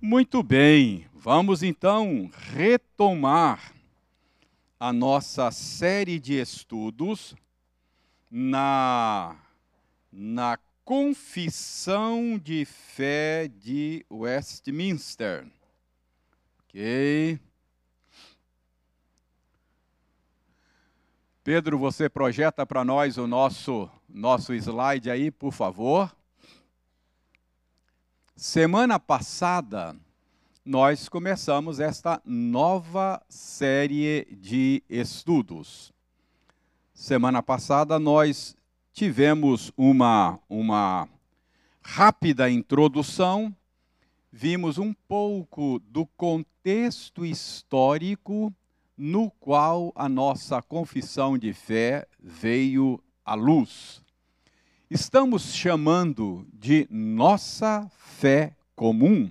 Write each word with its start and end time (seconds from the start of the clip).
Muito 0.00 0.44
bem, 0.44 1.08
vamos 1.12 1.60
então 1.60 2.30
retomar 2.52 3.74
a 4.78 4.92
nossa 4.92 5.50
série 5.50 6.20
de 6.20 6.40
estudos 6.40 7.34
na, 8.30 9.36
na 10.12 10.56
Confissão 10.84 12.38
de 12.38 12.64
Fé 12.64 13.48
de 13.48 14.06
Westminster. 14.08 15.44
Ok? 16.60 17.40
Pedro, 21.42 21.76
você 21.76 22.08
projeta 22.08 22.64
para 22.64 22.84
nós 22.84 23.18
o 23.18 23.26
nosso, 23.26 23.90
nosso 24.08 24.54
slide 24.54 25.10
aí, 25.10 25.32
por 25.32 25.52
favor. 25.52 26.16
Semana 28.40 29.00
passada, 29.00 29.96
nós 30.64 31.08
começamos 31.08 31.80
esta 31.80 32.22
nova 32.24 33.20
série 33.28 34.28
de 34.30 34.80
estudos. 34.88 35.92
Semana 36.94 37.42
passada, 37.42 37.98
nós 37.98 38.56
tivemos 38.92 39.72
uma, 39.76 40.38
uma 40.48 41.08
rápida 41.82 42.48
introdução, 42.48 43.52
vimos 44.30 44.78
um 44.78 44.94
pouco 45.08 45.80
do 45.80 46.06
contexto 46.06 47.26
histórico 47.26 48.54
no 48.96 49.32
qual 49.32 49.92
a 49.96 50.08
nossa 50.08 50.62
confissão 50.62 51.36
de 51.36 51.52
fé 51.52 52.06
veio 52.22 53.02
à 53.24 53.34
luz. 53.34 54.00
Estamos 54.90 55.54
chamando 55.54 56.46
de 56.50 56.88
nossa 56.90 57.90
fé 57.94 58.56
comum 58.74 59.30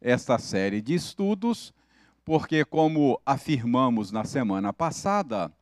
esta 0.00 0.38
série 0.38 0.80
de 0.80 0.94
estudos, 0.94 1.74
porque, 2.24 2.64
como 2.64 3.20
afirmamos 3.26 4.10
na 4.10 4.24
semana 4.24 4.72
passada, 4.72 5.52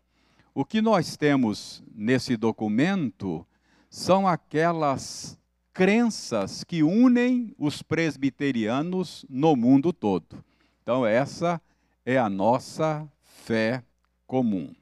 o 0.55 0.65
que 0.65 0.81
nós 0.81 1.17
temos 1.17 1.83
nesse 1.93 2.37
documento 2.37 3.45
são 3.91 4.29
aquelas 4.29 5.37
crenças 5.73 6.63
que 6.63 6.85
unem 6.85 7.53
os 7.59 7.83
presbiterianos 7.83 9.27
no 9.29 9.57
mundo 9.57 9.93
todo. 9.93 10.45
Então, 10.85 11.05
essa 11.05 11.61
é 12.07 12.17
a 12.17 12.31
nossa 12.31 13.11
fé 13.25 13.83
comum. 14.25 14.73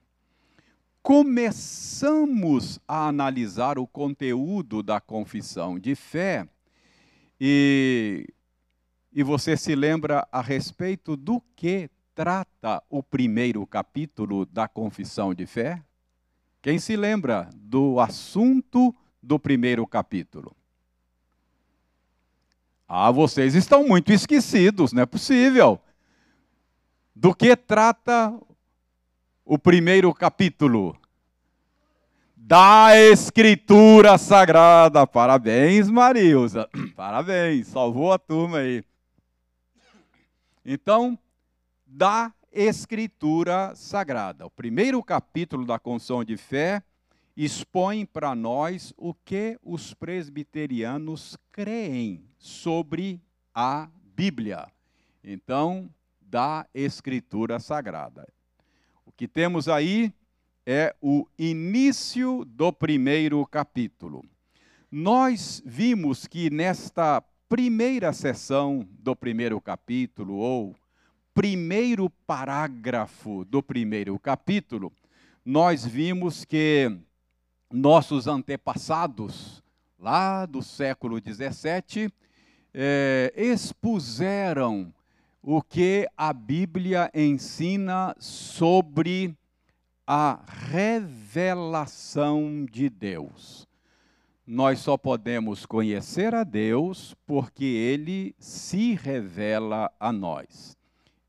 Começamos 1.02 2.78
a 2.86 3.08
analisar 3.08 3.78
o 3.78 3.86
conteúdo 3.86 4.82
da 4.82 5.00
confissão 5.00 5.78
de 5.78 5.94
fé 5.94 6.46
e, 7.40 8.26
e 9.10 9.22
você 9.22 9.56
se 9.56 9.74
lembra 9.74 10.28
a 10.30 10.42
respeito 10.42 11.16
do 11.16 11.40
que 11.56 11.88
trata 12.14 12.82
o 12.90 13.02
primeiro 13.02 13.66
capítulo 13.66 14.44
da 14.44 14.68
confissão 14.68 15.32
de 15.32 15.46
fé? 15.46 15.82
Quem 16.60 16.78
se 16.78 16.94
lembra 16.96 17.48
do 17.54 17.98
assunto 17.98 18.94
do 19.22 19.38
primeiro 19.38 19.86
capítulo? 19.86 20.54
Ah, 22.86 23.10
vocês 23.10 23.54
estão 23.54 23.88
muito 23.88 24.12
esquecidos, 24.12 24.92
não 24.92 25.02
é 25.02 25.06
possível. 25.06 25.80
Do 27.16 27.34
que 27.34 27.56
trata 27.56 28.38
o 29.52 29.58
primeiro 29.58 30.14
capítulo 30.14 30.96
da 32.36 32.96
Escritura 32.96 34.16
Sagrada. 34.16 35.04
Parabéns, 35.08 35.90
Marilza. 35.90 36.70
Parabéns, 36.94 37.66
salvou 37.66 38.12
a 38.12 38.18
turma 38.18 38.58
aí. 38.58 38.84
Então, 40.64 41.18
da 41.84 42.32
Escritura 42.52 43.74
Sagrada. 43.74 44.46
O 44.46 44.50
primeiro 44.50 45.02
capítulo 45.02 45.66
da 45.66 45.80
Confissão 45.80 46.22
de 46.22 46.36
Fé 46.36 46.80
expõe 47.36 48.06
para 48.06 48.36
nós 48.36 48.94
o 48.96 49.12
que 49.12 49.58
os 49.64 49.92
presbiterianos 49.92 51.36
creem 51.50 52.24
sobre 52.38 53.20
a 53.52 53.88
Bíblia. 54.14 54.68
Então, 55.24 55.90
da 56.20 56.64
Escritura 56.72 57.58
Sagrada. 57.58 58.28
Que 59.20 59.28
temos 59.28 59.68
aí 59.68 60.14
é 60.64 60.96
o 60.98 61.26
início 61.38 62.42
do 62.46 62.72
primeiro 62.72 63.44
capítulo. 63.44 64.24
Nós 64.90 65.62
vimos 65.62 66.26
que 66.26 66.48
nesta 66.48 67.22
primeira 67.46 68.14
sessão 68.14 68.88
do 68.98 69.14
primeiro 69.14 69.60
capítulo, 69.60 70.36
ou 70.36 70.74
primeiro 71.34 72.08
parágrafo 72.26 73.44
do 73.44 73.62
primeiro 73.62 74.18
capítulo, 74.18 74.90
nós 75.44 75.84
vimos 75.84 76.46
que 76.46 76.90
nossos 77.70 78.26
antepassados, 78.26 79.62
lá 79.98 80.46
do 80.46 80.62
século 80.62 81.18
XVII, 81.18 82.10
é, 82.72 83.34
expuseram 83.36 84.90
o 85.42 85.62
que 85.62 86.08
a 86.16 86.32
Bíblia 86.32 87.10
ensina 87.14 88.14
sobre 88.18 89.36
a 90.06 90.40
revelação 90.70 91.86
de 92.70 92.90
Deus. 92.90 93.66
Nós 94.46 94.80
só 94.80 94.96
podemos 94.98 95.64
conhecer 95.64 96.34
a 96.34 96.42
Deus 96.44 97.14
porque 97.26 97.64
ele 97.64 98.34
se 98.38 98.94
revela 98.94 99.90
a 99.98 100.12
nós. 100.12 100.76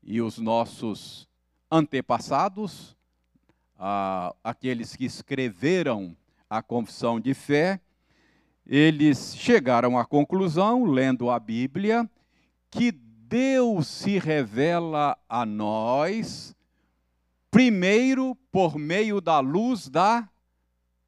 E 0.02 0.20
os 0.20 0.38
nossos 0.38 1.28
antepassados, 1.70 2.96
ah, 3.78 4.34
aqueles 4.42 4.96
que 4.96 5.04
escreveram 5.04 6.16
a 6.50 6.60
confissão 6.60 7.20
de 7.20 7.32
fé, 7.32 7.80
eles 8.66 9.34
chegaram 9.36 9.96
à 9.98 10.04
conclusão, 10.04 10.84
lendo 10.84 11.30
a 11.30 11.38
Bíblia, 11.38 12.10
que 12.70 12.92
Deus 13.32 13.86
se 13.86 14.18
revela 14.18 15.16
a 15.26 15.46
nós, 15.46 16.54
primeiro 17.50 18.34
por 18.52 18.76
meio 18.76 19.22
da 19.22 19.40
luz 19.40 19.88
da 19.88 20.28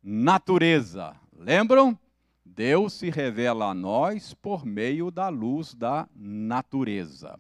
natureza. 0.03 1.15
Lembram? 1.37 1.99
Deus 2.43 2.95
se 2.95 3.11
revela 3.11 3.67
a 3.67 3.75
nós 3.75 4.33
por 4.33 4.65
meio 4.65 5.11
da 5.11 5.29
luz 5.29 5.75
da 5.75 6.09
natureza. 6.17 7.39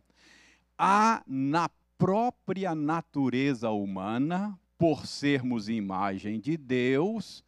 Há 0.76 1.22
na 1.26 1.70
própria 1.96 2.74
natureza 2.74 3.70
humana, 3.70 4.54
por 4.76 5.06
sermos 5.06 5.70
imagem 5.70 6.38
de 6.38 6.58
Deus, 6.58 7.42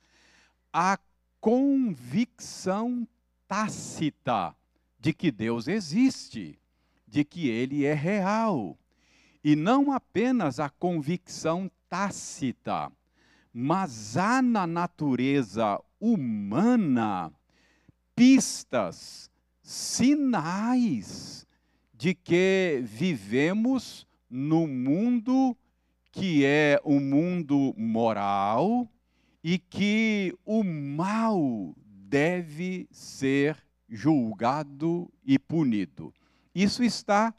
a 0.72 0.98
convicção 1.38 3.06
tácita 3.46 4.56
de 4.98 5.12
que 5.12 5.30
Deus 5.30 5.68
existe 5.68 6.58
de 7.06 7.24
que 7.24 7.48
ele 7.48 7.84
é 7.84 7.94
real. 7.94 8.76
E 9.42 9.54
não 9.54 9.92
apenas 9.92 10.58
a 10.58 10.68
convicção 10.68 11.70
tácita, 11.88 12.90
mas 13.52 14.16
há 14.16 14.42
na 14.42 14.66
natureza 14.66 15.80
humana 16.00 17.32
pistas, 18.14 19.30
sinais 19.62 21.46
de 21.92 22.14
que 22.14 22.82
vivemos 22.84 24.06
no 24.28 24.66
mundo 24.66 25.56
que 26.10 26.44
é 26.46 26.80
um 26.82 26.98
mundo 26.98 27.74
moral 27.76 28.88
e 29.44 29.58
que 29.58 30.34
o 30.46 30.64
mal 30.64 31.74
deve 31.76 32.88
ser 32.90 33.56
julgado 33.88 35.12
e 35.24 35.38
punido. 35.38 36.12
Isso 36.56 36.82
está 36.82 37.34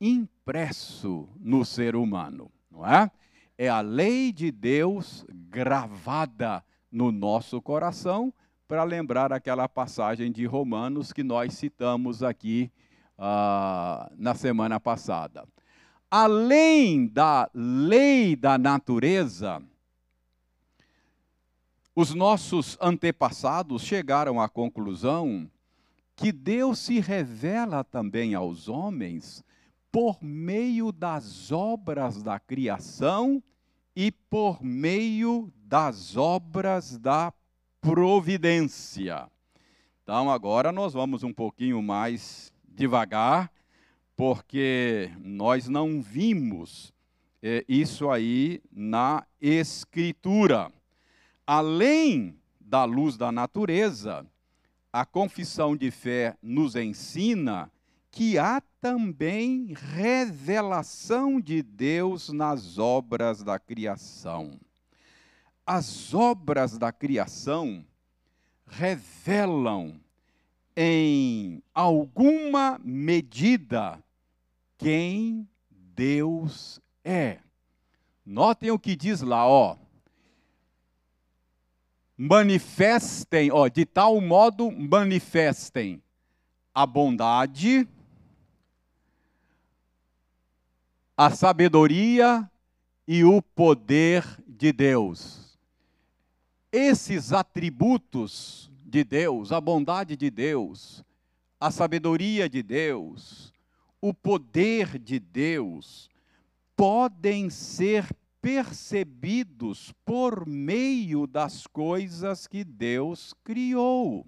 impresso 0.00 1.28
no 1.38 1.64
ser 1.64 1.94
humano, 1.94 2.50
não 2.68 2.84
é? 2.84 3.08
É 3.56 3.68
a 3.68 3.80
lei 3.80 4.32
de 4.32 4.50
Deus 4.50 5.24
gravada 5.30 6.64
no 6.90 7.12
nosso 7.12 7.62
coração, 7.62 8.34
para 8.66 8.82
lembrar 8.82 9.32
aquela 9.32 9.68
passagem 9.68 10.32
de 10.32 10.44
Romanos 10.44 11.12
que 11.12 11.22
nós 11.22 11.54
citamos 11.54 12.20
aqui 12.20 12.68
uh, 13.16 14.12
na 14.16 14.34
semana 14.34 14.80
passada. 14.80 15.46
Além 16.10 17.06
da 17.06 17.48
lei 17.54 18.34
da 18.34 18.58
natureza, 18.58 19.62
os 21.94 22.12
nossos 22.12 22.76
antepassados 22.80 23.82
chegaram 23.82 24.40
à 24.40 24.48
conclusão 24.48 25.48
que 26.18 26.32
Deus 26.32 26.80
se 26.80 26.98
revela 26.98 27.84
também 27.84 28.34
aos 28.34 28.68
homens 28.68 29.44
por 29.90 30.20
meio 30.20 30.90
das 30.90 31.52
obras 31.52 32.20
da 32.24 32.40
criação 32.40 33.40
e 33.94 34.10
por 34.10 34.60
meio 34.60 35.48
das 35.54 36.16
obras 36.16 36.98
da 36.98 37.32
providência. 37.80 39.30
Então, 40.02 40.28
agora 40.28 40.72
nós 40.72 40.92
vamos 40.92 41.22
um 41.22 41.32
pouquinho 41.32 41.80
mais 41.80 42.52
devagar 42.68 43.48
porque 44.16 45.12
nós 45.22 45.68
não 45.68 46.02
vimos 46.02 46.92
é, 47.40 47.64
isso 47.68 48.10
aí 48.10 48.60
na 48.72 49.24
Escritura. 49.40 50.72
Além 51.46 52.36
da 52.60 52.84
luz 52.84 53.16
da 53.16 53.30
natureza, 53.30 54.26
a 54.98 55.06
confissão 55.06 55.76
de 55.76 55.92
fé 55.92 56.36
nos 56.42 56.74
ensina 56.74 57.70
que 58.10 58.36
há 58.36 58.60
também 58.80 59.72
revelação 59.94 61.40
de 61.40 61.62
Deus 61.62 62.30
nas 62.30 62.78
obras 62.78 63.44
da 63.44 63.60
criação. 63.60 64.58
As 65.64 66.12
obras 66.12 66.76
da 66.76 66.90
criação 66.90 67.86
revelam 68.66 70.00
em 70.76 71.62
alguma 71.72 72.80
medida 72.82 74.02
quem 74.76 75.48
Deus 75.70 76.80
é. 77.04 77.38
Notem 78.26 78.72
o 78.72 78.78
que 78.80 78.96
diz 78.96 79.20
lá, 79.20 79.46
ó. 79.46 79.76
Manifestem, 82.20 83.52
ó, 83.52 83.68
de 83.68 83.86
tal 83.86 84.20
modo 84.20 84.72
manifestem 84.72 86.02
a 86.74 86.84
bondade, 86.84 87.88
a 91.16 91.30
sabedoria 91.30 92.50
e 93.06 93.22
o 93.22 93.40
poder 93.40 94.24
de 94.48 94.72
Deus. 94.72 95.56
Esses 96.72 97.32
atributos 97.32 98.68
de 98.84 99.04
Deus, 99.04 99.52
a 99.52 99.60
bondade 99.60 100.16
de 100.16 100.28
Deus, 100.28 101.04
a 101.60 101.70
sabedoria 101.70 102.48
de 102.48 102.64
Deus, 102.64 103.52
o 104.00 104.12
poder 104.12 104.98
de 104.98 105.20
Deus, 105.20 106.10
podem 106.76 107.48
ser 107.48 108.06
percebidos 108.40 109.92
por 110.04 110.46
meio 110.46 111.26
das 111.26 111.66
coisas 111.66 112.46
que 112.46 112.64
Deus 112.64 113.34
criou. 113.44 114.26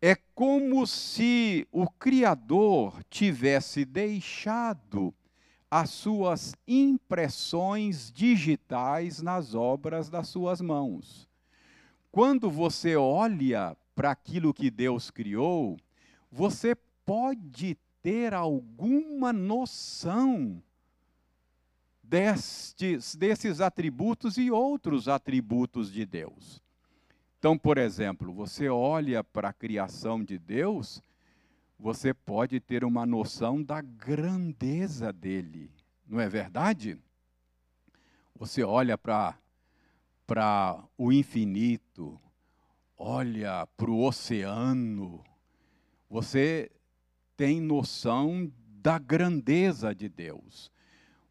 É 0.00 0.16
como 0.34 0.86
se 0.86 1.66
o 1.70 1.88
Criador 1.88 3.04
tivesse 3.08 3.84
deixado 3.84 5.14
as 5.70 5.90
suas 5.90 6.54
impressões 6.66 8.12
digitais 8.12 9.22
nas 9.22 9.54
obras 9.54 10.10
das 10.10 10.28
suas 10.28 10.60
mãos. 10.60 11.28
Quando 12.10 12.50
você 12.50 12.96
olha 12.96 13.76
para 13.94 14.10
aquilo 14.10 14.52
que 14.52 14.70
Deus 14.70 15.10
criou, 15.10 15.78
você 16.30 16.74
pode 17.06 17.78
ter 18.02 18.34
alguma 18.34 19.32
noção 19.32 20.62
destes, 22.02 23.14
desses 23.14 23.60
atributos 23.60 24.36
e 24.36 24.50
outros 24.50 25.08
atributos 25.08 25.92
de 25.92 26.04
Deus. 26.04 26.60
Então, 27.38 27.56
por 27.56 27.78
exemplo, 27.78 28.32
você 28.32 28.68
olha 28.68 29.22
para 29.24 29.48
a 29.48 29.52
criação 29.52 30.22
de 30.22 30.38
Deus, 30.38 31.02
você 31.78 32.14
pode 32.14 32.60
ter 32.60 32.84
uma 32.84 33.04
noção 33.04 33.62
da 33.62 33.80
grandeza 33.80 35.12
dele, 35.12 35.70
não 36.06 36.20
é 36.20 36.28
verdade? 36.28 36.98
Você 38.36 38.62
olha 38.62 38.96
para 38.96 39.36
o 40.96 41.12
infinito, 41.12 42.20
olha 42.96 43.66
para 43.76 43.90
o 43.90 44.04
oceano, 44.04 45.24
você 46.08 46.70
tem 47.36 47.60
noção 47.60 48.52
da 48.80 48.98
grandeza 48.98 49.94
de 49.94 50.08
Deus. 50.08 50.71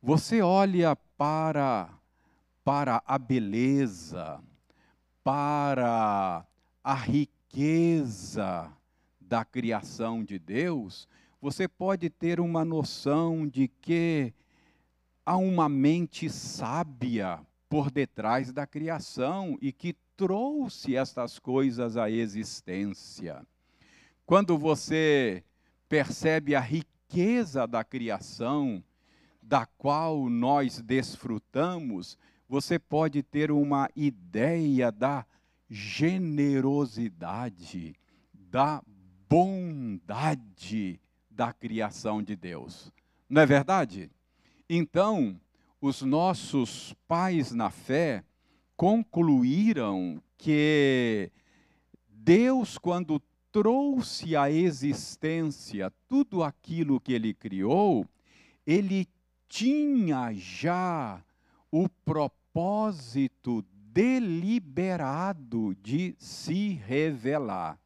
Você 0.04 0.42
olha 0.42 0.96
para, 1.16 1.88
para 2.64 3.04
a 3.06 3.20
beleza, 3.20 4.42
para 5.24 6.44
a 6.84 6.94
riqueza 6.96 8.74
da 9.20 9.46
criação 9.46 10.24
de 10.24 10.40
Deus, 10.40 11.08
você 11.40 11.68
pode 11.68 12.10
ter 12.10 12.40
uma 12.40 12.66
noção 12.66 13.48
de 13.48 13.68
que 13.68 14.34
há 15.24 15.38
uma 15.38 15.70
mente 15.70 16.28
sábia 16.32 17.40
por 17.70 17.92
detrás 17.92 18.52
da 18.52 18.66
criação 18.66 19.56
e 19.62 19.72
que 19.72 19.96
trouxe 20.18 20.96
estas 20.96 21.38
coisas 21.38 21.96
à 21.96 22.10
existência. 22.10 23.46
Quando 24.26 24.58
você 24.58 25.44
percebe 25.88 26.56
a 26.56 26.60
riqueza 26.60 27.68
da 27.68 27.84
criação, 27.84 28.84
da 29.52 29.66
qual 29.66 30.30
nós 30.30 30.80
desfrutamos, 30.80 32.18
você 32.48 32.80
pode 32.80 33.22
ter 33.22 33.52
uma 33.52 33.90
ideia 33.94 34.90
da 34.90 35.26
generosidade, 35.70 37.94
da 38.34 38.82
bondade 39.28 41.02
da 41.30 41.52
criação 41.52 42.24
de 42.24 42.34
Deus. 42.34 42.94
Não 43.30 43.42
é 43.42 43.46
verdade? 43.46 44.10
Então, 44.70 45.38
os 45.82 46.02
nossos 46.02 46.96
pais 47.06 47.52
na 47.52 47.70
fé 47.70 48.24
concluíram 48.78 50.24
que 50.38 51.30
Deus, 52.08 52.78
quando 52.78 53.22
trouxe 53.52 54.34
à 54.34 54.50
existência 54.50 55.92
tudo 56.08 56.42
aquilo 56.42 57.02
que 57.02 57.12
ele 57.12 57.34
criou, 57.34 58.08
ele 58.66 59.10
tinha 59.52 60.32
já 60.34 61.22
o 61.70 61.90
propósito 62.06 63.66
deliberado 63.92 65.76
de 65.84 66.16
se 66.18 66.70
revelar. 66.88 67.78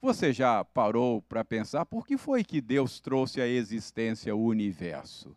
Você 0.00 0.32
já 0.32 0.64
parou 0.64 1.20
para 1.22 1.44
pensar 1.44 1.84
por 1.84 2.06
que 2.06 2.16
foi 2.16 2.44
que 2.44 2.60
Deus 2.60 3.00
trouxe 3.00 3.40
à 3.40 3.48
existência 3.48 4.36
o 4.36 4.44
universo? 4.44 5.36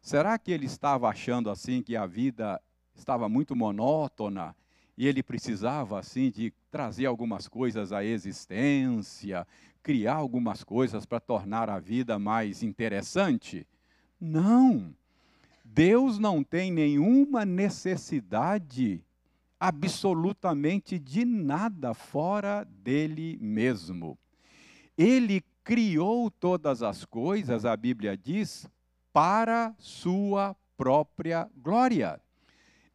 Será 0.00 0.38
que 0.38 0.50
ele 0.50 0.64
estava 0.64 1.06
achando 1.06 1.50
assim 1.50 1.82
que 1.82 1.94
a 1.94 2.06
vida 2.06 2.58
estava 2.94 3.28
muito 3.28 3.54
monótona 3.54 4.56
e 4.96 5.06
ele 5.06 5.22
precisava 5.22 5.98
assim 5.98 6.30
de 6.30 6.50
trazer 6.70 7.04
algumas 7.04 7.46
coisas 7.46 7.92
à 7.92 8.02
existência, 8.02 9.46
criar 9.82 10.14
algumas 10.14 10.64
coisas 10.64 11.04
para 11.04 11.20
tornar 11.20 11.68
a 11.68 11.78
vida 11.78 12.18
mais 12.18 12.62
interessante? 12.62 13.66
Não. 14.20 14.94
Deus 15.64 16.18
não 16.18 16.42
tem 16.42 16.72
nenhuma 16.72 17.44
necessidade 17.44 19.04
absolutamente 19.60 20.98
de 20.98 21.24
nada 21.24 21.94
fora 21.94 22.64
dele 22.64 23.38
mesmo. 23.40 24.18
Ele 24.96 25.42
criou 25.62 26.30
todas 26.30 26.82
as 26.82 27.04
coisas, 27.04 27.64
a 27.64 27.76
Bíblia 27.76 28.16
diz, 28.16 28.68
para 29.12 29.74
sua 29.78 30.56
própria 30.76 31.48
glória. 31.56 32.20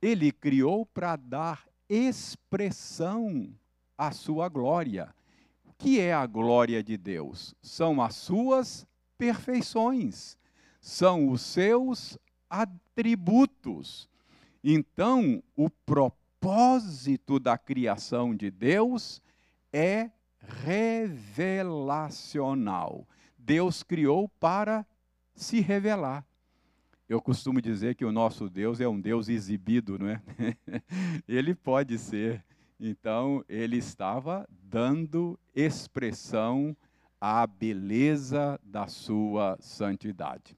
Ele 0.02 0.32
criou 0.32 0.86
para 0.86 1.16
dar 1.16 1.66
expressão 1.88 3.54
à 3.98 4.12
sua 4.12 4.50
glória. 4.50 5.14
O 5.66 5.74
que 5.78 6.00
é 6.00 6.14
a 6.14 6.26
glória 6.26 6.84
de 6.84 6.98
Deus? 6.98 7.54
São 7.62 8.02
as 8.02 8.16
suas 8.16 8.88
perfeições 9.18 10.38
são 10.84 11.30
os 11.30 11.42
seus 11.42 12.20
atributos. 12.50 14.10
Então, 14.62 15.42
o 15.56 15.70
propósito 15.70 17.40
da 17.40 17.58
criação 17.58 18.36
de 18.36 18.52
Deus 18.52 19.22
é 19.72 20.12
revelacional. 20.66 23.08
Deus 23.38 23.82
criou 23.82 24.28
para 24.28 24.86
se 25.34 25.62
revelar. 25.62 26.26
Eu 27.08 27.22
costumo 27.22 27.62
dizer 27.62 27.96
que 27.96 28.04
o 28.04 28.12
nosso 28.12 28.50
Deus 28.50 28.82
é 28.82 28.88
um 28.88 29.00
Deus 29.00 29.30
exibido, 29.30 29.98
não 29.98 30.10
é? 30.10 30.22
ele 31.30 31.56
pode 31.56 31.98
ser. 31.98 32.44
Então, 32.78 33.42
ele 33.48 33.78
estava 33.78 34.46
dando 34.50 35.40
expressão 35.56 36.76
à 37.22 37.48
beleza 37.48 38.60
da 38.62 38.88
sua 38.88 39.56
santidade. 39.62 40.58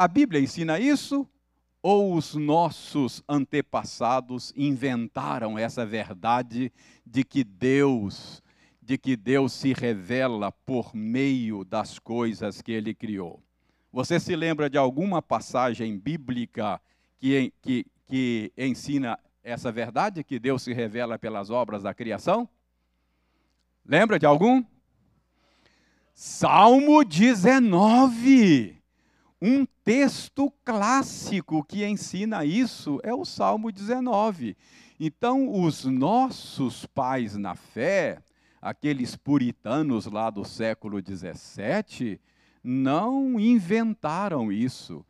A 0.00 0.08
Bíblia 0.08 0.40
ensina 0.40 0.80
isso 0.80 1.28
ou 1.82 2.14
os 2.14 2.34
nossos 2.34 3.22
antepassados 3.28 4.50
inventaram 4.56 5.58
essa 5.58 5.84
verdade 5.84 6.72
de 7.04 7.22
que 7.22 7.44
Deus, 7.44 8.42
de 8.80 8.96
que 8.96 9.14
Deus 9.14 9.52
se 9.52 9.74
revela 9.74 10.50
por 10.50 10.94
meio 10.94 11.66
das 11.66 11.98
coisas 11.98 12.62
que 12.62 12.72
ele 12.72 12.94
criou? 12.94 13.42
Você 13.92 14.18
se 14.18 14.34
lembra 14.34 14.70
de 14.70 14.78
alguma 14.78 15.20
passagem 15.20 15.98
bíblica 15.98 16.80
que, 17.18 17.52
que, 17.60 17.86
que 18.06 18.50
ensina 18.56 19.18
essa 19.44 19.70
verdade, 19.70 20.24
que 20.24 20.38
Deus 20.38 20.62
se 20.62 20.72
revela 20.72 21.18
pelas 21.18 21.50
obras 21.50 21.82
da 21.82 21.92
criação? 21.92 22.48
Lembra 23.84 24.18
de 24.18 24.24
algum? 24.24 24.64
Salmo 26.14 27.04
19. 27.04 28.80
Um 29.42 29.66
texto 29.84 30.52
clássico 30.64 31.64
que 31.64 31.84
ensina 31.84 32.44
isso 32.44 33.00
é 33.02 33.14
o 33.14 33.24
Salmo 33.24 33.72
19. 33.72 34.56
Então, 34.98 35.50
os 35.50 35.84
nossos 35.84 36.84
pais 36.86 37.36
na 37.36 37.54
fé, 37.54 38.18
aqueles 38.60 39.16
puritanos 39.16 40.06
lá 40.06 40.28
do 40.28 40.44
século 40.44 41.00
17, 41.00 42.20
não 42.62 43.40
inventaram 43.40 44.52
isso. 44.52 45.04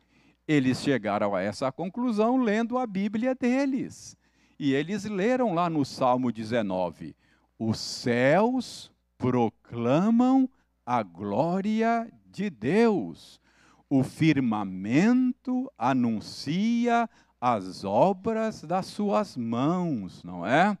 Eles 0.47 0.81
chegaram 0.81 1.35
a 1.35 1.41
essa 1.41 1.71
conclusão 1.71 2.37
lendo 2.37 2.77
a 2.77 2.87
Bíblia 2.87 3.35
deles. 3.35 4.17
E 4.57 4.73
eles 4.73 5.05
leram 5.05 5.53
lá 5.53 5.69
no 5.69 5.83
Salmo 5.83 6.31
19: 6.31 7.15
Os 7.59 7.79
céus 7.79 8.91
proclamam 9.17 10.49
a 10.85 11.03
glória 11.03 12.11
de 12.25 12.49
Deus, 12.49 13.40
o 13.91 14.03
firmamento 14.03 15.69
anuncia 15.77 17.09
as 17.41 17.83
obras 17.83 18.61
das 18.63 18.85
suas 18.85 19.35
mãos, 19.35 20.23
não 20.23 20.45
é? 20.45 20.77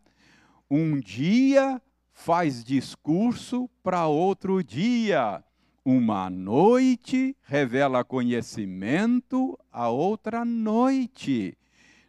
Um 0.69 0.97
dia 0.97 1.81
faz 2.13 2.63
discurso 2.63 3.69
para 3.83 4.07
outro 4.07 4.63
dia. 4.63 5.43
Uma 5.83 6.29
noite 6.29 7.35
revela 7.41 8.05
conhecimento 8.05 9.59
a 9.69 9.89
outra 9.89 10.45
noite. 10.45 11.57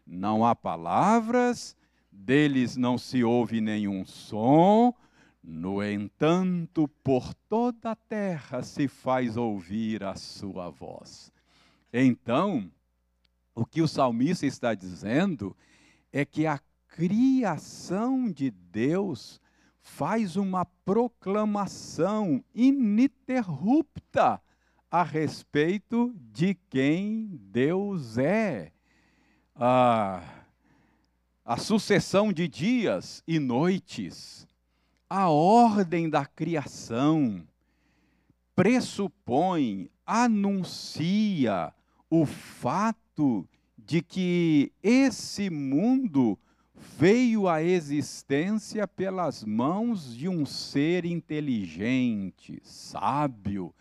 Não 0.06 0.47
há 0.47 0.54
palavras, 0.54 1.76
deles 2.12 2.76
não 2.76 2.97
se 2.97 3.25
ouve 3.25 3.61
nenhum 3.61 4.06
som, 4.06 4.94
no 5.43 5.83
entanto, 5.83 6.87
por 7.03 7.35
toda 7.49 7.91
a 7.91 7.97
terra 7.97 8.63
se 8.63 8.87
faz 8.87 9.37
ouvir 9.37 10.05
a 10.05 10.15
sua 10.15 10.71
voz. 10.71 11.33
Então, 11.93 12.71
o 13.55 13.67
que 13.67 13.83
o 13.83 13.89
salmista 13.89 14.47
está 14.47 14.75
dizendo 14.75 15.57
é 16.13 16.25
que 16.25 16.47
a 16.47 16.61
criação 16.87 18.31
de 18.31 18.51
Deus 18.51 19.41
faz 19.81 20.37
uma 20.37 20.65
proclamação 20.65 22.45
ininterrupta 22.55 24.41
a 24.91 25.03
respeito 25.03 26.15
de 26.17 26.55
quem 26.71 27.29
Deus 27.51 28.17
é. 28.17 28.73
Ah, 29.57 30.23
a 31.45 31.57
sucessão 31.57 32.33
de 32.33 32.47
dias 32.47 33.23
e 33.27 33.39
noites, 33.41 34.47
a 35.14 35.28
ordem 35.28 36.09
da 36.09 36.25
criação, 36.25 37.47
pressupõe, 38.57 39.90
anuncia 40.07 41.71
o 42.09 42.25
fato 42.25 43.47
de 43.76 44.00
que 44.00 44.73
esse 44.83 45.50
mundo 45.50 46.38
veio 46.97 47.47
à 47.47 47.62
existência 47.62 48.88
pelas 48.88 49.45
mãos 49.45 50.16
de 50.16 50.31
um 50.31 50.47
ser 50.47 51.04
inteligente, 51.04 52.59
sábio. 52.64 53.75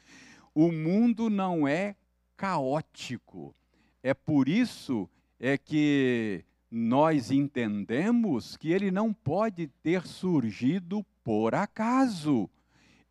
O 0.53 0.69
mundo 0.69 1.29
não 1.29 1.65
é 1.65 1.95
caótico. 2.35 3.55
É 4.03 4.13
por 4.13 4.49
isso 4.49 5.09
é 5.39 5.57
que 5.57 6.43
nós 6.69 7.31
entendemos 7.31 8.57
que 8.57 8.73
ele 8.73 8.91
não 8.91 9.13
pode 9.13 9.67
ter 9.81 10.05
surgido 10.05 11.05
por 11.23 11.55
acaso. 11.55 12.49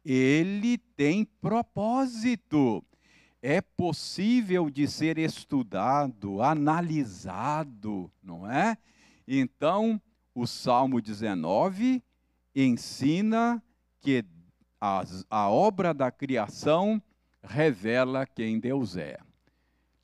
Ele 0.05 0.79
tem 0.79 1.25
propósito 1.25 2.85
é 3.43 3.61
possível 3.61 4.69
de 4.69 4.87
ser 4.87 5.19
estudado, 5.19 6.43
analisado, 6.43 8.11
não 8.23 8.51
é? 8.51 8.77
Então, 9.27 10.01
o 10.35 10.47
Salmo 10.47 11.01
19 11.01 12.03
ensina 12.55 13.63
que 14.01 14.25
a, 14.81 15.05
a 15.31 15.49
obra 15.49 15.95
da 15.95 16.11
criação 16.11 17.03
revela 17.43 18.27
quem 18.27 18.61
Deus 18.61 18.97
é. 18.97 19.19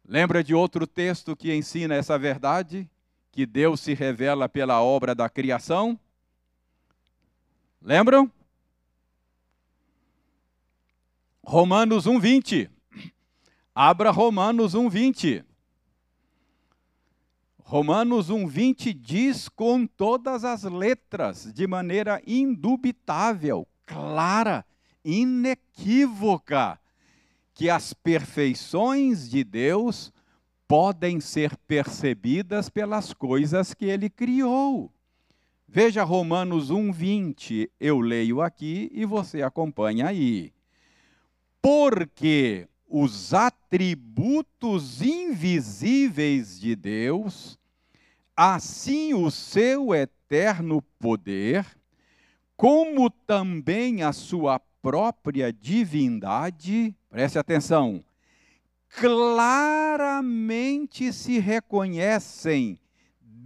Lembra 0.09 0.43
de 0.43 0.55
outro 0.55 0.87
texto 0.87 1.37
que 1.37 1.55
ensina 1.55 1.95
essa 1.95 2.19
verdade? 2.19 2.89
Que 3.31 3.45
Deus 3.45 3.81
se 3.81 3.93
revela 3.93 4.49
pela 4.49 4.81
obra 4.81 5.15
da 5.15 5.29
criação? 5.29 5.99
Lembram? 7.87 8.29
Romanos 11.41 12.05
1:20. 12.05 12.69
Abra 13.73 14.11
Romanos 14.11 14.75
1:20. 14.75 15.45
Romanos 17.63 18.29
1:20 18.29 18.93
diz 18.93 19.49
com 19.49 19.87
todas 19.87 20.45
as 20.45 20.65
letras, 20.65 21.53
de 21.53 21.65
maneira 21.69 22.21
indubitável, 22.27 23.69
clara, 23.87 24.67
inequívoca, 25.05 26.81
que 27.55 27.71
as 27.71 27.95
perfeições 27.95 29.31
de 29.31 29.45
Deus 29.45 30.13
podem 30.67 31.21
ser 31.21 31.57
percebidas 31.69 32.69
pelas 32.69 33.13
coisas 33.13 33.73
que 33.73 33.85
ele 33.85 34.11
criou. 34.11 34.93
Veja 35.79 36.03
Romanos 36.05 36.71
1:20, 36.71 37.71
eu 37.79 38.01
leio 38.01 38.41
aqui 38.41 38.91
e 38.95 39.05
você 39.05 39.43
acompanha 39.43 40.07
aí. 40.07 40.51
Porque 41.61 42.67
os 42.89 43.35
atributos 43.35 45.03
invisíveis 45.03 46.59
de 46.59 46.75
Deus, 46.75 47.59
assim 48.35 49.13
o 49.13 49.31
seu 49.31 49.95
eterno 49.95 50.81
poder, 50.99 51.67
como 52.57 53.11
também 53.11 54.03
a 54.03 54.15
sua 54.15 54.59
própria 54.59 55.53
divindade, 55.53 56.97
preste 57.11 57.39
atenção, 57.39 58.03
claramente 58.89 60.33
se 61.13 61.39
reconhecem 61.39 62.81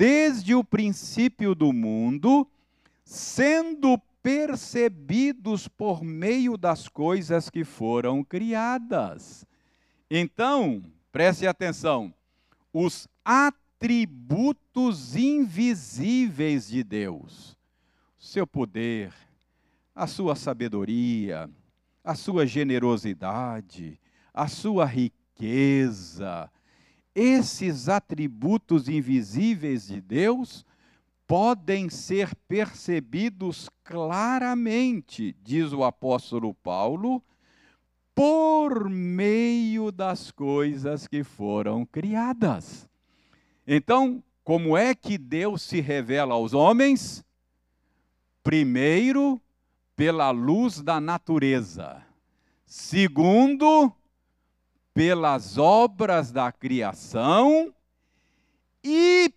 desde 0.00 0.54
o 0.54 0.64
princípio 0.64 1.54
do 1.54 1.75
mundo, 1.75 2.49
sendo 3.04 3.99
percebidos 4.23 5.69
por 5.69 6.02
meio 6.02 6.57
das 6.57 6.88
coisas 6.88 7.50
que 7.50 7.64
foram 7.64 8.25
criadas. 8.25 9.45
Então, 10.11 10.83
preste 11.12 11.47
atenção, 11.47 12.14
os 12.73 13.07
atributos 13.23 15.16
invisíveis 15.16 16.69
de 16.69 16.83
Deus, 16.83 17.54
seu 18.19 18.47
poder, 18.47 19.12
a 19.95 20.07
sua 20.07 20.35
sabedoria, 20.35 21.50
a 22.02 22.14
sua 22.14 22.47
generosidade, 22.47 24.00
a 24.33 24.49
sua 24.49 24.87
riqueza, 24.87 26.50
esses 27.14 27.88
atributos 27.88 28.88
invisíveis 28.88 29.88
de 29.88 30.00
Deus 30.00 30.64
podem 31.26 31.88
ser 31.88 32.34
percebidos 32.48 33.68
claramente, 33.84 35.36
diz 35.42 35.72
o 35.72 35.84
apóstolo 35.84 36.52
Paulo, 36.54 37.22
por 38.14 38.90
meio 38.90 39.92
das 39.92 40.30
coisas 40.30 41.06
que 41.06 41.22
foram 41.22 41.86
criadas. 41.86 42.88
Então, 43.66 44.22
como 44.42 44.76
é 44.76 44.94
que 44.94 45.16
Deus 45.16 45.62
se 45.62 45.80
revela 45.80 46.34
aos 46.34 46.52
homens? 46.52 47.24
Primeiro, 48.42 49.40
pela 49.94 50.30
luz 50.30 50.82
da 50.82 51.00
natureza. 51.00 52.02
Segundo, 52.66 53.92
pelas 54.94 55.59
obras 55.59 56.32
da 56.32 56.50
criação. 56.50 57.75
E 58.82 59.30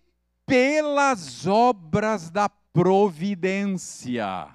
pelas 0.46 1.46
obras 1.46 2.30
da 2.30 2.48
providência. 2.48 4.48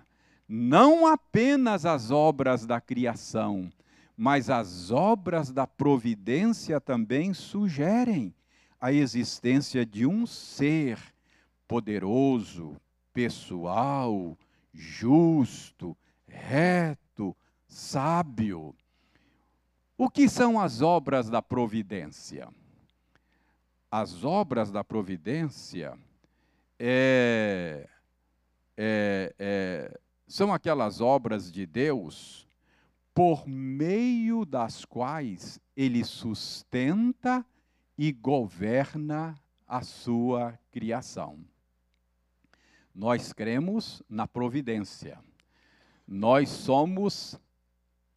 Não 0.47 1.07
apenas 1.07 1.85
as 1.85 2.11
obras 2.11 2.65
da 2.65 2.81
criação, 2.81 3.71
mas 4.17 4.49
as 4.49 4.91
obras 4.91 5.51
da 5.51 5.65
providência 5.65 6.81
também 6.81 7.33
sugerem 7.33 8.33
a 8.81 8.91
existência 8.91 9.85
de 9.85 10.05
um 10.05 10.25
ser 10.25 10.99
poderoso, 11.67 12.75
pessoal, 13.13 14.37
justo, 14.73 15.95
reto, 16.27 17.35
sábio. 17.67 18.75
O 19.99 20.09
que 20.09 20.27
são 20.27 20.59
as 20.59 20.81
obras 20.81 21.29
da 21.29 21.41
providência? 21.41 22.47
as 23.91 24.23
obras 24.23 24.71
da 24.71 24.83
providência 24.83 25.97
é, 26.77 27.89
é, 28.77 29.35
é, 29.39 29.99
são 30.27 30.53
aquelas 30.53 31.01
obras 31.01 31.51
de 31.51 31.65
Deus 31.65 32.47
por 33.13 33.47
meio 33.47 34.45
das 34.45 34.85
quais 34.85 35.59
ele 35.75 36.03
sustenta 36.03 37.43
e 37.97 38.11
governa 38.11 39.35
a 39.67 39.81
sua 39.81 40.57
criação. 40.71 41.39
Nós 42.93 43.33
cremos 43.33 44.03
na 44.07 44.27
providência. 44.27 45.19
Nós 46.07 46.49
somos 46.49 47.39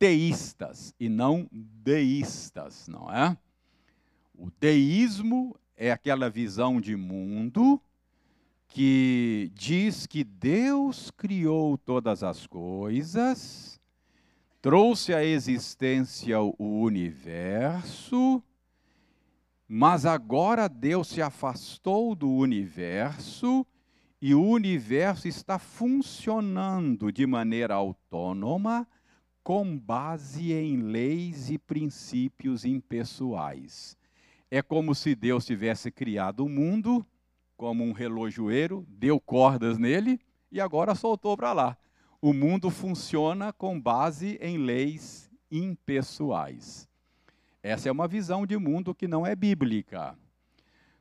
teístas 0.02 0.92
e 0.98 1.08
não 1.08 1.48
deístas, 1.52 2.88
não 2.88 3.08
é? 3.08 3.38
O 4.36 4.50
deísmo 4.58 5.54
é 5.76 5.92
aquela 5.92 6.28
visão 6.28 6.80
de 6.80 6.96
mundo 6.96 7.80
que 8.66 9.52
diz 9.54 10.04
que 10.04 10.24
Deus 10.24 11.12
criou 11.12 11.78
todas 11.78 12.24
as 12.24 12.48
coisas, 12.48 13.80
trouxe 14.60 15.14
à 15.14 15.24
existência 15.24 16.40
o 16.40 16.80
universo, 16.80 18.42
mas 19.68 20.04
agora 20.04 20.68
Deus 20.68 21.06
se 21.06 21.22
afastou 21.22 22.16
do 22.16 22.28
universo 22.28 23.64
e 24.20 24.34
o 24.34 24.42
universo 24.42 25.28
está 25.28 25.60
funcionando 25.60 27.12
de 27.12 27.24
maneira 27.24 27.74
autônoma 27.74 28.84
com 29.42 29.76
base 29.76 30.52
em 30.52 30.76
leis 30.76 31.50
e 31.50 31.58
princípios 31.58 32.64
impessoais. 32.64 33.96
É 34.50 34.62
como 34.62 34.94
se 34.94 35.14
Deus 35.14 35.44
tivesse 35.44 35.90
criado 35.90 36.44
o 36.44 36.48
mundo 36.48 37.04
como 37.56 37.84
um 37.84 37.92
relojoeiro, 37.92 38.84
deu 38.88 39.20
cordas 39.20 39.78
nele 39.78 40.20
e 40.50 40.60
agora 40.60 40.94
soltou 40.94 41.36
para 41.36 41.52
lá. 41.52 41.78
O 42.20 42.32
mundo 42.32 42.70
funciona 42.70 43.52
com 43.52 43.80
base 43.80 44.38
em 44.40 44.58
leis 44.58 45.30
impessoais. 45.50 46.88
Essa 47.62 47.88
é 47.88 47.92
uma 47.92 48.08
visão 48.08 48.44
de 48.44 48.56
mundo 48.56 48.94
que 48.94 49.06
não 49.06 49.26
é 49.26 49.36
bíblica. 49.36 50.16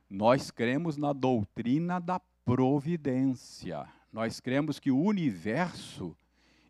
Nós 0.08 0.50
cremos 0.50 0.96
na 0.96 1.12
doutrina 1.12 2.00
da 2.00 2.20
providência. 2.44 3.86
Nós 4.12 4.40
cremos 4.40 4.78
que 4.78 4.90
o 4.90 5.00
universo 5.00 6.16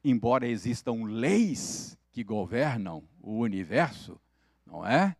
embora 0.04 0.46
existam 0.46 1.04
leis 1.04 1.98
que 2.10 2.22
governam 2.22 3.02
o 3.20 3.38
universo, 3.38 4.20
não 4.66 4.86
é? 4.86 5.16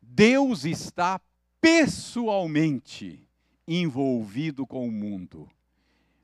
Deus 0.00 0.64
está 0.64 1.20
pessoalmente 1.60 3.28
envolvido 3.66 4.66
com 4.66 4.86
o 4.86 4.92
mundo. 4.92 5.48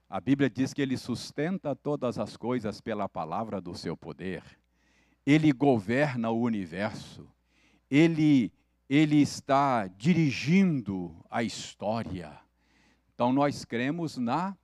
A 0.08 0.20
Bíblia 0.20 0.48
diz 0.48 0.72
que 0.72 0.82
ele 0.82 0.96
sustenta 0.96 1.74
todas 1.74 2.18
as 2.18 2.36
coisas 2.36 2.80
pela 2.80 3.08
palavra 3.08 3.60
do 3.60 3.74
seu 3.74 3.96
poder. 3.96 4.42
Ele 5.26 5.52
governa 5.52 6.30
o 6.30 6.40
universo. 6.40 7.28
Ele 7.90 8.52
ele 8.88 9.20
está 9.22 9.86
dirigindo 9.86 11.16
a 11.30 11.42
história. 11.42 12.38
Então 13.14 13.32
nós 13.32 13.64
cremos 13.64 14.18
na 14.18 14.56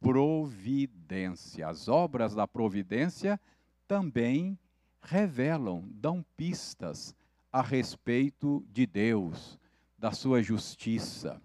providência. 0.00 1.68
As 1.68 1.88
obras 1.88 2.34
da 2.34 2.46
providência 2.48 3.38
também 3.86 4.58
revelam, 5.02 5.84
dão 5.92 6.24
pistas 6.36 7.14
a 7.52 7.62
respeito 7.62 8.64
de 8.72 8.86
Deus, 8.86 9.58
da 9.98 10.12
sua 10.12 10.42
justiça. 10.42 11.40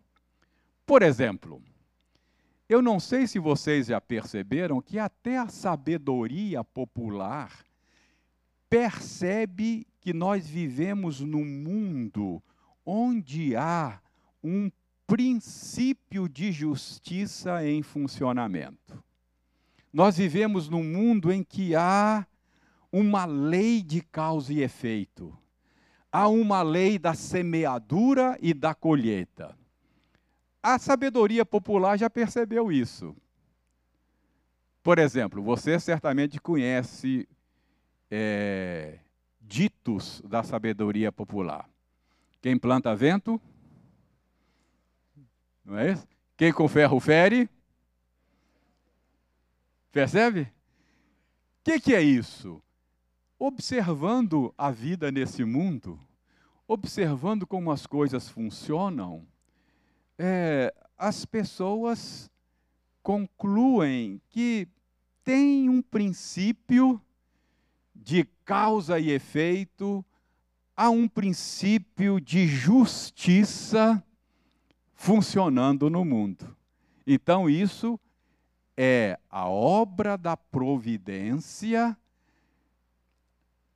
Por 0.85 1.01
exemplo, 1.01 1.61
eu 2.69 2.81
não 2.81 2.99
sei 2.99 3.27
se 3.27 3.39
vocês 3.39 3.87
já 3.87 3.99
perceberam 3.99 4.81
que 4.81 4.97
até 4.97 5.37
a 5.37 5.47
sabedoria 5.47 6.63
popular 6.63 7.65
percebe 8.69 9.85
que 9.99 10.13
nós 10.13 10.47
vivemos 10.47 11.21
num 11.21 11.45
mundo 11.45 12.41
onde 12.85 13.55
há 13.55 13.99
um 14.43 14.69
princípio 15.07 16.27
de 16.27 16.51
justiça 16.51 17.65
em 17.65 17.81
funcionamento. 17.83 19.03
Nós 19.93 20.17
vivemos 20.17 20.67
num 20.67 20.83
mundo 20.83 21.31
em 21.31 21.43
que 21.43 21.75
há 21.75 22.25
uma 22.91 23.25
lei 23.25 23.81
de 23.81 24.01
causa 24.01 24.53
e 24.53 24.61
efeito. 24.61 25.37
Há 26.11 26.27
uma 26.27 26.61
lei 26.61 26.97
da 26.97 27.13
semeadura 27.13 28.37
e 28.41 28.53
da 28.53 28.73
colheita. 28.73 29.57
A 30.61 30.79
sabedoria 30.79 31.45
popular 31.45 31.97
já 31.97 32.09
percebeu 32.09 32.71
isso. 32.71 33.15
Por 34.81 34.97
exemplo, 34.97 35.41
você 35.41 35.79
certamente 35.79 36.39
conhece 36.39 37.27
é, 38.09 38.99
ditos 39.41 40.21
da 40.27 40.43
sabedoria 40.43 41.11
popular. 41.11 41.69
Quem 42.41 42.57
planta 42.57 42.95
vento, 42.95 43.41
não 45.65 45.79
é 45.79 45.93
isso? 45.93 46.07
Quem 46.37 46.53
com 46.53 46.67
ferro 46.67 46.99
fere. 46.99 47.49
Percebe? 49.91 50.41
O 50.41 50.47
que, 51.63 51.79
que 51.79 51.95
é 51.95 52.01
isso? 52.01 52.61
Observando 53.39 54.53
a 54.57 54.69
vida 54.69 55.11
nesse 55.11 55.43
mundo, 55.43 55.99
observando 56.67 57.47
como 57.47 57.71
as 57.71 57.87
coisas 57.87 58.29
funcionam, 58.29 59.25
é, 60.17 60.73
as 60.97 61.25
pessoas 61.25 62.29
concluem 63.01 64.21
que 64.29 64.67
tem 65.23 65.69
um 65.69 65.81
princípio 65.81 67.01
de 67.95 68.25
causa 68.43 68.99
e 68.99 69.09
efeito, 69.09 70.05
há 70.75 70.89
um 70.89 71.07
princípio 71.07 72.19
de 72.19 72.47
justiça 72.47 74.03
funcionando 74.95 75.89
no 75.89 76.03
mundo. 76.03 76.55
Então, 77.05 77.49
isso 77.49 77.99
é 78.75 79.19
a 79.29 79.47
obra 79.47 80.17
da 80.17 80.35
providência, 80.35 81.95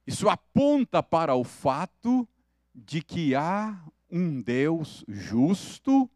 isso 0.08 0.27
aponta 0.27 1.03
para 1.03 1.36
o 1.36 1.43
fato 1.43 2.27
de 2.73 3.01
que 3.01 3.36
há 3.36 3.77
um 4.10 4.41
Deus 4.41 5.05
justo 5.08 6.10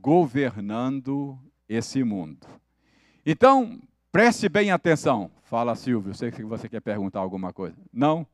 governando 0.00 1.36
esse 1.68 2.04
mundo. 2.04 2.46
Então, 3.24 3.80
preste 4.12 4.48
bem 4.48 4.70
atenção. 4.70 5.30
Fala, 5.42 5.74
Silvio, 5.74 6.14
sei 6.14 6.30
que 6.30 6.44
você 6.44 6.68
quer 6.68 6.80
perguntar 6.80 7.18
alguma 7.18 7.52
coisa. 7.52 7.76
Não? 7.92 8.24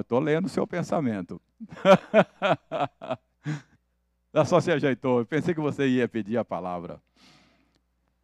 Estou 0.00 0.20
lendo 0.20 0.46
o 0.46 0.48
seu 0.48 0.66
pensamento. 0.66 1.40
só 4.44 4.60
se 4.60 4.70
ajeitou. 4.70 5.20
Eu 5.20 5.26
pensei 5.26 5.54
que 5.54 5.60
você 5.60 5.86
ia 5.88 6.08
pedir 6.08 6.36
a 6.36 6.44
palavra. 6.44 7.00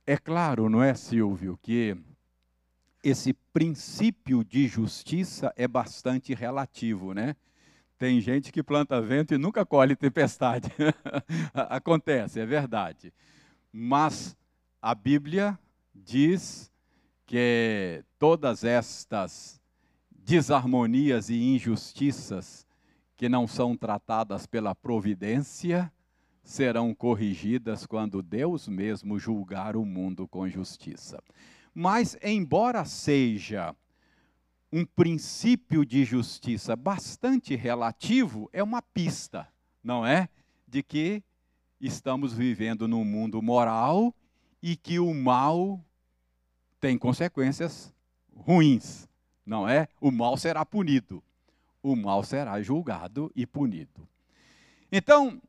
É 0.07 0.17
claro, 0.17 0.69
não 0.69 0.83
é, 0.83 0.95
Silvio, 0.95 1.59
que 1.63 1.97
esse 3.03 3.33
princípio 3.53 4.45
de 4.45 4.67
justiça 4.67 5.53
é 5.57 5.67
bastante 5.67 6.35
relativo, 6.35 7.15
né? 7.15 7.37
Tem 7.99 8.21
gente 8.21 8.53
que 8.53 8.63
planta 8.63 9.01
vento 9.01 9.35
e 9.35 9.39
nunca 9.39 9.65
colhe 9.65 9.95
tempestade. 9.95 10.69
Acontece, 11.55 12.41
é 12.41 12.47
verdade. 12.47 13.13
Mas 13.73 14.37
a 14.81 14.95
Bíblia 14.95 15.59
diz 15.95 16.71
que 17.25 18.05
todas 18.19 18.65
estas 18.65 19.61
desarmonias 20.11 21.31
e 21.31 21.37
injustiças 21.55 22.64
que 23.17 23.29
não 23.29 23.47
são 23.47 23.77
tratadas 23.77 24.47
pela 24.47 24.75
providência 24.75 25.93
serão 26.43 26.95
corrigidas 26.95 27.87
quando 27.87 28.23
Deus 28.23 28.69
mesmo 28.69 29.19
julgar 29.19 29.77
o 29.77 29.85
mundo 29.85 30.29
com 30.29 30.49
justiça. 30.49 31.23
Mas, 31.75 32.17
embora 32.23 32.85
seja 32.85 33.75
um 34.73 34.85
princípio 34.85 35.85
de 35.85 36.05
justiça 36.05 36.77
bastante 36.77 37.55
relativo, 37.55 38.51
é 38.53 38.63
uma 38.63 38.83
pista, 38.83 39.49
não 39.83 40.07
é? 40.07 40.29
De 40.67 40.83
que 40.83 41.23
estamos 41.81 42.33
vivendo 42.33 42.87
num 42.87 43.05
mundo 43.05 43.41
moral 43.41 44.15
e 44.63 44.77
que 44.77 44.99
o 44.99 45.15
mal 45.15 45.81
tem 46.81 46.99
consequências 46.99 47.95
ruins, 48.35 49.09
não 49.47 49.69
é? 49.69 49.89
O 50.01 50.11
mal 50.11 50.37
será 50.37 50.65
punido, 50.67 51.23
o 51.85 51.95
mal 51.95 52.25
será 52.25 52.61
julgado 52.61 53.31
e 53.37 53.47
punido. 53.47 54.09
Então, 54.91 55.41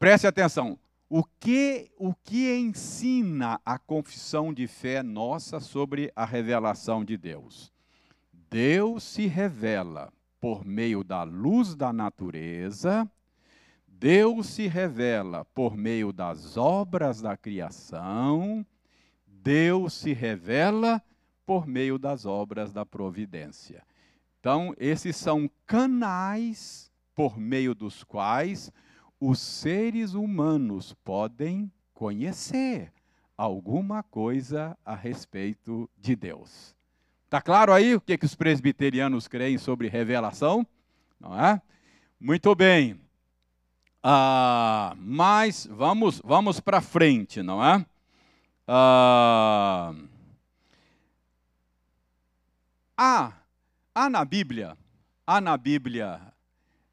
Preste 0.00 0.26
atenção. 0.26 0.78
O 1.10 1.22
que, 1.22 1.90
o 1.98 2.14
que 2.14 2.56
ensina 2.56 3.60
a 3.66 3.78
confissão 3.78 4.50
de 4.50 4.66
fé 4.66 5.02
nossa 5.02 5.60
sobre 5.60 6.10
a 6.16 6.24
revelação 6.24 7.04
de 7.04 7.18
Deus? 7.18 7.70
Deus 8.48 9.02
se 9.04 9.26
revela 9.26 10.10
por 10.40 10.64
meio 10.64 11.04
da 11.04 11.22
luz 11.22 11.74
da 11.74 11.92
natureza, 11.92 13.06
Deus 13.86 14.46
se 14.46 14.66
revela 14.66 15.44
por 15.44 15.76
meio 15.76 16.14
das 16.14 16.56
obras 16.56 17.20
da 17.20 17.36
criação, 17.36 18.64
Deus 19.26 19.92
se 19.92 20.14
revela 20.14 21.02
por 21.44 21.66
meio 21.66 21.98
das 21.98 22.24
obras 22.24 22.72
da 22.72 22.86
providência. 22.86 23.84
Então, 24.40 24.74
esses 24.78 25.16
são 25.16 25.50
canais 25.66 26.90
por 27.14 27.38
meio 27.38 27.74
dos 27.74 28.02
quais 28.02 28.72
os 29.20 29.38
seres 29.38 30.14
humanos 30.14 30.94
podem 31.04 31.70
conhecer 31.92 32.90
alguma 33.36 34.02
coisa 34.02 34.76
a 34.82 34.94
respeito 34.94 35.88
de 35.98 36.16
Deus. 36.16 36.74
Está 37.26 37.42
claro 37.42 37.70
aí 37.70 37.94
o 37.94 38.00
que, 38.00 38.16
que 38.16 38.24
os 38.24 38.34
presbiterianos 38.34 39.28
creem 39.28 39.58
sobre 39.58 39.88
revelação? 39.88 40.66
Não 41.20 41.38
é? 41.38 41.60
Muito 42.18 42.54
bem. 42.54 42.98
Ah, 44.02 44.94
mas 44.96 45.68
vamos, 45.70 46.22
vamos 46.24 46.60
para 46.60 46.80
frente, 46.80 47.42
não 47.42 47.62
é? 47.62 47.84
Ah, 48.66 49.92
há 53.94 54.08
na 54.08 54.24
Bíblia, 54.24 54.76
há 55.26 55.40
na 55.40 55.56
Bíblia 55.56 56.20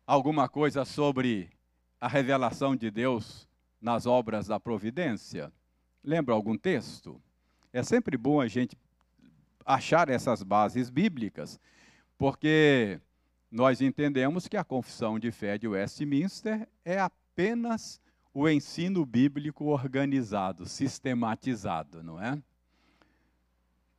alguma 0.05 0.49
coisa 0.49 0.83
sobre 0.83 1.49
a 2.01 2.07
revelação 2.07 2.75
de 2.75 2.89
Deus 2.89 3.47
nas 3.79 4.05
obras 4.05 4.47
da 4.47 4.59
providência? 4.59 5.51
Lembra 6.03 6.33
algum 6.33 6.57
texto? 6.57 7.21
É 7.71 7.83
sempre 7.83 8.17
bom 8.17 8.41
a 8.41 8.47
gente 8.47 8.75
achar 9.65 10.09
essas 10.09 10.41
bases 10.41 10.89
bíblicas, 10.89 11.59
porque 12.17 12.99
nós 13.51 13.81
entendemos 13.81 14.47
que 14.47 14.57
a 14.57 14.63
confissão 14.63 15.19
de 15.19 15.31
fé 15.31 15.57
de 15.57 15.67
Westminster 15.67 16.67
é 16.83 16.99
apenas 16.99 18.01
o 18.33 18.47
ensino 18.49 19.05
bíblico 19.05 19.65
organizado, 19.65 20.65
sistematizado, 20.65 22.01
não 22.01 22.21
é? 22.21 22.41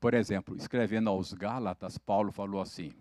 Por 0.00 0.14
exemplo, 0.14 0.56
escrevendo 0.56 1.10
aos 1.10 1.32
Gálatas, 1.32 1.98
Paulo 1.98 2.30
falou 2.30 2.60
assim: 2.60 2.92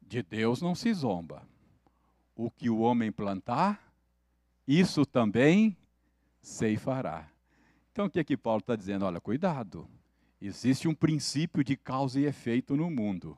De 0.00 0.22
Deus 0.22 0.62
não 0.62 0.74
se 0.74 0.92
zomba. 0.94 1.42
O 2.34 2.50
que 2.50 2.70
o 2.70 2.78
homem 2.78 3.12
plantar, 3.12 3.92
isso 4.66 5.04
também 5.04 5.76
ceifará. 6.40 7.28
Então 7.92 8.06
o 8.06 8.10
que 8.10 8.18
é 8.18 8.24
que 8.24 8.36
Paulo 8.36 8.60
está 8.60 8.74
dizendo? 8.74 9.04
Olha, 9.04 9.20
cuidado. 9.20 9.86
Existe 10.40 10.88
um 10.88 10.94
princípio 10.94 11.62
de 11.62 11.76
causa 11.76 12.18
e 12.18 12.24
efeito 12.24 12.74
no 12.76 12.90
mundo. 12.90 13.36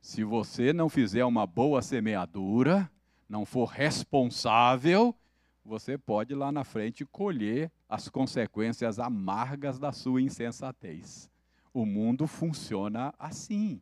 Se 0.00 0.24
você 0.24 0.72
não 0.72 0.88
fizer 0.88 1.24
uma 1.26 1.46
boa 1.46 1.82
semeadura, 1.82 2.90
não 3.28 3.44
for 3.44 3.66
responsável, 3.66 5.14
você 5.62 5.98
pode 5.98 6.34
lá 6.34 6.50
na 6.50 6.64
frente 6.64 7.04
colher 7.04 7.70
as 7.86 8.08
consequências 8.08 8.98
amargas 8.98 9.78
da 9.78 9.92
sua 9.92 10.22
insensatez. 10.22 11.30
O 11.72 11.86
mundo 11.86 12.26
funciona 12.26 13.14
assim, 13.18 13.80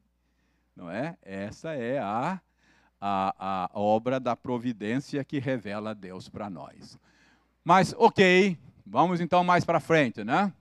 não 0.76 0.90
é? 0.90 1.16
Essa 1.22 1.74
é 1.74 1.98
a, 1.98 2.40
a, 3.00 3.68
a 3.72 3.80
obra 3.80 4.20
da 4.20 4.36
providência 4.36 5.24
que 5.24 5.38
revela 5.38 5.94
Deus 5.94 6.28
para 6.28 6.50
nós. 6.50 6.98
Mas, 7.64 7.94
ok, 7.96 8.58
vamos 8.86 9.20
então 9.20 9.42
mais 9.42 9.64
para 9.64 9.80
frente, 9.80 10.22
né? 10.22 10.52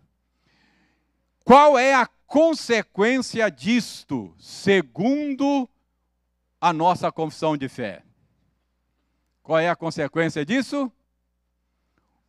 Qual 1.44 1.78
é 1.78 1.94
a 1.94 2.06
consequência 2.26 3.50
disto, 3.50 4.34
segundo 4.38 5.70
a 6.60 6.74
nossa 6.74 7.12
confissão 7.12 7.56
de 7.56 7.70
fé? 7.70 8.04
Qual 9.42 9.58
é 9.58 9.70
a 9.70 9.76
consequência 9.76 10.46
disso? 10.46 10.92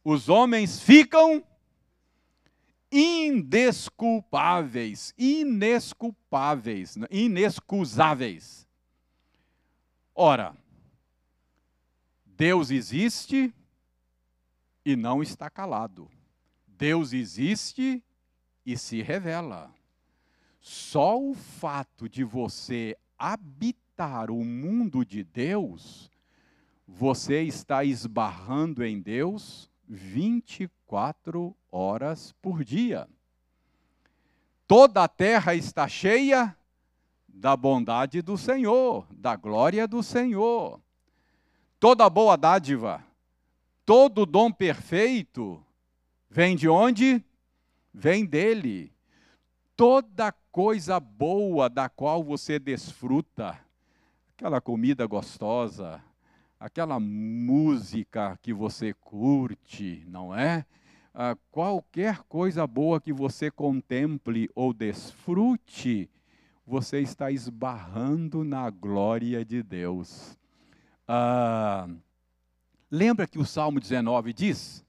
Os 0.05 0.29
homens 0.29 0.81
ficam 0.81 1.43
indesculpáveis, 2.90 5.14
inesculpáveis, 5.18 6.96
inexcusáveis. 7.11 8.66
Ora, 10.14 10.57
Deus 12.24 12.70
existe 12.70 13.53
e 14.85 14.94
não 14.96 15.22
está 15.22 15.51
calado. 15.51 16.09
Deus 16.66 17.12
existe 17.12 18.03
e 18.64 18.77
se 18.77 19.03
revela. 19.03 19.74
Só 20.61 21.20
o 21.20 21.35
fato 21.35 22.09
de 22.09 22.22
você 22.22 22.96
habitar 23.18 24.31
o 24.31 24.44
mundo 24.44 25.05
de 25.05 25.24
Deus, 25.24 26.09
você 26.87 27.42
está 27.42 27.85
esbarrando 27.85 28.85
em 28.85 29.01
Deus 29.01 29.68
24 29.88 31.57
horas 31.70 32.33
por 32.40 32.64
dia. 32.64 33.09
Toda 34.66 35.04
a 35.04 35.09
terra 35.09 35.54
está 35.54 35.88
cheia 35.88 36.57
da 37.26 37.57
bondade 37.57 38.20
do 38.20 38.37
Senhor, 38.37 39.07
da 39.11 39.37
glória 39.37 39.87
do 39.87 40.02
Senhor. 40.02 40.81
Toda 41.81 42.11
boa 42.11 42.37
dádiva, 42.37 43.04
todo 43.87 44.26
dom 44.26 44.50
perfeito 44.50 45.64
vem 46.28 46.57
de 46.57 46.68
onde? 46.68 47.24
vem 47.98 48.24
dele. 48.24 48.92
Toda 49.76 50.33
coisa 50.52 50.98
boa 51.00 51.68
da 51.68 51.88
qual 51.88 52.22
você 52.22 52.59
desfruta, 52.59 53.59
aquela 54.33 54.61
comida 54.61 55.07
gostosa, 55.07 56.02
aquela 56.59 56.98
música 56.98 58.38
que 58.42 58.52
você 58.52 58.92
curte, 58.94 60.04
não 60.09 60.35
é? 60.35 60.64
Qualquer 61.50 62.20
coisa 62.28 62.64
boa 62.64 63.00
que 63.00 63.12
você 63.12 63.50
contemple 63.50 64.48
ou 64.54 64.72
desfrute, 64.72 66.09
você 66.64 67.00
está 67.00 67.33
esbarrando 67.33 68.44
na 68.44 68.70
glória 68.70 69.44
de 69.44 69.61
Deus. 69.62 70.38
Ah, 71.09 71.88
lembra 72.88 73.26
que 73.26 73.38
o 73.38 73.44
Salmo 73.44 73.81
19 73.81 74.33
diz? 74.33 74.85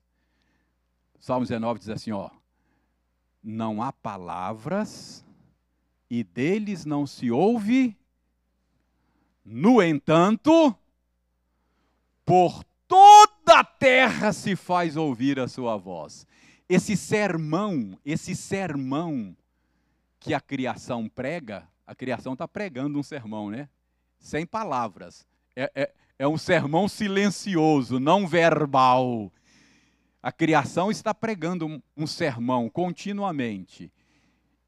Salmo 1.19 1.45
19 1.45 1.79
diz 1.79 1.89
assim: 1.89 2.11
ó, 2.11 2.29
não 3.41 3.81
há 3.81 3.91
palavras 3.91 5.25
e 6.09 6.23
deles 6.23 6.85
não 6.85 7.07
se 7.07 7.31
ouve. 7.31 7.97
No 9.43 9.81
entanto, 9.81 10.75
por 12.23 12.63
toda 13.49 13.61
a 13.61 13.63
terra 13.63 14.31
se 14.31 14.55
faz 14.55 14.95
ouvir 14.95 15.39
a 15.39 15.47
sua 15.47 15.75
voz. 15.75 16.27
Esse 16.67 16.95
sermão, 16.95 17.97
esse 18.05 18.35
sermão 18.35 19.35
que 20.19 20.35
a 20.35 20.39
criação 20.39 21.09
prega, 21.09 21.67
a 21.87 21.95
criação 21.95 22.33
está 22.33 22.47
pregando 22.47 22.99
um 22.99 23.01
sermão, 23.01 23.49
né? 23.49 23.67
Sem 24.19 24.45
palavras. 24.45 25.25
É, 25.55 25.71
é, 25.73 25.93
é 26.19 26.27
um 26.27 26.37
sermão 26.37 26.87
silencioso, 26.87 27.99
não 27.99 28.27
verbal. 28.27 29.33
A 30.21 30.31
criação 30.31 30.91
está 30.91 31.11
pregando 31.11 31.65
um, 31.65 31.81
um 31.97 32.05
sermão 32.05 32.69
continuamente. 32.69 33.91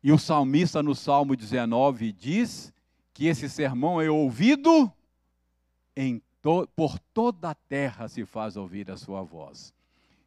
E 0.02 0.12
o 0.12 0.18
salmista, 0.18 0.82
no 0.82 0.96
Salmo 0.96 1.36
19, 1.36 2.12
diz 2.12 2.74
que 3.14 3.28
esse 3.28 3.48
sermão 3.48 4.02
é 4.02 4.10
ouvido 4.10 4.92
to, 6.42 6.68
por 6.76 6.98
toda 7.14 7.52
a 7.52 7.56
terra 7.56 8.08
se 8.08 8.26
faz 8.26 8.58
ouvir 8.58 8.90
a 8.90 8.98
sua 8.98 9.22
voz. 9.22 9.72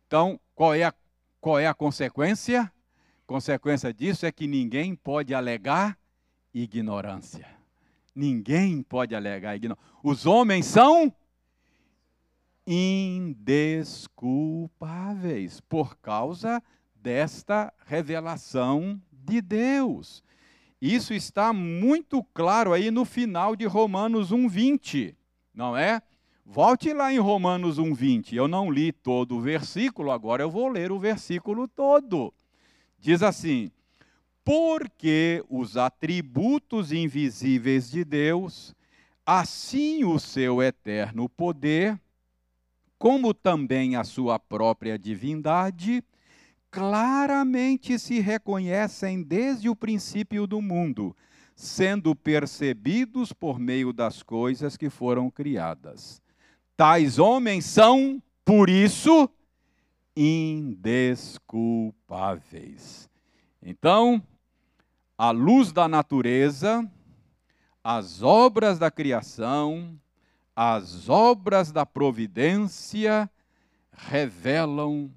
Então, 0.07 0.39
qual 0.55 0.73
é 0.75 0.85
a, 0.85 0.95
qual 1.41 1.59
é 1.59 1.67
a 1.67 1.75
consequência? 1.75 2.73
Consequência 3.27 3.93
disso 3.93 4.25
é 4.27 4.33
que 4.33 4.47
ninguém 4.47 4.95
pode 4.95 5.35
alegar 5.35 5.99
ignorância. 6.53 7.49
Ninguém 8.15 8.83
pode 8.83 9.15
alegar 9.15 9.57
ignorância. 9.57 9.83
Os 10.03 10.27
homens 10.27 10.67
são 10.67 11.11
indesculpáveis 12.67 15.61
por 15.61 15.97
causa 15.97 16.63
desta 16.95 17.73
revelação 17.87 19.01
de 19.13 19.41
Deus. 19.41 20.23
Isso 20.81 21.15
está 21.15 21.53
muito 21.53 22.25
claro 22.35 22.73
aí 22.73 22.91
no 22.91 23.05
final 23.05 23.55
de 23.57 23.67
Romanos 23.67 24.33
1:20, 24.33 25.15
não 25.55 25.77
é? 25.77 26.03
Volte 26.45 26.93
lá 26.93 27.13
em 27.13 27.19
Romanos 27.19 27.79
1:20. 27.79 28.35
Eu 28.35 28.47
não 28.47 28.71
li 28.71 28.93
todo 28.93 29.37
o 29.37 29.41
versículo, 29.41 30.11
agora 30.11 30.43
eu 30.43 30.51
vou 30.51 30.69
ler 30.69 30.93
o 30.93 30.99
versículo 30.99 31.67
todo. 31.67 32.35
Diz 32.99 33.23
assim: 33.23 33.71
Porque 34.45 35.43
os 35.49 35.77
atributos 35.77 36.93
invisíveis 36.93 37.91
de 37.91 38.05
Deus, 38.05 38.75
assim 39.25 40.05
o 40.05 40.19
seu 40.19 40.63
eterno 40.63 41.29
poder, 41.29 41.99
como 42.99 43.33
também 43.33 43.97
a 43.97 44.05
sua 44.05 44.39
própria 44.39 44.99
divindade, 44.99 46.05
claramente 46.71 47.99
se 47.99 48.21
reconhecem 48.21 49.23
desde 49.23 49.69
o 49.69 49.77
princípio 49.77 50.47
do 50.47 50.61
mundo, 50.61 51.17
sendo 51.55 52.15
percebidos 52.15 53.33
por 53.33 53.59
meio 53.59 53.91
das 53.93 54.23
coisas 54.23 54.77
que 54.77 54.91
foram 54.91 55.31
criadas. 55.31 56.21
Tais 56.77 57.19
homens 57.19 57.65
são, 57.65 58.23
por 58.45 58.69
isso, 58.69 59.31
indesculpáveis. 60.17 63.09
Então, 63.63 64.23
a 65.17 65.31
luz 65.31 65.71
da 65.73 65.87
natureza, 65.87 66.91
as 67.83 68.23
obras 68.23 68.79
da 68.79 68.91
criação, 68.91 69.99
as 70.57 71.09
obras 71.09 71.73
da 71.73 71.87
providência 71.87 73.31
revelam 73.93 75.11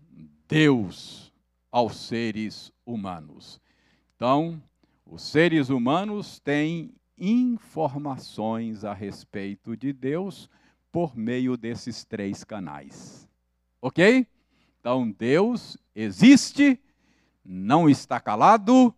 Deus 0.47 1.34
aos 1.71 1.97
seres 1.97 2.71
humanos. 2.86 3.60
Então, 4.15 4.62
os 5.10 5.22
seres 5.22 5.70
humanos 5.70 6.39
têm 6.39 6.93
informações 7.17 8.84
a 8.84 8.93
respeito 8.93 9.76
de 9.76 9.91
Deus 9.93 10.50
por 10.91 11.17
meio 11.17 11.56
desses 11.58 12.04
três 12.04 12.43
canais. 12.43 13.28
Ok? 13.82 14.28
Então, 14.80 15.10
Deus 15.12 15.78
existe, 15.96 16.80
não 17.43 17.89
está 17.89 18.20
calado, 18.20 18.93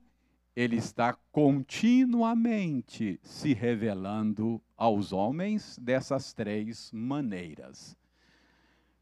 ele 0.56 0.76
está 0.78 1.14
continuamente 1.32 3.20
se 3.24 3.54
revelando 3.54 4.62
aos 4.76 5.14
homens 5.14 5.78
dessas 5.80 6.34
três 6.34 6.92
maneiras. 6.92 7.96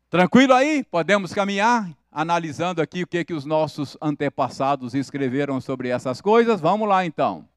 Tranquilo 0.10 0.54
aí? 0.54 0.84
Podemos 0.84 1.34
caminhar 1.34 1.90
analisando 2.18 2.82
aqui 2.82 3.04
o 3.04 3.08
que, 3.08 3.24
que 3.24 3.34
os 3.36 3.46
nossos 3.46 3.96
antepassados 4.02 4.96
escreveram 4.96 5.62
sobre 5.62 5.90
essas 5.90 6.20
coisas? 6.20 6.60
Vamos 6.60 6.90
lá 6.90 7.06
então. 7.06 7.48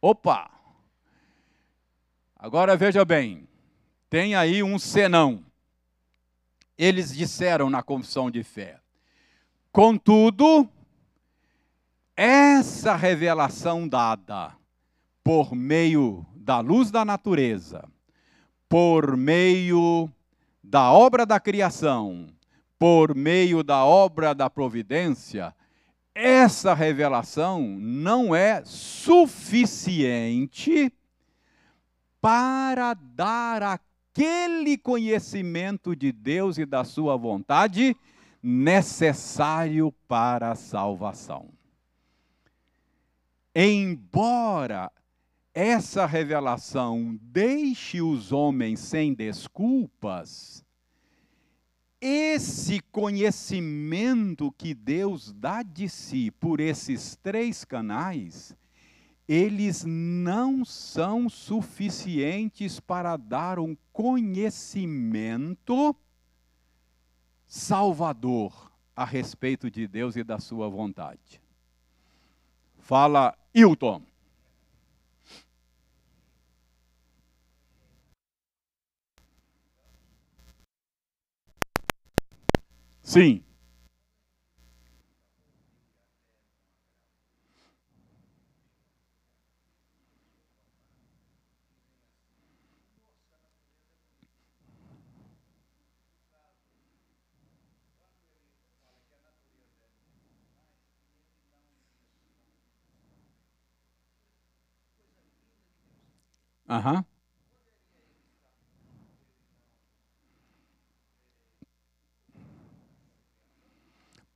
Opa! 0.00 0.50
Agora 2.34 2.74
veja 2.74 3.04
bem, 3.04 3.46
tem 4.08 4.34
aí 4.34 4.62
um 4.62 4.78
senão. 4.78 5.44
Eles 6.78 7.14
disseram 7.14 7.68
na 7.68 7.82
confissão 7.82 8.30
de 8.30 8.42
fé. 8.42 8.80
Contudo, 9.70 10.66
essa 12.16 12.96
revelação 12.96 13.86
dada 13.86 14.56
por 15.22 15.54
meio 15.54 16.24
da 16.34 16.60
luz 16.60 16.90
da 16.90 17.04
natureza, 17.04 17.86
por 18.70 19.18
meio 19.18 20.10
da 20.64 20.90
obra 20.90 21.26
da 21.26 21.38
criação, 21.38 22.32
por 22.82 23.14
meio 23.14 23.62
da 23.62 23.84
obra 23.84 24.34
da 24.34 24.50
providência, 24.50 25.54
essa 26.12 26.74
revelação 26.74 27.62
não 27.78 28.34
é 28.34 28.64
suficiente 28.64 30.12
para 32.20 32.92
dar 32.94 33.62
aquele 33.62 34.76
conhecimento 34.76 35.94
de 35.94 36.10
Deus 36.10 36.58
e 36.58 36.66
da 36.66 36.82
sua 36.82 37.16
vontade 37.16 37.96
necessário 38.42 39.94
para 40.08 40.50
a 40.50 40.56
salvação. 40.56 41.50
Embora 43.54 44.90
essa 45.54 46.04
revelação 46.04 47.16
deixe 47.22 48.02
os 48.02 48.32
homens 48.32 48.80
sem 48.80 49.14
desculpas, 49.14 50.61
esse 52.02 52.80
conhecimento 52.90 54.52
que 54.58 54.74
Deus 54.74 55.32
dá 55.32 55.62
de 55.62 55.88
si 55.88 56.32
por 56.32 56.58
esses 56.58 57.14
três 57.14 57.64
canais 57.64 58.56
eles 59.28 59.84
não 59.84 60.64
são 60.64 61.28
suficientes 61.28 62.80
para 62.80 63.16
dar 63.16 63.60
um 63.60 63.76
conhecimento 63.92 65.94
salvador 67.46 68.72
a 68.96 69.04
respeito 69.04 69.70
de 69.70 69.86
Deus 69.86 70.16
e 70.16 70.24
da 70.24 70.40
sua 70.40 70.68
vontade. 70.68 71.40
Fala 72.78 73.38
Hilton. 73.54 74.02
Sim. 83.12 83.44
Aham. 106.68 107.04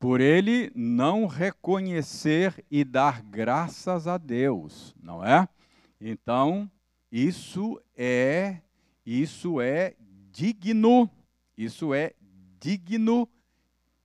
Por 0.07 0.21
ele 0.21 0.71
não 0.73 1.27
reconhecer 1.27 2.65
e 2.71 2.85
dar 2.85 3.21
graças 3.23 4.07
a 4.07 4.17
Deus, 4.17 4.95
não 5.03 5.25
é? 5.25 5.49
Então, 6.01 6.71
isso 7.11 7.83
é 7.97 8.61
isso 9.05 9.61
é 9.61 9.97
digno, 10.31 11.11
isso 11.59 11.93
é 11.93 12.13
digno 12.61 13.29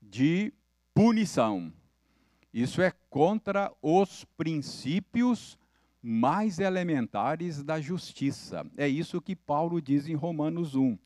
de 0.01 0.51
punição. 0.91 1.71
Isso 2.51 2.81
é 2.81 2.91
contra 3.07 3.71
os 3.79 4.25
princípios 4.35 5.55
mais 6.01 6.57
elementares 6.57 7.61
da 7.61 7.79
justiça. 7.79 8.65
É 8.75 8.87
isso 8.87 9.21
que 9.21 9.35
Paulo 9.35 9.79
diz 9.79 10.07
em 10.07 10.15
Romanos 10.15 10.73
1, 10.73 10.97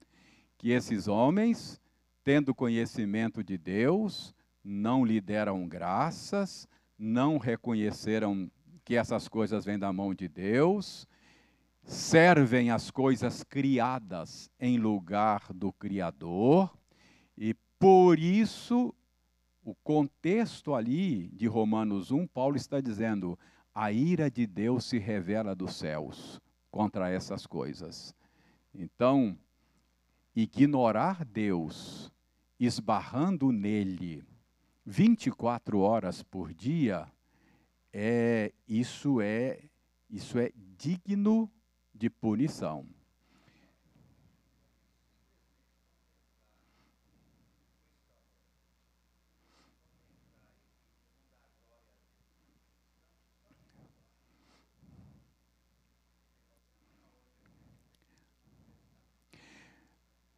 que 0.57 0.69
esses 0.71 1.09
homens, 1.09 1.81
tendo 2.23 2.55
conhecimento 2.55 3.43
de 3.43 3.57
Deus, 3.57 4.33
não 4.65 5.05
lhe 5.05 5.21
deram 5.21 5.67
graças, 5.67 6.67
não 6.97 7.37
reconheceram 7.37 8.49
que 8.83 8.95
essas 8.95 9.27
coisas 9.27 9.63
vêm 9.63 9.77
da 9.77 9.93
mão 9.93 10.13
de 10.13 10.27
Deus, 10.27 11.07
servem 11.83 12.71
as 12.71 12.89
coisas 12.89 13.43
criadas 13.43 14.49
em 14.59 14.79
lugar 14.79 15.53
do 15.53 15.71
Criador, 15.71 16.75
e 17.37 17.53
por 17.77 18.17
isso, 18.17 18.91
o 19.63 19.75
contexto 19.75 20.73
ali 20.73 21.27
de 21.29 21.45
Romanos 21.45 22.09
1, 22.09 22.25
Paulo 22.25 22.55
está 22.55 22.81
dizendo: 22.81 23.37
a 23.73 23.91
ira 23.91 24.31
de 24.31 24.47
Deus 24.47 24.85
se 24.85 24.97
revela 24.97 25.53
dos 25.53 25.75
céus 25.75 26.41
contra 26.71 27.09
essas 27.09 27.45
coisas. 27.45 28.15
Então, 28.73 29.37
ignorar 30.35 31.23
Deus, 31.23 32.11
esbarrando 32.59 33.51
nele 33.51 34.23
24 34.85 35.79
horas 35.79 36.21
por 36.21 36.53
dia, 36.53 37.07
é 37.91 38.53
isso 38.67 39.19
é 39.19 39.59
isso 40.09 40.37
é 40.37 40.51
digno 40.77 41.51
de 41.93 42.09
punição. 42.09 42.85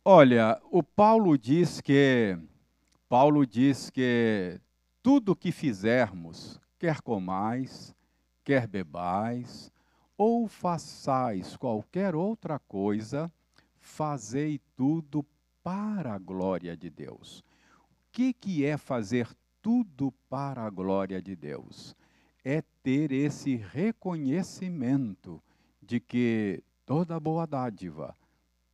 Olha, 0.09 0.57
o 0.71 0.81
Paulo 0.81 1.37
diz 1.37 1.81
que 1.81 2.37
Paulo 3.09 3.47
diz 3.47 3.89
que 3.89 4.59
tudo 5.01 5.35
que 5.35 5.49
fizermos, 5.49 6.59
quer 6.77 6.99
comais, 6.99 7.95
quer 8.43 8.67
bebais, 8.67 9.71
ou 10.17 10.45
façais 10.47 11.55
qualquer 11.55 12.15
outra 12.15 12.59
coisa, 12.59 13.31
fazei 13.79 14.59
tudo 14.75 15.25
para 15.63 16.15
a 16.15 16.17
glória 16.17 16.75
de 16.75 16.89
Deus. 16.89 17.39
O 17.39 18.11
que, 18.11 18.33
que 18.33 18.65
é 18.65 18.75
fazer 18.75 19.29
tudo 19.61 20.13
para 20.29 20.63
a 20.63 20.69
glória 20.69 21.21
de 21.21 21.33
Deus? 21.33 21.95
É 22.43 22.61
ter 22.83 23.13
esse 23.13 23.55
reconhecimento 23.55 25.41
de 25.81 26.01
que 26.01 26.61
toda 26.85 27.19
boa 27.21 27.45
dádiva, 27.47 28.13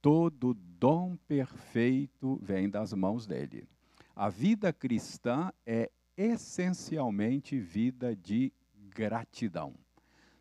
todo 0.02 0.56
dom 0.56 1.16
perfeito 1.28 2.40
vem 2.42 2.68
das 2.68 2.94
mãos 2.94 3.28
dele. 3.28 3.68
A 4.16 4.30
vida 4.30 4.72
cristã 4.72 5.52
é 5.66 5.90
essencialmente 6.16 7.60
vida 7.60 8.16
de 8.16 8.54
gratidão. 8.90 9.74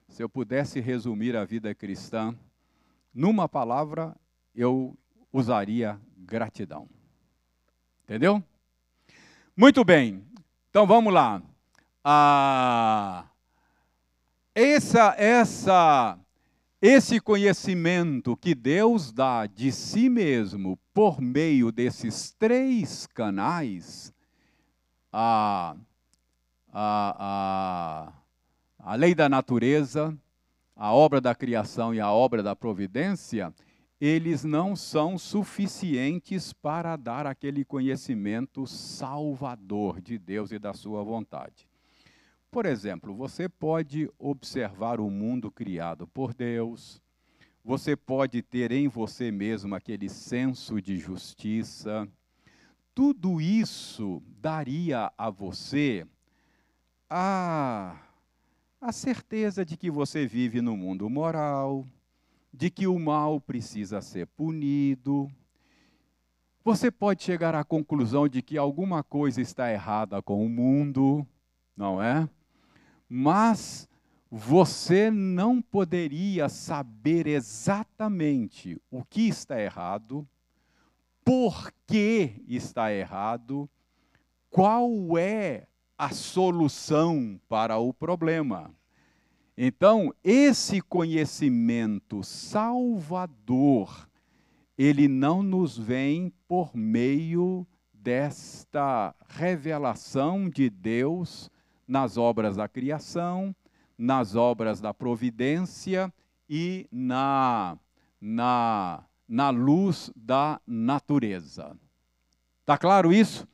Se 0.08 0.22
eu 0.22 0.28
pudesse 0.28 0.78
resumir 0.78 1.34
a 1.34 1.44
vida 1.44 1.74
cristã 1.74 2.36
numa 3.14 3.48
palavra, 3.48 4.14
eu 4.54 4.96
usaria 5.32 5.98
gratidão. 6.18 6.86
Entendeu? 8.04 8.44
Muito 9.56 9.82
bem. 9.84 10.22
Então 10.68 10.86
vamos 10.86 11.12
lá. 11.12 11.42
A, 12.04 13.24
essa, 14.54 15.14
essa, 15.16 16.18
esse 16.80 17.20
conhecimento 17.20 18.36
que 18.36 18.54
Deus 18.54 19.12
dá 19.12 19.46
de 19.46 19.72
si 19.72 20.10
mesmo 20.10 20.78
por 20.94 21.20
meio 21.20 21.72
desses 21.72 22.30
três 22.32 23.06
canais, 23.06 24.12
a, 25.12 25.76
a, 26.72 28.12
a, 28.78 28.92
a 28.92 28.94
lei 28.94 29.14
da 29.14 29.28
natureza, 29.28 30.16
a 30.76 30.92
obra 30.92 31.20
da 31.20 31.34
criação 31.34 31.94
e 31.94 32.00
a 32.00 32.10
obra 32.10 32.42
da 32.42 32.54
providência, 32.54 33.52
eles 34.00 34.42
não 34.42 34.74
são 34.74 35.16
suficientes 35.16 36.52
para 36.52 36.96
dar 36.96 37.26
aquele 37.26 37.64
conhecimento 37.64 38.66
salvador 38.66 40.00
de 40.00 40.18
Deus 40.18 40.50
e 40.50 40.58
da 40.58 40.74
sua 40.74 41.02
vontade. 41.04 41.68
Por 42.50 42.66
exemplo, 42.66 43.14
você 43.14 43.48
pode 43.48 44.10
observar 44.18 45.00
o 45.00 45.08
mundo 45.08 45.50
criado 45.50 46.06
por 46.06 46.34
Deus, 46.34 47.01
você 47.64 47.96
pode 47.96 48.42
ter 48.42 48.72
em 48.72 48.88
você 48.88 49.30
mesmo 49.30 49.74
aquele 49.74 50.08
senso 50.08 50.80
de 50.80 50.96
justiça. 50.98 52.08
Tudo 52.94 53.40
isso 53.40 54.22
daria 54.40 55.12
a 55.16 55.30
você 55.30 56.06
a 57.08 57.96
a 58.80 58.90
certeza 58.90 59.64
de 59.64 59.76
que 59.76 59.88
você 59.88 60.26
vive 60.26 60.60
no 60.60 60.76
mundo 60.76 61.08
moral, 61.08 61.86
de 62.52 62.68
que 62.68 62.88
o 62.88 62.98
mal 62.98 63.40
precisa 63.40 64.00
ser 64.00 64.26
punido. 64.26 65.30
Você 66.64 66.90
pode 66.90 67.22
chegar 67.22 67.54
à 67.54 67.62
conclusão 67.62 68.26
de 68.26 68.42
que 68.42 68.58
alguma 68.58 69.04
coisa 69.04 69.40
está 69.40 69.70
errada 69.70 70.20
com 70.20 70.44
o 70.44 70.48
mundo, 70.48 71.24
não 71.76 72.02
é? 72.02 72.28
Mas 73.08 73.88
você 74.34 75.10
não 75.10 75.60
poderia 75.60 76.48
saber 76.48 77.26
exatamente 77.26 78.80
o 78.90 79.04
que 79.04 79.28
está 79.28 79.60
errado, 79.60 80.26
por 81.22 81.70
que 81.86 82.42
está 82.48 82.90
errado, 82.90 83.68
qual 84.48 85.18
é 85.18 85.66
a 85.98 86.08
solução 86.08 87.38
para 87.46 87.76
o 87.76 87.92
problema. 87.92 88.74
Então, 89.54 90.14
esse 90.24 90.80
conhecimento 90.80 92.24
salvador, 92.24 94.08
ele 94.78 95.08
não 95.08 95.42
nos 95.42 95.76
vem 95.76 96.32
por 96.48 96.74
meio 96.74 97.66
desta 97.92 99.14
revelação 99.28 100.48
de 100.48 100.70
Deus 100.70 101.50
nas 101.86 102.16
obras 102.16 102.56
da 102.56 102.66
criação, 102.66 103.54
nas 103.96 104.34
obras 104.34 104.80
da 104.80 104.92
providência 104.92 106.12
e 106.48 106.86
na, 106.90 107.78
na, 108.20 109.04
na 109.28 109.50
luz 109.50 110.10
da 110.16 110.60
natureza. 110.66 111.76
Está 112.60 112.76
claro 112.76 113.12
isso? 113.12 113.46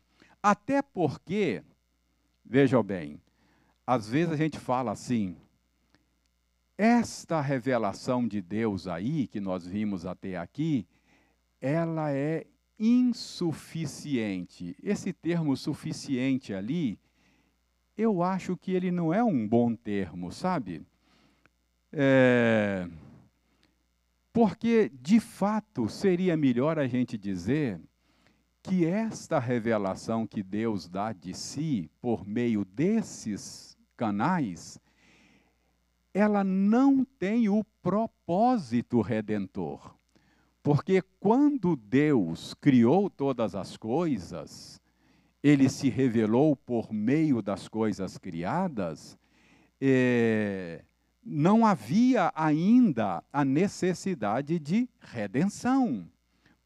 Até 0.43 0.83
porque 0.83 1.63
Vejam 2.51 2.83
bem, 2.83 3.21
às 3.87 4.09
vezes 4.09 4.33
a 4.33 4.37
gente 4.37 4.59
fala 4.59 4.91
assim, 4.91 5.37
esta 6.79 7.43
revelação 7.43 8.27
de 8.27 8.41
Deus 8.41 8.89
aí, 8.89 9.27
que 9.27 9.39
nós 9.39 9.67
vimos 9.67 10.07
até 10.07 10.39
aqui, 10.39 10.87
ela 11.61 12.11
é 12.11 12.47
insuficiente. 12.79 14.75
Esse 14.83 15.13
termo 15.13 15.55
suficiente 15.59 16.55
ali, 16.55 16.99
eu 17.99 18.23
acho 18.23 18.57
que 18.57 18.71
ele 18.71 18.93
não 18.93 19.13
é 19.13 19.25
um 19.25 19.47
bom 19.47 19.75
termo, 19.75 20.31
sabe? 20.31 20.87
É... 21.93 22.89
Porque, 24.33 24.89
de 24.95 25.19
fato, 25.19 25.89
seria 25.89 26.37
melhor 26.37 26.79
a 26.79 26.87
gente 26.87 27.19
dizer 27.19 27.81
que 28.63 28.87
esta 28.87 29.41
revelação 29.41 30.29
que 30.29 30.45
Deus 30.45 30.89
dá 30.89 31.13
de 31.13 31.35
si 31.35 31.91
por 32.01 32.25
meio 32.25 32.65
desses 32.65 33.77
canais, 33.97 34.79
ela 36.15 36.45
não 36.45 37.05
tem 37.05 37.49
o 37.49 37.65
propósito 37.83 39.01
redentor. 39.01 39.97
Porque 40.63 41.03
quando 41.19 41.75
Deus 41.75 42.55
criou 42.55 43.11
todas 43.11 43.57
as 43.57 43.77
coisas, 43.77 44.81
ele 45.49 45.71
se 45.71 45.89
revelou 45.89 46.55
por 46.55 46.93
meio 46.93 47.41
das 47.41 47.69
coisas 47.69 48.19
criadas, 48.19 49.19
é, 49.81 50.85
não 51.25 51.65
havia 51.65 52.31
ainda 52.35 53.25
a 53.33 53.45
necessidade 53.47 54.59
de 54.59 54.89
redenção. 55.01 56.07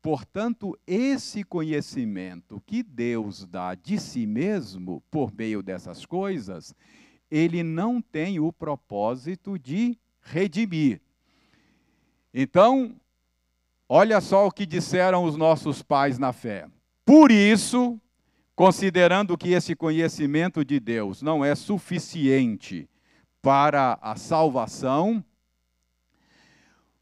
Portanto, 0.00 0.76
esse 0.84 1.44
conhecimento 1.44 2.60
que 2.66 2.82
Deus 2.82 3.46
dá 3.46 3.76
de 3.76 4.00
si 4.00 4.26
mesmo 4.26 5.00
por 5.12 5.32
meio 5.32 5.62
dessas 5.62 6.04
coisas, 6.04 6.74
ele 7.30 7.62
não 7.62 8.02
tem 8.02 8.40
o 8.40 8.52
propósito 8.52 9.56
de 9.56 9.96
redimir. 10.20 11.00
Então, 12.34 12.96
olha 13.88 14.20
só 14.20 14.48
o 14.48 14.50
que 14.50 14.66
disseram 14.66 15.22
os 15.22 15.36
nossos 15.36 15.82
pais 15.82 16.18
na 16.18 16.32
fé. 16.32 16.66
Por 17.04 17.30
isso, 17.30 18.00
considerando 18.54 19.36
que 19.36 19.50
esse 19.50 19.74
conhecimento 19.74 20.64
de 20.64 20.78
Deus 20.78 21.22
não 21.22 21.44
é 21.44 21.54
suficiente 21.54 22.88
para 23.40 23.98
a 24.00 24.16
salvação, 24.16 25.24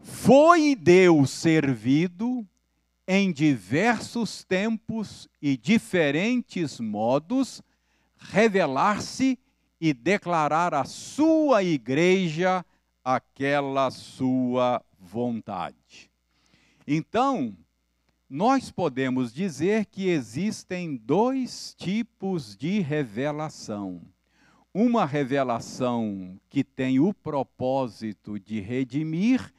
foi 0.00 0.74
Deus 0.74 1.30
servido 1.30 2.46
em 3.06 3.32
diversos 3.32 4.44
tempos 4.44 5.28
e 5.42 5.56
diferentes 5.56 6.78
modos, 6.78 7.60
revelar-se 8.16 9.38
e 9.80 9.92
declarar 9.92 10.74
à 10.74 10.84
sua 10.84 11.62
igreja 11.62 12.64
aquela 13.04 13.90
sua 13.90 14.82
vontade. 14.98 16.10
Então, 16.86 17.56
nós 18.30 18.70
podemos 18.70 19.32
dizer 19.32 19.86
que 19.86 20.08
existem 20.08 20.96
dois 20.96 21.74
tipos 21.76 22.56
de 22.56 22.78
revelação. 22.78 24.02
Uma 24.72 25.04
revelação 25.04 26.40
que 26.48 26.62
tem 26.62 27.00
o 27.00 27.12
propósito 27.12 28.38
de 28.38 28.60
redimir, 28.60 29.52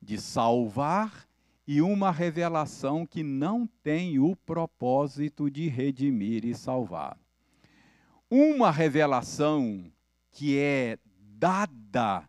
de 0.00 0.18
salvar, 0.18 1.28
e 1.66 1.82
uma 1.82 2.10
revelação 2.10 3.04
que 3.04 3.22
não 3.22 3.68
tem 3.82 4.18
o 4.18 4.34
propósito 4.34 5.50
de 5.50 5.68
redimir 5.68 6.46
e 6.46 6.54
salvar. 6.54 7.18
Uma 8.30 8.70
revelação 8.70 9.92
que 10.30 10.56
é 10.56 10.98
dada 11.10 12.26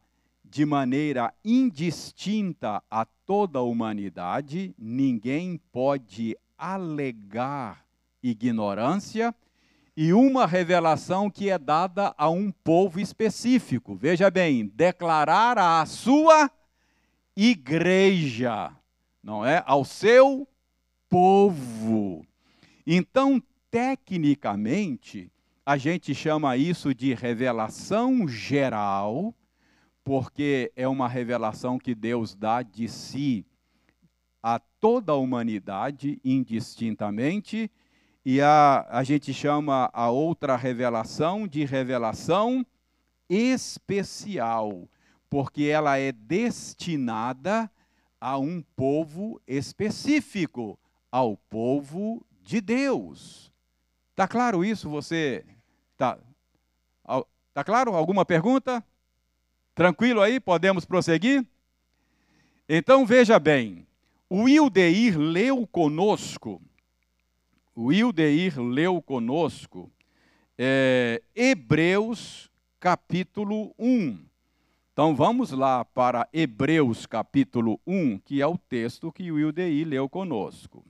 de 0.49 0.65
maneira 0.65 1.33
indistinta 1.45 2.81
a 2.89 3.05
toda 3.05 3.59
a 3.59 3.63
humanidade, 3.63 4.73
ninguém 4.77 5.59
pode 5.71 6.37
alegar 6.57 7.85
ignorância, 8.21 9.33
e 9.95 10.13
uma 10.13 10.45
revelação 10.45 11.29
que 11.29 11.49
é 11.49 11.57
dada 11.57 12.13
a 12.17 12.29
um 12.29 12.51
povo 12.51 12.99
específico. 12.99 13.95
Veja 13.95 14.31
bem, 14.31 14.71
declarar 14.73 15.57
a 15.57 15.85
sua 15.85 16.49
igreja 17.35 18.71
não 19.23 19.45
é? 19.45 19.63
Ao 19.65 19.83
seu 19.85 20.47
povo. 21.09 22.25
Então, 22.85 23.41
tecnicamente, 23.69 25.31
a 25.65 25.77
gente 25.77 26.15
chama 26.15 26.57
isso 26.57 26.93
de 26.93 27.13
revelação 27.13 28.27
geral, 28.27 29.33
porque 30.09 30.71
é 30.75 30.87
uma 30.87 31.07
revelação 31.07 31.77
que 31.77 31.93
Deus 31.93 32.33
dá 32.33 32.63
de 32.63 32.87
si 32.87 33.45
a 34.41 34.57
toda 34.57 35.11
a 35.11 35.15
humanidade 35.15 36.19
indistintamente, 36.25 37.69
e 38.25 38.41
a, 38.41 38.87
a 38.89 39.03
gente 39.03 39.31
chama 39.31 39.87
a 39.93 40.09
outra 40.09 40.55
revelação 40.55 41.47
de 41.47 41.63
revelação 41.63 42.65
especial, 43.29 44.89
porque 45.29 45.65
ela 45.65 45.99
é 45.99 46.11
destinada 46.11 47.69
a 48.19 48.35
um 48.39 48.63
povo 48.75 49.39
específico, 49.47 50.79
ao 51.11 51.37
povo 51.37 52.25
de 52.41 52.59
Deus. 52.61 53.53
Tá 54.15 54.27
claro 54.27 54.65
isso? 54.65 54.89
Você 54.89 55.45
tá 55.95 56.17
tá 57.53 57.63
claro? 57.63 57.95
Alguma 57.95 58.25
pergunta? 58.25 58.83
Tranquilo 59.79 60.19
aí? 60.19 60.41
Podemos 60.41 60.83
prosseguir? 60.83 61.47
Então 62.67 63.05
veja 63.05 63.39
bem, 63.39 63.87
o 64.29 64.49
Ildeir 64.49 65.17
leu 65.17 65.65
conosco, 65.65 66.61
o 67.73 67.89
Ildeir 67.93 68.59
leu 68.59 69.01
conosco 69.01 69.89
é, 70.57 71.23
Hebreus 71.33 72.51
capítulo 72.77 73.73
1. 73.79 74.19
Então 74.91 75.15
vamos 75.15 75.51
lá 75.51 75.85
para 75.85 76.27
Hebreus 76.33 77.05
capítulo 77.05 77.79
1, 77.87 78.17
que 78.17 78.41
é 78.41 78.45
o 78.45 78.57
texto 78.57 79.13
que 79.13 79.31
o 79.31 79.35
Wildeí 79.35 79.85
leu 79.85 80.09
conosco. 80.09 80.83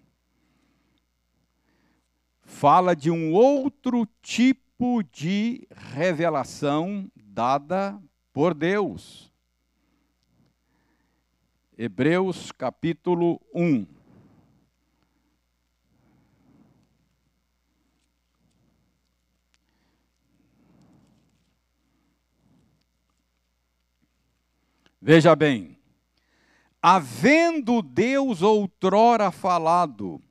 Fala 2.42 2.96
de 2.96 3.12
um 3.12 3.34
outro 3.34 4.08
tipo 4.24 5.04
de 5.04 5.68
revelação 5.94 7.08
dada 7.16 8.02
por 8.40 8.54
Deus. 8.54 9.30
Hebreus 11.78 12.54
capítulo 12.54 13.42
1. 13.54 13.86
Veja 25.02 25.36
bem, 25.36 25.78
havendo 26.82 27.82
Deus 27.82 28.42
outrora 28.42 29.32
falado, 29.32 30.22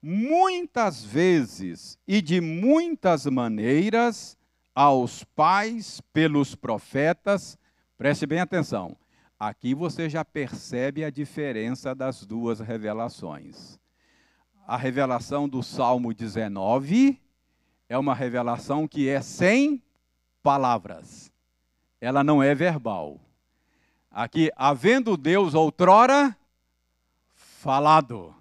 muitas 0.00 1.04
vezes 1.04 1.98
e 2.08 2.22
de 2.22 2.40
muitas 2.40 3.26
maneiras, 3.26 4.39
aos 4.74 5.24
pais 5.24 6.00
pelos 6.12 6.54
profetas, 6.54 7.58
preste 7.96 8.26
bem 8.26 8.40
atenção, 8.40 8.96
aqui 9.38 9.74
você 9.74 10.08
já 10.08 10.24
percebe 10.24 11.04
a 11.04 11.10
diferença 11.10 11.94
das 11.94 12.24
duas 12.24 12.60
revelações. 12.60 13.78
A 14.66 14.76
revelação 14.76 15.48
do 15.48 15.62
Salmo 15.62 16.14
19 16.14 17.20
é 17.88 17.98
uma 17.98 18.14
revelação 18.14 18.86
que 18.86 19.08
é 19.08 19.20
sem 19.20 19.82
palavras, 20.42 21.32
ela 22.00 22.24
não 22.24 22.42
é 22.42 22.54
verbal 22.54 23.20
Aqui, 24.10 24.50
havendo 24.56 25.16
Deus 25.16 25.54
outrora 25.54 26.36
falado. 27.32 28.34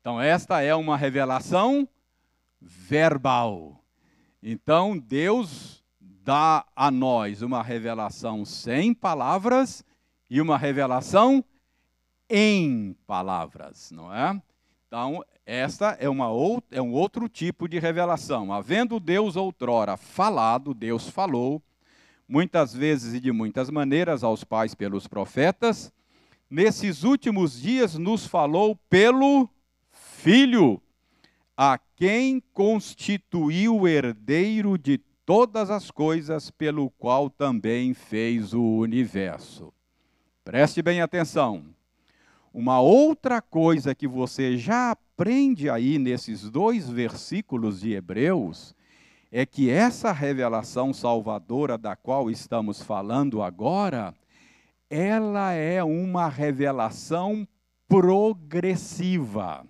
Então, 0.00 0.20
esta 0.20 0.60
é 0.60 0.74
uma 0.74 0.96
revelação 0.96 1.88
verbal. 2.60 3.80
Então, 4.46 4.98
Deus 4.98 5.82
dá 5.98 6.66
a 6.76 6.90
nós 6.90 7.40
uma 7.40 7.62
revelação 7.62 8.44
sem 8.44 8.92
palavras 8.92 9.82
e 10.28 10.38
uma 10.38 10.58
revelação 10.58 11.42
em 12.28 12.94
palavras, 13.06 13.90
não 13.90 14.14
é? 14.14 14.38
Então, 14.86 15.24
esta 15.46 15.96
é, 15.98 16.10
uma 16.10 16.26
é 16.70 16.82
um 16.82 16.92
outro 16.92 17.26
tipo 17.26 17.66
de 17.66 17.78
revelação. 17.78 18.52
Havendo 18.52 19.00
Deus 19.00 19.34
outrora 19.34 19.96
falado, 19.96 20.74
Deus 20.74 21.08
falou, 21.08 21.62
muitas 22.28 22.74
vezes 22.74 23.14
e 23.14 23.20
de 23.20 23.32
muitas 23.32 23.70
maneiras 23.70 24.22
aos 24.22 24.44
pais 24.44 24.74
pelos 24.74 25.06
profetas, 25.06 25.90
nesses 26.50 27.02
últimos 27.02 27.62
dias 27.62 27.94
nos 27.96 28.26
falou 28.26 28.76
pelo 28.90 29.48
Filho, 29.90 30.82
a 31.56 31.78
quem 31.96 32.42
constituiu 32.52 33.80
o 33.80 33.88
herdeiro 33.88 34.76
de 34.76 34.98
todas 35.24 35.70
as 35.70 35.90
coisas, 35.90 36.50
pelo 36.50 36.90
qual 36.90 37.30
também 37.30 37.94
fez 37.94 38.52
o 38.52 38.62
universo. 38.62 39.72
Preste 40.44 40.82
bem 40.82 41.00
atenção. 41.00 41.64
Uma 42.52 42.80
outra 42.80 43.40
coisa 43.40 43.94
que 43.94 44.06
você 44.06 44.56
já 44.56 44.90
aprende 44.90 45.70
aí 45.70 45.98
nesses 45.98 46.50
dois 46.50 46.88
versículos 46.88 47.80
de 47.80 47.92
Hebreus 47.92 48.74
é 49.30 49.44
que 49.44 49.68
essa 49.70 50.12
revelação 50.12 50.92
salvadora 50.92 51.76
da 51.76 51.96
qual 51.96 52.30
estamos 52.30 52.80
falando 52.82 53.42
agora, 53.42 54.14
ela 54.88 55.52
é 55.52 55.82
uma 55.82 56.28
revelação 56.28 57.46
progressiva. 57.88 59.66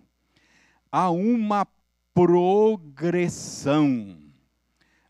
Há 0.96 1.10
uma 1.10 1.66
progressão. 2.14 4.16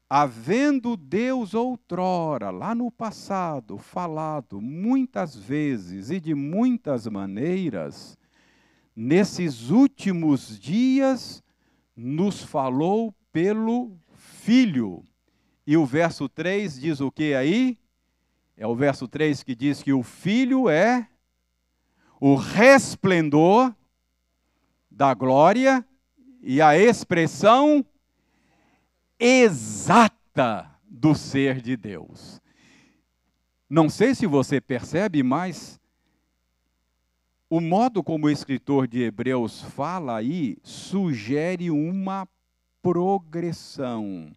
Havendo 0.09 0.97
Deus 0.97 1.53
outrora, 1.53 2.51
lá 2.51 2.75
no 2.75 2.91
passado, 2.91 3.77
falado 3.77 4.63
muitas 4.63 5.37
vezes 5.37 6.09
e 6.09 6.19
de 6.19 6.35
muitas 6.35 7.07
maneiras, 7.07 8.17
nesses 8.97 9.69
últimos 9.69 10.59
dias 10.59 11.45
nos 11.95 12.43
falou 12.43 13.15
pelo 13.31 13.95
filho. 14.15 15.05
E 15.67 15.77
o 15.77 15.85
verso 15.85 16.31
3 16.31 16.81
diz 16.81 17.03
o 17.03 17.13
que 17.13 17.35
aí? 17.35 17.79
É 18.57 18.67
o 18.67 18.75
verso 18.75 19.07
3 19.07 19.43
que 19.43 19.55
diz 19.55 19.83
que 19.83 19.93
o 19.93 20.03
filho 20.03 20.71
é 20.71 21.07
o 22.19 22.37
resplendor 22.37 23.75
da 24.95 25.13
glória 25.13 25.85
e 26.41 26.63
a 26.63 26.79
expressão 26.79 27.85
exata 29.19 30.71
do 30.89 31.17
ser 31.17 31.61
de 31.61 31.77
Deus. 31.77 32.41
Não 33.69 33.91
sei 33.91 34.15
se 34.15 34.25
você 34.25 34.61
percebe, 34.61 35.21
mas 35.23 35.81
o 37.51 37.61
modo 37.61 38.05
como 38.05 38.27
o 38.27 38.31
escritor 38.31 38.87
de 38.87 39.03
Hebreus 39.03 39.63
fala 39.63 40.17
aí 40.17 40.57
sugere 40.63 41.73
uma 41.73 42.29
progressão. 42.81 44.31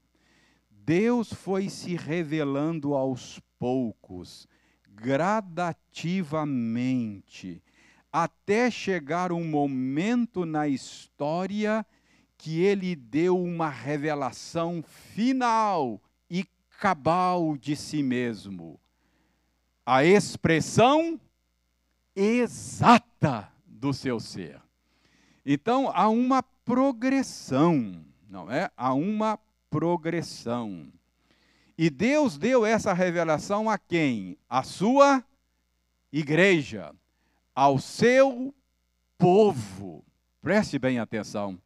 Deus 0.71 1.31
foi 1.31 1.69
se 1.69 1.95
revelando 1.95 2.95
aos 2.95 3.39
poucos, 3.59 4.47
gradativamente, 4.89 7.61
até 8.11 8.69
chegar 8.71 9.31
um 9.31 9.43
momento 9.43 10.45
na 10.45 10.67
história 10.67 11.85
que 12.37 12.61
ele 12.61 12.95
deu 12.95 13.41
uma 13.41 13.69
revelação 13.69 14.83
final 14.83 16.01
e 16.29 16.45
cabal 16.79 17.57
de 17.57 17.75
si 17.75 18.03
mesmo. 18.03 18.79
A 19.85 20.03
expressão 20.03 21.19
exata 22.15 23.51
do 23.65 23.93
seu 23.93 24.19
ser. 24.19 24.61
Então, 25.45 25.89
há 25.93 26.09
uma 26.09 26.43
progressão 26.43 28.05
não 28.29 28.51
é? 28.51 28.69
Há 28.75 28.93
uma 28.93 29.39
progressão. 29.69 30.91
E 31.77 31.89
Deus 31.89 32.37
deu 32.37 32.65
essa 32.65 32.93
revelação 32.93 33.69
a 33.69 33.77
quem? 33.77 34.37
A 34.49 34.63
sua 34.63 35.23
igreja, 36.11 36.93
ao 37.57 37.79
seu 37.79 38.53
povo. 39.17 40.05
Preste 40.43 40.77
bem 40.77 40.99
atenção. 40.99 41.59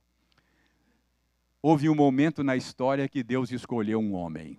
Houve 1.62 1.90
um 1.90 1.96
momento 1.96 2.46
na 2.46 2.56
história 2.56 3.10
que 3.10 3.22
Deus 3.22 3.52
escolheu 3.52 4.00
um 4.00 4.14
homem, 4.14 4.58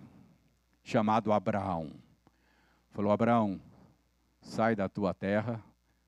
chamado 0.83 1.33
Abraão. 1.33 1.91
Falou: 2.91 3.11
Abraão, 3.11 3.59
sai 4.43 4.75
da 4.75 4.87
tua 4.87 5.11
terra, 5.11 5.59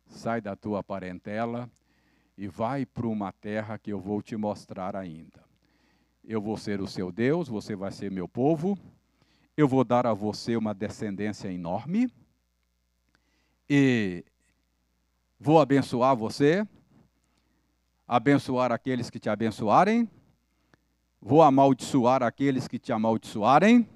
sai 0.05 0.39
da 0.39 0.55
tua 0.55 0.83
parentela 0.83 1.67
e 2.37 2.47
vai 2.47 2.85
para 2.85 3.07
uma 3.07 3.31
terra 3.31 3.79
que 3.79 3.91
eu 3.91 3.99
vou 3.99 4.21
te 4.21 4.35
mostrar 4.35 4.95
ainda. 4.95 5.43
Eu 6.23 6.39
vou 6.39 6.55
ser 6.55 6.79
o 6.79 6.87
seu 6.87 7.11
Deus, 7.11 7.47
você 7.47 7.75
vai 7.75 7.91
ser 7.91 8.11
meu 8.11 8.27
povo. 8.27 8.77
Eu 9.57 9.67
vou 9.67 9.83
dar 9.83 10.05
a 10.05 10.13
você 10.13 10.55
uma 10.55 10.75
descendência 10.75 11.51
enorme. 11.51 12.11
E 13.67 14.23
vou 15.45 15.59
abençoar 15.59 16.15
você, 16.15 16.67
abençoar 18.07 18.71
aqueles 18.71 19.11
que 19.11 19.19
te 19.19 19.29
abençoarem, 19.29 20.09
vou 21.21 21.43
amaldiçoar 21.43 22.23
aqueles 22.23 22.67
que 22.67 22.79
te 22.79 22.91
amaldiçoarem, 22.91 23.87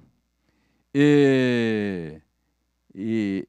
e, 0.94 2.20
e, 2.94 3.48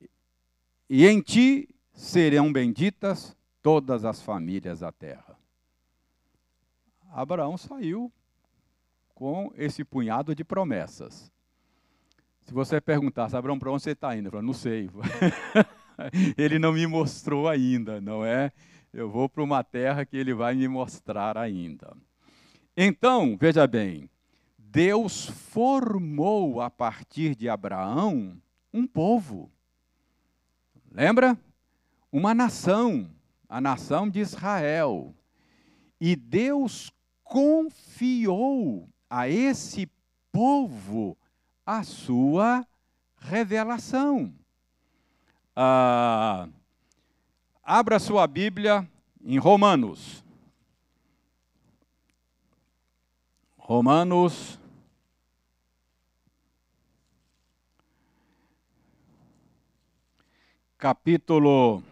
e 0.90 1.06
em 1.06 1.22
ti 1.22 1.70
serão 1.94 2.52
benditas 2.52 3.38
todas 3.62 4.04
as 4.04 4.20
famílias 4.20 4.80
da 4.80 4.92
terra. 4.92 5.38
Abraão 7.12 7.56
saiu 7.56 8.12
com 9.14 9.54
esse 9.56 9.84
punhado 9.84 10.34
de 10.34 10.44
promessas. 10.44 11.32
Se 12.42 12.52
você 12.52 12.82
perguntar, 12.82 13.36
Abraão, 13.36 13.60
para 13.60 13.72
onde 13.72 13.84
você 13.84 13.92
está 13.92 14.18
indo? 14.18 14.26
Eu 14.26 14.32
falo, 14.32 14.44
não 14.44 14.54
sei. 14.54 14.90
ele 16.38 16.60
não 16.60 16.74
me 16.74 16.88
mostrou 16.88 17.48
ainda, 17.48 18.00
não 18.02 18.26
é? 18.26 18.52
Eu 18.94 19.10
vou 19.10 19.30
para 19.30 19.44
uma 19.44 19.64
terra 19.64 20.06
que 20.06 20.18
ele 20.18 20.34
vai 20.34 20.56
me 20.56 20.68
mostrar 20.68 21.38
ainda. 21.38 21.96
Então, 22.76 23.38
veja 23.40 23.66
bem, 23.68 24.10
Deus 24.58 25.26
formou 25.26 26.62
a 26.62 26.70
partir 26.70 27.36
de 27.36 27.50
Abraão 27.50 28.38
um 28.74 28.88
povo. 28.88 29.52
Lembra? 30.92 31.38
Uma 32.12 32.34
nação, 32.34 33.10
a 33.48 33.62
nação 33.62 34.10
de 34.10 34.20
Israel. 34.20 35.14
E 36.00 36.16
Deus 36.16 36.92
confiou 37.24 38.90
a 39.10 39.30
esse 39.30 39.90
povo 40.32 41.18
a 41.66 41.84
sua 41.84 42.66
revelação. 43.18 44.34
Ah, 45.64 46.50
abra 47.64 48.00
sua 48.00 48.26
Bíblia 48.26 48.90
em 49.24 49.38
Romanos. 49.38 50.26
Romanos. 53.60 54.60
Capítulo 60.80 61.84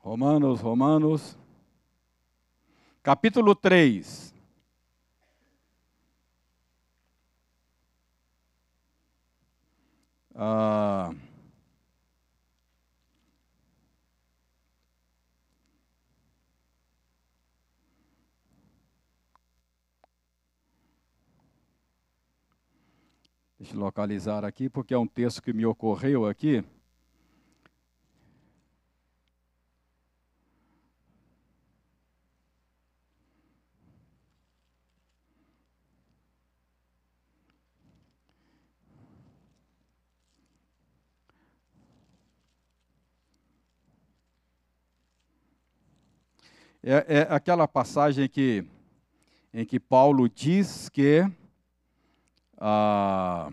Romanos, 0.00 0.60
Romanos, 0.60 1.38
capítulo 3.06 3.54
3. 3.54 4.34
Ah, 10.34 11.14
deixa 23.56 23.72
eu 23.72 23.78
localizar 23.78 24.44
aqui, 24.44 24.68
porque 24.68 24.92
é 24.92 24.98
um 24.98 25.06
texto 25.06 25.40
que 25.40 25.52
me 25.52 25.64
ocorreu 25.64 26.26
aqui. 26.26 26.64
É, 46.88 47.18
é 47.18 47.26
aquela 47.28 47.66
passagem 47.66 48.28
que, 48.28 48.64
em 49.52 49.64
que 49.64 49.80
Paulo 49.80 50.28
diz 50.28 50.88
que, 50.88 51.28
ah, 52.56 53.50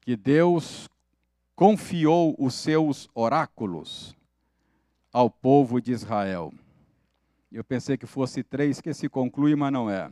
que 0.00 0.16
Deus 0.16 0.88
confiou 1.54 2.34
os 2.38 2.54
seus 2.54 3.10
oráculos 3.14 4.16
ao 5.12 5.28
povo 5.28 5.82
de 5.82 5.92
Israel. 5.92 6.50
Eu 7.52 7.62
pensei 7.62 7.98
que 7.98 8.06
fosse 8.06 8.42
três 8.42 8.80
que 8.80 8.94
se 8.94 9.06
conclui, 9.06 9.54
mas 9.54 9.70
não 9.70 9.90
é. 9.90 10.10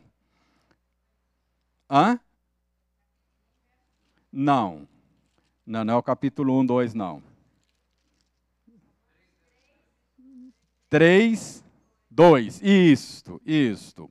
Hã? 1.89 2.19
Não. 4.31 4.87
Não, 5.65 5.83
não 5.83 5.95
é 5.95 5.97
o 5.97 6.03
capítulo 6.03 6.59
1, 6.59 6.65
2, 6.67 6.93
não. 6.93 7.23
3, 10.95 11.61
2. 12.09 12.61
Isto, 12.63 13.41
isto. 13.45 14.09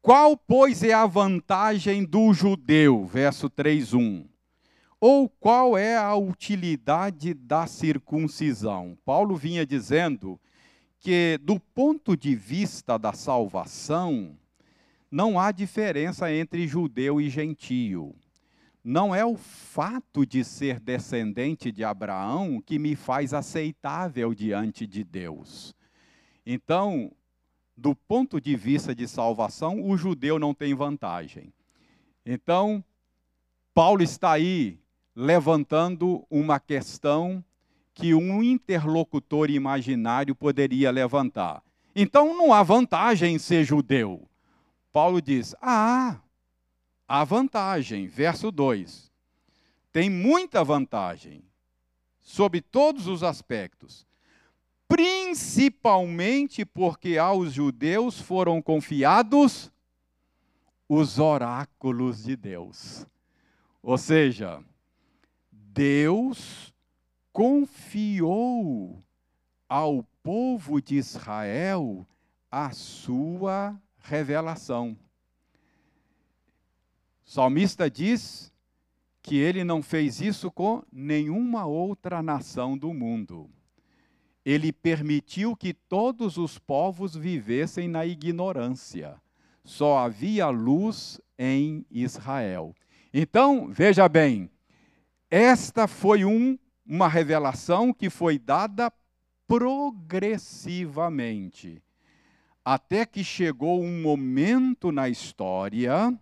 Qual, 0.00 0.34
pois, 0.34 0.82
é 0.82 0.94
a 0.94 1.04
vantagem 1.04 2.06
do 2.06 2.32
judeu? 2.32 3.04
Verso 3.04 3.50
3, 3.50 3.92
1. 3.92 4.24
Ou 4.98 5.28
qual 5.28 5.76
é 5.76 5.94
a 5.94 6.14
utilidade 6.16 7.34
da 7.34 7.66
circuncisão? 7.66 8.96
Paulo 9.04 9.36
vinha 9.36 9.66
dizendo 9.66 10.40
que, 11.00 11.38
do 11.42 11.60
ponto 11.60 12.16
de 12.16 12.34
vista 12.34 12.98
da 12.98 13.12
salvação, 13.12 14.38
não 15.10 15.38
há 15.38 15.52
diferença 15.52 16.32
entre 16.32 16.66
judeu 16.66 17.20
e 17.20 17.28
gentio. 17.28 18.16
Não 18.82 19.14
é 19.14 19.22
o 19.22 19.36
fato 19.36 20.24
de 20.24 20.42
ser 20.42 20.80
descendente 20.80 21.70
de 21.70 21.84
Abraão 21.84 22.58
que 22.64 22.78
me 22.78 22.96
faz 22.96 23.34
aceitável 23.34 24.32
diante 24.32 24.86
de 24.86 25.04
Deus. 25.04 25.76
Então, 26.46 27.10
do 27.76 27.94
ponto 27.94 28.40
de 28.40 28.54
vista 28.54 28.94
de 28.94 29.08
salvação, 29.08 29.84
o 29.84 29.96
judeu 29.96 30.38
não 30.38 30.54
tem 30.54 30.72
vantagem. 30.72 31.52
Então, 32.24 32.82
Paulo 33.74 34.02
está 34.02 34.30
aí 34.30 34.78
levantando 35.14 36.24
uma 36.30 36.60
questão 36.60 37.44
que 37.92 38.14
um 38.14 38.42
interlocutor 38.42 39.50
imaginário 39.50 40.36
poderia 40.36 40.90
levantar. 40.90 41.62
Então 41.94 42.36
não 42.36 42.52
há 42.52 42.62
vantagem 42.62 43.34
em 43.34 43.38
ser 43.38 43.64
judeu. 43.64 44.28
Paulo 44.92 45.20
diz: 45.20 45.54
Ah, 45.62 46.20
há 47.08 47.24
vantagem. 47.24 48.06
Verso 48.06 48.52
2. 48.52 49.10
Tem 49.90 50.10
muita 50.10 50.62
vantagem, 50.62 51.42
sob 52.20 52.60
todos 52.60 53.06
os 53.06 53.22
aspectos 53.22 54.05
principalmente 54.88 56.64
porque 56.64 57.18
aos 57.18 57.52
judeus 57.52 58.20
foram 58.20 58.62
confiados 58.62 59.70
os 60.88 61.18
oráculos 61.18 62.22
de 62.22 62.36
Deus. 62.36 63.06
Ou 63.82 63.98
seja, 63.98 64.62
Deus 65.50 66.72
confiou 67.32 69.02
ao 69.68 70.04
povo 70.22 70.80
de 70.80 70.96
Israel 70.96 72.06
a 72.50 72.70
sua 72.70 73.78
revelação. 73.98 74.96
O 77.26 77.30
salmista 77.30 77.90
diz 77.90 78.52
que 79.20 79.36
ele 79.36 79.64
não 79.64 79.82
fez 79.82 80.20
isso 80.20 80.50
com 80.50 80.84
nenhuma 80.92 81.66
outra 81.66 82.22
nação 82.22 82.78
do 82.78 82.94
mundo 82.94 83.50
ele 84.46 84.72
permitiu 84.72 85.54
que 85.56 85.74
todos 85.74 86.38
os 86.38 86.56
povos 86.56 87.16
vivessem 87.16 87.88
na 87.88 88.06
ignorância. 88.06 89.20
Só 89.64 89.98
havia 89.98 90.48
luz 90.50 91.20
em 91.36 91.84
Israel. 91.90 92.72
Então, 93.12 93.66
veja 93.68 94.08
bem, 94.08 94.48
esta 95.28 95.88
foi 95.88 96.24
um, 96.24 96.56
uma 96.86 97.08
revelação 97.08 97.92
que 97.92 98.08
foi 98.08 98.38
dada 98.38 98.92
progressivamente, 99.48 101.82
até 102.64 103.04
que 103.04 103.24
chegou 103.24 103.82
um 103.82 104.00
momento 104.00 104.92
na 104.92 105.08
história 105.08 106.16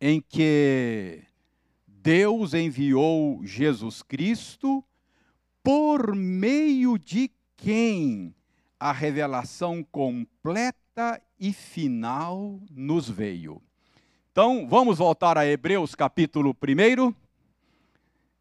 em 0.00 0.20
que 0.20 1.24
Deus 1.84 2.54
enviou 2.54 3.44
Jesus 3.44 4.00
Cristo 4.00 4.84
por 5.62 6.14
meio 6.14 6.98
de 6.98 7.30
quem 7.56 8.34
a 8.78 8.92
revelação 8.92 9.82
completa 9.82 11.20
e 11.38 11.52
final 11.52 12.60
nos 12.70 13.08
veio. 13.08 13.60
Então, 14.30 14.68
vamos 14.68 14.98
voltar 14.98 15.36
a 15.36 15.46
Hebreus 15.46 15.94
capítulo 15.94 16.56
1. 16.62 17.14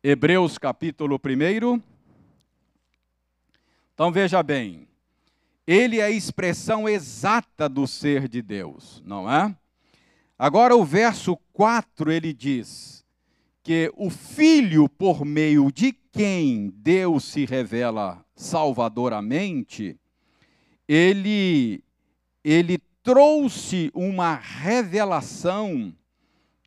Hebreus 0.03 0.57
capítulo 0.57 1.20
1. 1.20 1.82
Então 3.97 4.11
veja 4.11 4.43
bem, 4.43 4.88
ele 5.65 5.99
é 5.99 6.03
a 6.03 6.11
expressão 6.11 6.88
exata 6.88 7.68
do 7.68 7.88
ser 7.88 8.28
de 8.28 8.43
Deus, 8.43 9.01
não 9.03 9.28
é? 9.30 9.55
Agora 10.38 10.76
o 10.76 10.86
verso 10.86 11.36
4 11.51 12.11
ele 12.11 12.32
diz 12.32 13.03
que 13.68 13.91
o 13.97 14.09
Filho, 14.09 14.88
por 14.88 15.26
meio 15.26 15.70
de 15.74 15.91
quem 15.91 16.70
Deus 16.74 17.26
se 17.26 17.43
revela 17.43 18.26
salvadoramente, 18.34 19.99
ele, 20.88 21.84
ele 22.45 22.78
trouxe 23.03 23.91
uma 23.93 24.36
revelação 24.36 25.93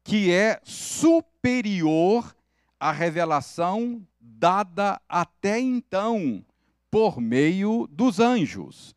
que 0.04 0.30
é 0.30 0.60
superior 0.62 2.36
à 2.78 2.92
revelação 2.92 4.06
dada 4.20 5.00
até 5.08 5.58
então 5.58 6.44
por 6.90 7.18
meio 7.18 7.88
dos 7.90 8.20
anjos. 8.20 8.94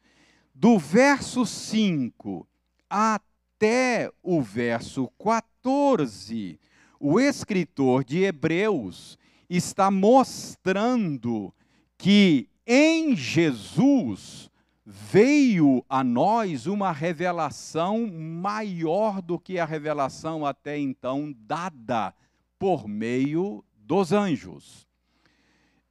Do 0.54 0.78
verso 0.78 1.45
5 1.45 2.45
até 2.89 4.12
o 4.22 4.41
verso 4.41 5.10
14, 5.18 6.60
o 7.06 7.20
escritor 7.20 8.01
de 8.06 8.24
Hebreus 8.24 9.20
está 9.49 9.91
mostrando 9.91 11.54
que 11.97 12.47
em 12.66 13.14
Jesus 13.14 14.49
veio 14.86 15.84
a 15.89 16.01
nós 16.01 16.66
uma 16.66 16.93
revelação 16.93 18.08
maior 18.08 19.22
do 19.22 19.38
que 19.38 19.60
a 19.60 19.66
revelação 19.66 20.45
até 20.45 20.80
então 20.80 21.36
dada 21.39 22.14
por 22.58 22.88
meio 22.88 23.66
dos 23.76 24.14
anjos. 24.14 24.88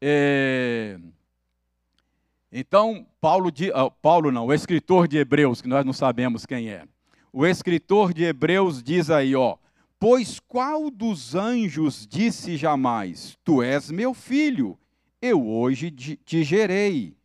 É, 0.01 0.99
Então, 2.51 3.07
Paulo, 3.21 3.51
uh, 3.51 3.91
Paulo 4.01 4.33
não, 4.33 4.47
o 4.47 4.55
escritor 4.55 5.07
de 5.07 5.19
Hebreus, 5.19 5.61
que 5.61 5.69
nós 5.69 5.85
não 5.85 5.93
sabemos 5.93 6.47
quem 6.47 6.71
é. 6.71 6.85
O 7.31 7.47
escritor 7.47 8.15
de 8.15 8.25
Hebreus 8.25 8.83
diz 8.83 9.11
aí, 9.11 9.37
ó, 9.37 9.59
pois 10.03 10.41
qual 10.41 10.91
dos 10.91 11.37
anjos 11.37 12.09
disse 12.11 12.57
jamais: 12.57 13.39
Tu 13.45 13.63
és 13.63 13.89
meu 13.93 14.13
filho, 14.13 14.77
eu 15.21 15.47
hoje 15.47 15.93
te 15.93 16.43
gerei. 16.43 17.17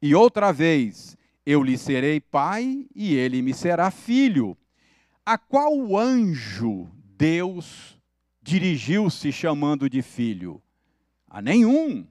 E 0.00 0.14
outra 0.14 0.52
vez, 0.52 1.18
eu 1.44 1.60
lhe 1.60 1.76
serei 1.76 2.20
pai 2.20 2.86
e 2.94 3.16
ele 3.16 3.42
me 3.42 3.52
será 3.52 3.90
filho. 3.90 4.56
A 5.26 5.36
qual 5.36 5.96
anjo 5.96 6.88
Deus 7.18 7.98
dirigiu-se 8.40 9.32
chamando 9.32 9.90
de 9.90 10.00
filho? 10.00 10.62
A 11.28 11.42
nenhum. 11.42 12.06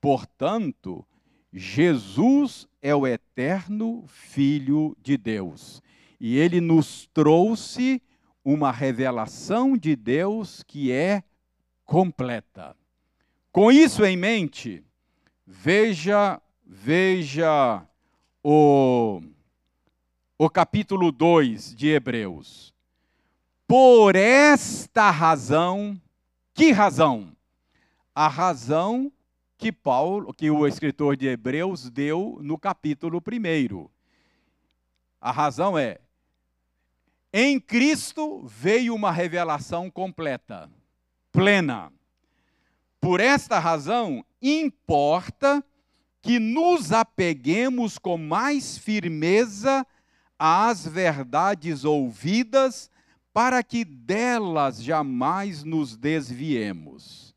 Portanto, 0.00 1.04
Jesus 1.52 2.68
é 2.80 2.94
o 2.94 3.08
eterno 3.08 4.04
Filho 4.06 4.96
de 5.02 5.16
Deus. 5.16 5.82
E 6.20 6.36
ele 6.36 6.60
nos 6.60 7.08
trouxe 7.12 8.00
uma 8.44 8.70
revelação 8.72 9.76
de 9.76 9.94
Deus 9.94 10.62
que 10.62 10.90
é 10.90 11.22
completa. 11.84 12.76
Com 13.50 13.70
isso 13.70 14.04
em 14.04 14.16
mente, 14.16 14.84
veja, 15.46 16.40
veja 16.64 17.86
o, 18.42 19.20
o 20.38 20.50
capítulo 20.50 21.12
2 21.12 21.74
de 21.74 21.88
Hebreus. 21.88 22.72
Por 23.66 24.16
esta 24.16 25.10
razão, 25.10 26.00
que 26.54 26.72
razão? 26.72 27.36
A 28.14 28.28
razão 28.28 29.12
que 29.56 29.70
Paulo, 29.70 30.34
que 30.34 30.50
o 30.50 30.66
escritor 30.66 31.16
de 31.16 31.28
Hebreus 31.28 31.88
deu 31.88 32.38
no 32.42 32.58
capítulo 32.58 33.22
1. 33.22 33.88
A 35.20 35.30
razão 35.30 35.78
é 35.78 36.00
em 37.32 37.58
Cristo 37.58 38.44
veio 38.46 38.94
uma 38.94 39.10
revelação 39.10 39.90
completa, 39.90 40.70
plena. 41.30 41.90
Por 43.00 43.20
esta 43.20 43.58
razão, 43.58 44.24
importa 44.40 45.64
que 46.20 46.38
nos 46.38 46.92
apeguemos 46.92 47.98
com 47.98 48.16
mais 48.16 48.78
firmeza 48.78 49.86
às 50.38 50.86
verdades 50.86 51.84
ouvidas, 51.84 52.90
para 53.32 53.62
que 53.62 53.84
delas 53.84 54.82
jamais 54.82 55.64
nos 55.64 55.96
desviemos. 55.96 57.34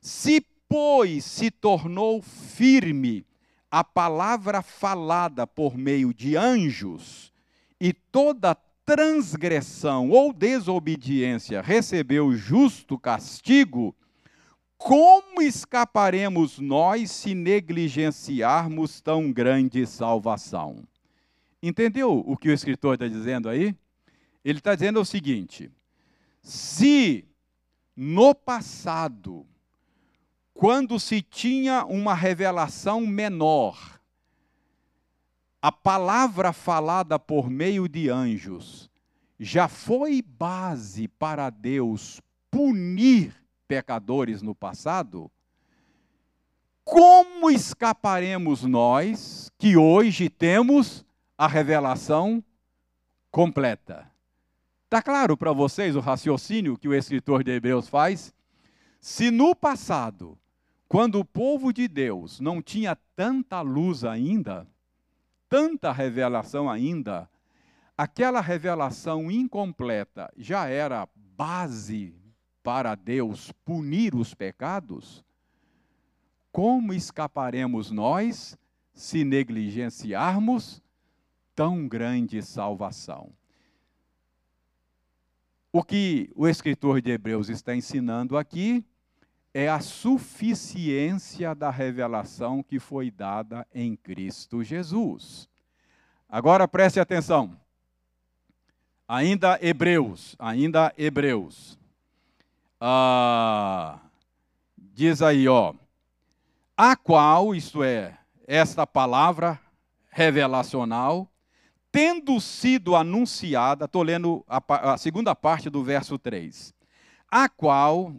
Se 0.00 0.44
pois 0.68 1.24
se 1.24 1.50
tornou 1.50 2.20
firme 2.20 3.24
a 3.70 3.84
palavra 3.84 4.62
falada 4.62 5.46
por 5.46 5.76
meio 5.76 6.12
de 6.12 6.36
anjos, 6.36 7.32
e 7.80 7.92
toda 7.92 8.54
transgressão 8.90 10.10
ou 10.10 10.32
desobediência 10.32 11.62
recebeu 11.62 12.34
justo 12.34 12.98
castigo, 12.98 13.94
como 14.76 15.40
escaparemos 15.40 16.58
nós 16.58 17.12
se 17.12 17.32
negligenciarmos 17.32 19.00
tão 19.00 19.30
grande 19.30 19.86
salvação? 19.86 20.82
Entendeu 21.62 22.24
o 22.26 22.36
que 22.36 22.48
o 22.48 22.52
escritor 22.52 22.94
está 22.94 23.06
dizendo 23.06 23.48
aí? 23.48 23.76
Ele 24.44 24.58
está 24.58 24.74
dizendo 24.74 25.00
o 25.00 25.04
seguinte: 25.04 25.70
se 26.42 27.24
no 27.94 28.34
passado 28.34 29.46
quando 30.52 30.98
se 30.98 31.22
tinha 31.22 31.84
uma 31.84 32.12
revelação 32.12 33.06
menor, 33.06 33.99
a 35.62 35.70
palavra 35.70 36.52
falada 36.52 37.18
por 37.18 37.50
meio 37.50 37.88
de 37.88 38.08
anjos 38.08 38.90
já 39.38 39.68
foi 39.68 40.22
base 40.22 41.08
para 41.08 41.50
Deus 41.50 42.20
punir 42.50 43.34
pecadores 43.66 44.42
no 44.42 44.54
passado, 44.54 45.30
como 46.84 47.50
escaparemos 47.50 48.64
nós 48.64 49.50
que 49.58 49.76
hoje 49.76 50.28
temos 50.28 51.04
a 51.38 51.46
revelação 51.46 52.42
completa? 53.30 54.10
Está 54.84 55.00
claro 55.00 55.36
para 55.36 55.52
vocês 55.52 55.94
o 55.94 56.00
raciocínio 56.00 56.76
que 56.76 56.88
o 56.88 56.94
escritor 56.94 57.44
de 57.44 57.52
Hebreus 57.52 57.88
faz? 57.88 58.34
Se 59.00 59.30
no 59.30 59.54
passado 59.54 60.36
quando 60.88 61.20
o 61.20 61.24
povo 61.24 61.72
de 61.72 61.86
Deus 61.86 62.40
não 62.40 62.60
tinha 62.60 62.96
tanta 63.14 63.60
luz 63.60 64.04
ainda, 64.04 64.66
tanta 65.50 65.90
revelação 65.90 66.70
ainda, 66.70 67.28
aquela 67.98 68.40
revelação 68.40 69.28
incompleta 69.28 70.32
já 70.36 70.68
era 70.68 71.08
base 71.36 72.14
para 72.62 72.94
Deus 72.94 73.50
punir 73.64 74.14
os 74.14 74.32
pecados, 74.32 75.24
como 76.52 76.92
escaparemos 76.92 77.90
nós 77.90 78.56
se 78.94 79.24
negligenciarmos 79.24 80.80
tão 81.54 81.88
grande 81.88 82.40
salvação? 82.42 83.32
O 85.72 85.82
que 85.82 86.30
o 86.36 86.46
escritor 86.46 87.00
de 87.00 87.10
Hebreus 87.10 87.48
está 87.48 87.74
ensinando 87.74 88.36
aqui 88.36 88.84
é 89.52 89.68
a 89.68 89.80
suficiência 89.80 91.54
da 91.54 91.70
revelação 91.70 92.62
que 92.62 92.78
foi 92.78 93.10
dada 93.10 93.66
em 93.74 93.96
Cristo 93.96 94.62
Jesus. 94.62 95.48
Agora 96.28 96.68
preste 96.68 97.00
atenção. 97.00 97.58
Ainda 99.08 99.58
Hebreus, 99.60 100.36
ainda 100.38 100.94
Hebreus. 100.96 101.76
Ah, 102.80 103.98
diz 104.78 105.20
aí, 105.20 105.48
ó. 105.48 105.74
A 106.76 106.94
qual, 106.94 107.54
isto 107.54 107.82
é, 107.82 108.16
esta 108.46 108.86
palavra 108.86 109.60
revelacional, 110.10 111.28
tendo 111.90 112.40
sido 112.40 112.94
anunciada, 112.94 113.86
estou 113.86 114.02
lendo 114.02 114.44
a, 114.48 114.92
a 114.92 114.96
segunda 114.96 115.34
parte 115.34 115.68
do 115.68 115.82
verso 115.82 116.16
3. 116.16 116.72
A 117.28 117.48
qual, 117.48 118.14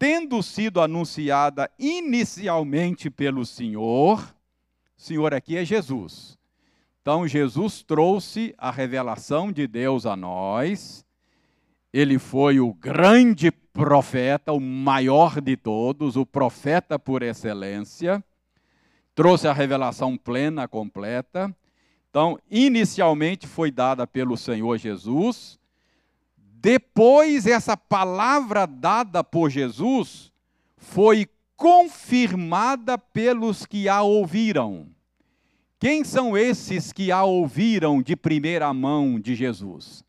tendo 0.00 0.42
sido 0.42 0.80
anunciada 0.80 1.70
inicialmente 1.78 3.10
pelo 3.10 3.44
Senhor, 3.44 4.34
Senhor 4.96 5.34
aqui 5.34 5.58
é 5.58 5.64
Jesus. 5.64 6.38
Então, 7.02 7.28
Jesus 7.28 7.82
trouxe 7.82 8.54
a 8.56 8.70
revelação 8.70 9.52
de 9.52 9.66
Deus 9.66 10.06
a 10.06 10.16
nós, 10.16 11.04
ele 11.92 12.18
foi 12.18 12.60
o 12.60 12.72
grande 12.72 13.50
profeta, 13.50 14.54
o 14.54 14.60
maior 14.60 15.38
de 15.38 15.54
todos, 15.54 16.16
o 16.16 16.24
profeta 16.24 16.98
por 16.98 17.22
excelência, 17.22 18.24
trouxe 19.14 19.48
a 19.48 19.52
revelação 19.52 20.16
plena, 20.16 20.66
completa. 20.66 21.54
Então, 22.08 22.38
inicialmente 22.50 23.46
foi 23.46 23.70
dada 23.70 24.06
pelo 24.06 24.34
Senhor 24.34 24.78
Jesus, 24.78 25.59
depois, 26.62 27.46
essa 27.46 27.74
palavra 27.74 28.66
dada 28.66 29.24
por 29.24 29.48
Jesus 29.48 30.30
foi 30.76 31.26
confirmada 31.56 32.98
pelos 32.98 33.64
que 33.64 33.88
a 33.88 34.02
ouviram. 34.02 34.86
Quem 35.78 36.04
são 36.04 36.36
esses 36.36 36.92
que 36.92 37.10
a 37.10 37.24
ouviram 37.24 38.02
de 38.02 38.14
primeira 38.14 38.74
mão 38.74 39.18
de 39.18 39.34
Jesus? 39.34 40.04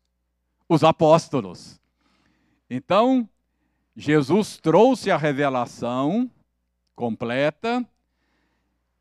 Os 0.68 0.84
apóstolos. 0.84 1.80
Então, 2.68 3.26
Jesus 3.96 4.58
trouxe 4.58 5.10
a 5.10 5.16
revelação 5.16 6.30
completa. 6.94 7.82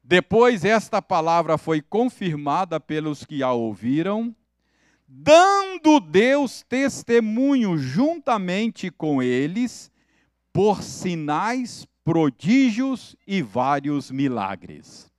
Depois, 0.02 0.64
esta 0.64 1.02
palavra 1.02 1.58
foi 1.58 1.82
confirmada 1.82 2.80
pelos 2.80 3.26
que 3.26 3.44
a 3.44 3.52
ouviram 3.52 4.34
dando 5.14 6.00
Deus 6.00 6.64
testemunho 6.64 7.78
juntamente 7.78 8.90
com 8.90 9.22
eles 9.22 9.92
por 10.54 10.82
sinais, 10.82 11.86
prodígios 12.02 13.16
e 13.28 13.42
vários 13.42 14.10
milagres. 14.10 15.12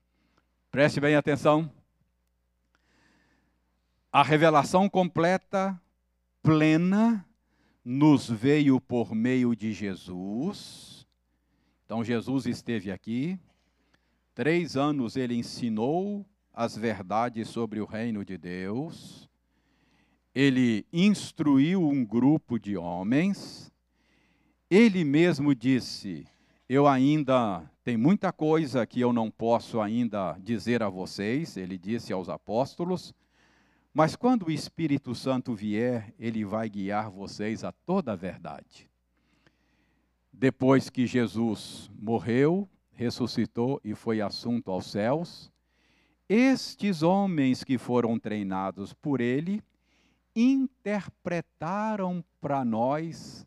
Preste 0.70 0.98
bem 0.98 1.14
atenção. 1.14 1.70
A 4.10 4.22
revelação 4.22 4.88
completa, 4.88 5.78
plena, 6.42 7.26
nos 7.84 8.30
veio 8.30 8.80
por 8.80 9.14
meio 9.14 9.54
de 9.54 9.72
Jesus. 9.72 11.06
Então, 11.84 12.02
Jesus 12.02 12.46
esteve 12.46 12.90
aqui. 12.90 13.38
Três 14.34 14.74
anos 14.74 15.16
ele 15.16 15.34
ensinou 15.34 16.24
as 16.54 16.76
verdades 16.76 17.48
sobre 17.48 17.80
o 17.80 17.84
reino 17.84 18.24
de 18.24 18.38
Deus 18.38 19.30
ele 20.34 20.86
instruiu 20.92 21.86
um 21.86 22.04
grupo 22.04 22.58
de 22.58 22.76
homens, 22.76 23.72
ele 24.70 25.04
mesmo 25.04 25.54
disse: 25.54 26.26
Eu 26.68 26.86
ainda 26.86 27.68
Tem 27.84 27.96
muita 27.96 28.32
coisa 28.32 28.86
que 28.86 29.00
eu 29.00 29.12
não 29.12 29.28
posso 29.28 29.80
ainda 29.80 30.38
dizer 30.38 30.84
a 30.84 30.88
vocês, 30.88 31.56
ele 31.56 31.76
disse 31.76 32.12
aos 32.12 32.28
apóstolos, 32.28 33.12
mas 33.92 34.14
quando 34.14 34.46
o 34.46 34.52
Espírito 34.52 35.16
Santo 35.16 35.52
vier, 35.52 36.14
ele 36.16 36.44
vai 36.44 36.70
guiar 36.70 37.10
vocês 37.10 37.64
a 37.64 37.72
toda 37.72 38.12
a 38.12 38.16
verdade. 38.16 38.88
Depois 40.32 40.88
que 40.88 41.08
Jesus 41.08 41.90
morreu, 41.92 42.68
ressuscitou 42.92 43.80
e 43.82 43.96
foi 43.96 44.20
assunto 44.20 44.70
aos 44.70 44.86
céus, 44.86 45.50
estes 46.28 47.02
homens 47.02 47.64
que 47.64 47.78
foram 47.78 48.16
treinados 48.16 48.94
por 48.94 49.20
ele 49.20 49.60
interpretaram 50.34 52.24
para 52.40 52.64
nós 52.64 53.46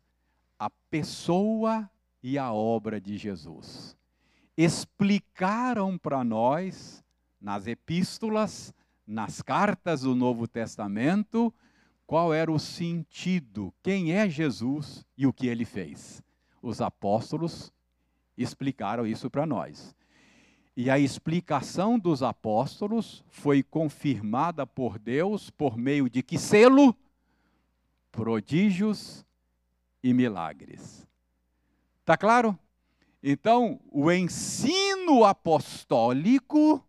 a 0.58 0.70
pessoa 0.90 1.90
e 2.22 2.38
a 2.38 2.52
obra 2.52 3.00
de 3.00 3.16
Jesus. 3.16 3.96
Explicaram 4.56 5.98
para 5.98 6.24
nós, 6.24 7.04
nas 7.40 7.66
epístolas, 7.66 8.74
nas 9.06 9.42
cartas 9.42 10.00
do 10.00 10.14
Novo 10.14 10.48
Testamento, 10.48 11.52
qual 12.06 12.32
era 12.32 12.50
o 12.50 12.58
sentido, 12.58 13.74
quem 13.82 14.12
é 14.12 14.28
Jesus 14.28 15.04
e 15.16 15.26
o 15.26 15.32
que 15.32 15.46
ele 15.46 15.64
fez. 15.64 16.22
Os 16.62 16.80
apóstolos 16.80 17.72
explicaram 18.36 19.06
isso 19.06 19.28
para 19.28 19.44
nós. 19.44 19.94
E 20.76 20.90
a 20.90 20.98
explicação 20.98 21.98
dos 21.98 22.22
apóstolos 22.22 23.24
foi 23.28 23.62
confirmada 23.62 24.66
por 24.66 24.98
Deus 24.98 25.48
por 25.48 25.78
meio 25.78 26.10
de 26.10 26.22
que 26.22 26.36
selo? 26.36 26.94
Prodígios 28.12 29.24
e 30.02 30.12
milagres. 30.12 31.08
Tá 32.04 32.16
claro? 32.16 32.58
Então, 33.22 33.80
o 33.90 34.12
ensino 34.12 35.24
apostólico 35.24 36.86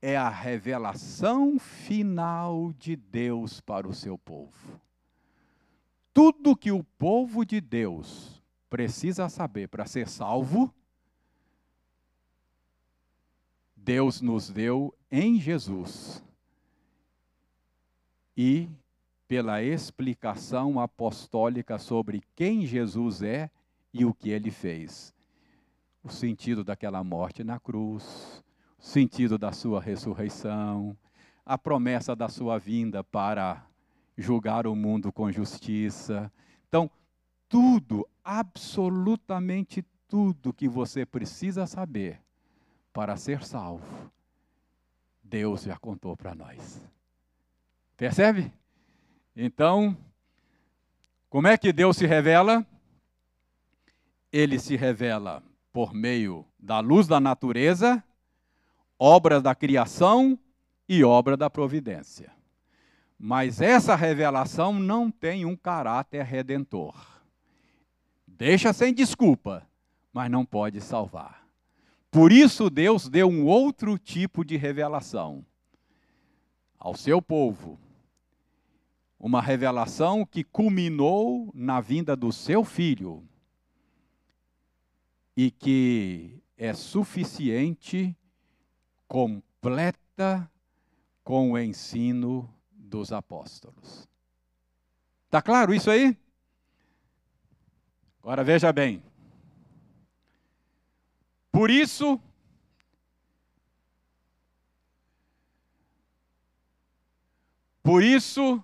é 0.00 0.16
a 0.16 0.28
revelação 0.28 1.58
final 1.58 2.72
de 2.72 2.96
Deus 2.96 3.60
para 3.60 3.86
o 3.86 3.94
seu 3.94 4.16
povo. 4.16 4.80
Tudo 6.12 6.56
que 6.56 6.72
o 6.72 6.82
povo 6.82 7.44
de 7.44 7.60
Deus 7.60 8.42
precisa 8.70 9.28
saber 9.28 9.68
para 9.68 9.86
ser 9.86 10.08
salvo, 10.08 10.74
Deus 13.84 14.22
nos 14.22 14.48
deu 14.48 14.94
em 15.10 15.38
Jesus. 15.38 16.24
E 18.34 18.70
pela 19.28 19.62
explicação 19.62 20.80
apostólica 20.80 21.78
sobre 21.78 22.22
quem 22.34 22.64
Jesus 22.64 23.20
é 23.20 23.50
e 23.92 24.06
o 24.06 24.14
que 24.14 24.30
ele 24.30 24.50
fez. 24.50 25.14
O 26.02 26.08
sentido 26.08 26.64
daquela 26.64 27.04
morte 27.04 27.44
na 27.44 27.60
cruz, 27.60 28.42
o 28.78 28.82
sentido 28.82 29.36
da 29.36 29.52
sua 29.52 29.82
ressurreição, 29.82 30.96
a 31.44 31.58
promessa 31.58 32.16
da 32.16 32.28
sua 32.28 32.58
vinda 32.58 33.04
para 33.04 33.66
julgar 34.16 34.66
o 34.66 34.74
mundo 34.74 35.12
com 35.12 35.30
justiça. 35.30 36.32
Então, 36.68 36.90
tudo, 37.50 38.08
absolutamente 38.24 39.84
tudo 40.08 40.54
que 40.54 40.68
você 40.68 41.04
precisa 41.04 41.66
saber 41.66 42.23
para 42.94 43.16
ser 43.16 43.44
salvo, 43.44 43.84
Deus 45.20 45.64
já 45.64 45.76
contou 45.76 46.16
para 46.16 46.32
nós. 46.32 46.80
Percebe? 47.96 48.52
Então, 49.36 49.96
como 51.28 51.48
é 51.48 51.58
que 51.58 51.72
Deus 51.72 51.96
se 51.96 52.06
revela? 52.06 52.64
Ele 54.32 54.60
se 54.60 54.76
revela 54.76 55.42
por 55.72 55.92
meio 55.92 56.46
da 56.56 56.78
luz 56.78 57.08
da 57.08 57.18
natureza, 57.18 58.02
obra 58.96 59.40
da 59.40 59.56
criação 59.56 60.38
e 60.88 61.02
obra 61.02 61.36
da 61.36 61.50
providência. 61.50 62.32
Mas 63.18 63.60
essa 63.60 63.96
revelação 63.96 64.72
não 64.78 65.10
tem 65.10 65.44
um 65.44 65.56
caráter 65.56 66.22
redentor. 66.24 66.94
Deixa 68.24 68.72
sem 68.72 68.94
desculpa, 68.94 69.66
mas 70.12 70.30
não 70.30 70.44
pode 70.44 70.80
salvar. 70.80 71.43
Por 72.14 72.30
isso, 72.30 72.70
Deus 72.70 73.08
deu 73.08 73.26
um 73.28 73.44
outro 73.44 73.98
tipo 73.98 74.44
de 74.44 74.56
revelação 74.56 75.44
ao 76.78 76.94
seu 76.94 77.20
povo. 77.20 77.76
Uma 79.18 79.42
revelação 79.42 80.24
que 80.24 80.44
culminou 80.44 81.50
na 81.52 81.80
vinda 81.80 82.14
do 82.14 82.30
seu 82.30 82.62
filho 82.62 83.28
e 85.36 85.50
que 85.50 86.40
é 86.56 86.72
suficiente, 86.72 88.16
completa 89.08 90.48
com 91.24 91.50
o 91.50 91.58
ensino 91.58 92.48
dos 92.70 93.10
apóstolos. 93.10 94.08
Está 95.24 95.42
claro 95.42 95.74
isso 95.74 95.90
aí? 95.90 96.16
Agora 98.22 98.44
veja 98.44 98.72
bem. 98.72 99.02
Por 101.54 101.70
isso, 101.70 102.20
por 107.80 108.02
isso, 108.02 108.60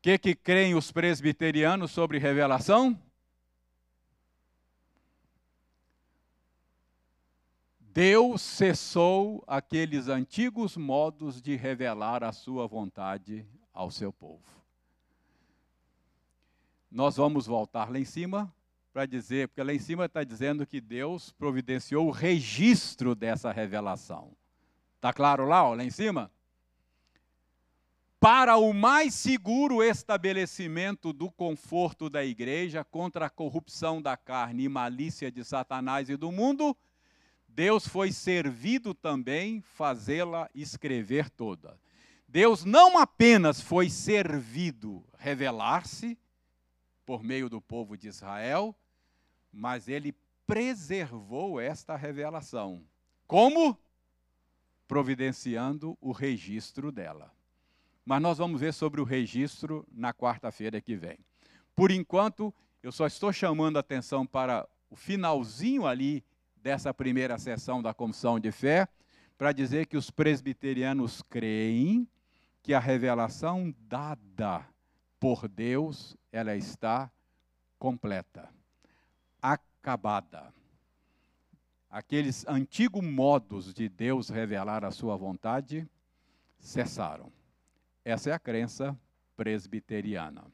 que 0.00 0.16
que 0.16 0.36
creem 0.36 0.76
os 0.76 0.92
presbiterianos 0.92 1.90
sobre 1.90 2.18
revelação? 2.18 2.96
Deus 7.80 8.40
cessou 8.40 9.42
aqueles 9.44 10.06
antigos 10.06 10.76
modos 10.76 11.42
de 11.42 11.56
revelar 11.56 12.22
a 12.22 12.30
sua 12.30 12.68
vontade 12.68 13.44
ao 13.72 13.90
seu 13.90 14.12
povo 14.12 14.54
nós 16.88 17.16
vamos 17.16 17.44
voltar 17.44 17.90
lá 17.90 17.98
em 17.98 18.04
cima 18.04 18.54
para 18.94 19.06
dizer, 19.06 19.48
porque 19.48 19.60
lá 19.60 19.74
em 19.74 19.78
cima 19.80 20.04
está 20.04 20.22
dizendo 20.22 20.64
que 20.64 20.80
Deus 20.80 21.32
providenciou 21.32 22.06
o 22.06 22.12
registro 22.12 23.16
dessa 23.16 23.50
revelação. 23.50 24.36
Está 24.94 25.12
claro 25.12 25.46
lá, 25.46 25.64
ó, 25.64 25.74
lá 25.74 25.82
em 25.82 25.90
cima? 25.90 26.30
Para 28.20 28.56
o 28.56 28.72
mais 28.72 29.12
seguro 29.12 29.82
estabelecimento 29.82 31.12
do 31.12 31.28
conforto 31.28 32.08
da 32.08 32.24
igreja 32.24 32.84
contra 32.84 33.26
a 33.26 33.30
corrupção 33.30 34.00
da 34.00 34.16
carne 34.16 34.62
e 34.62 34.68
malícia 34.68 35.28
de 35.28 35.42
Satanás 35.42 36.08
e 36.08 36.16
do 36.16 36.30
mundo, 36.30 36.76
Deus 37.48 37.88
foi 37.88 38.12
servido 38.12 38.94
também 38.94 39.60
fazê-la 39.60 40.48
escrever 40.54 41.28
toda. 41.30 41.76
Deus 42.28 42.64
não 42.64 42.96
apenas 42.96 43.60
foi 43.60 43.90
servido 43.90 45.04
revelar-se, 45.18 46.16
por 47.04 47.24
meio 47.24 47.50
do 47.50 47.60
povo 47.60 47.98
de 47.98 48.06
Israel, 48.06 48.74
mas 49.54 49.88
ele 49.88 50.14
preservou 50.46 51.60
esta 51.60 51.96
revelação. 51.96 52.84
Como? 53.26 53.78
Providenciando 54.86 55.96
o 56.00 56.12
registro 56.12 56.92
dela. 56.92 57.32
Mas 58.04 58.20
nós 58.20 58.38
vamos 58.38 58.60
ver 58.60 58.74
sobre 58.74 59.00
o 59.00 59.04
registro 59.04 59.86
na 59.90 60.12
quarta-feira 60.12 60.80
que 60.80 60.94
vem. 60.94 61.18
Por 61.74 61.90
enquanto, 61.90 62.54
eu 62.82 62.92
só 62.92 63.06
estou 63.06 63.32
chamando 63.32 63.78
a 63.78 63.80
atenção 63.80 64.26
para 64.26 64.68
o 64.90 64.96
finalzinho 64.96 65.86
ali 65.86 66.22
dessa 66.56 66.92
primeira 66.92 67.38
sessão 67.38 67.82
da 67.82 67.92
Comissão 67.92 68.38
de 68.38 68.52
Fé, 68.52 68.88
para 69.36 69.52
dizer 69.52 69.86
que 69.86 69.96
os 69.96 70.10
presbiterianos 70.10 71.22
creem 71.22 72.08
que 72.62 72.72
a 72.72 72.78
revelação 72.78 73.74
dada 73.80 74.66
por 75.18 75.48
Deus, 75.48 76.16
ela 76.30 76.56
está 76.56 77.10
completa, 77.78 78.48
acabada. 79.52 80.52
Aqueles 81.90 82.46
antigos 82.48 83.04
modos 83.04 83.74
de 83.74 83.88
Deus 83.88 84.28
revelar 84.28 84.84
a 84.84 84.90
sua 84.90 85.16
vontade 85.16 85.86
cessaram. 86.58 87.30
Essa 88.04 88.30
é 88.30 88.32
a 88.32 88.38
crença 88.38 88.98
presbiteriana. 89.36 90.44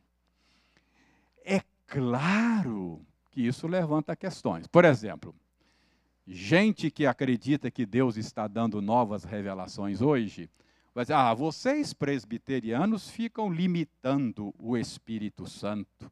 É 1.45 1.63
claro 1.87 3.01
que 3.31 3.47
isso 3.47 3.67
levanta 3.67 4.17
questões. 4.17 4.67
Por 4.67 4.85
exemplo, 4.85 5.35
gente 6.27 6.91
que 6.91 7.07
acredita 7.07 7.71
que 7.71 7.87
Deus 7.87 8.17
está 8.17 8.49
dando 8.49 8.83
novas 8.83 9.25
revelações 9.25 10.03
hoje, 10.03 10.51
Vai 10.93 11.05
dizer, 11.05 11.15
ah, 11.15 11.33
vocês 11.33 11.93
presbiterianos 11.93 13.09
ficam 13.09 13.49
limitando 13.49 14.53
o 14.59 14.77
Espírito 14.77 15.47
Santo, 15.47 16.11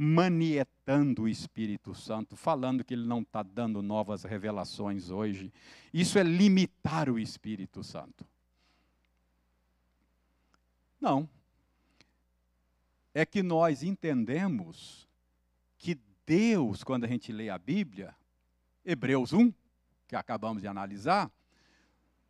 manietando 0.00 1.22
o 1.22 1.28
Espírito 1.28 1.92
Santo, 1.92 2.36
falando 2.36 2.84
que 2.84 2.94
ele 2.94 3.04
não 3.04 3.22
está 3.22 3.42
dando 3.42 3.82
novas 3.82 4.22
revelações 4.22 5.10
hoje. 5.10 5.52
Isso 5.92 6.20
é 6.20 6.22
limitar 6.22 7.10
o 7.10 7.18
Espírito 7.18 7.82
Santo. 7.82 8.24
Não. 11.00 11.28
É 13.12 13.26
que 13.26 13.42
nós 13.42 13.82
entendemos 13.82 15.08
que 15.76 15.98
Deus, 16.24 16.84
quando 16.84 17.02
a 17.02 17.08
gente 17.08 17.32
lê 17.32 17.50
a 17.50 17.58
Bíblia, 17.58 18.14
Hebreus 18.84 19.32
1, 19.32 19.52
que 20.06 20.14
acabamos 20.14 20.62
de 20.62 20.68
analisar, 20.68 21.28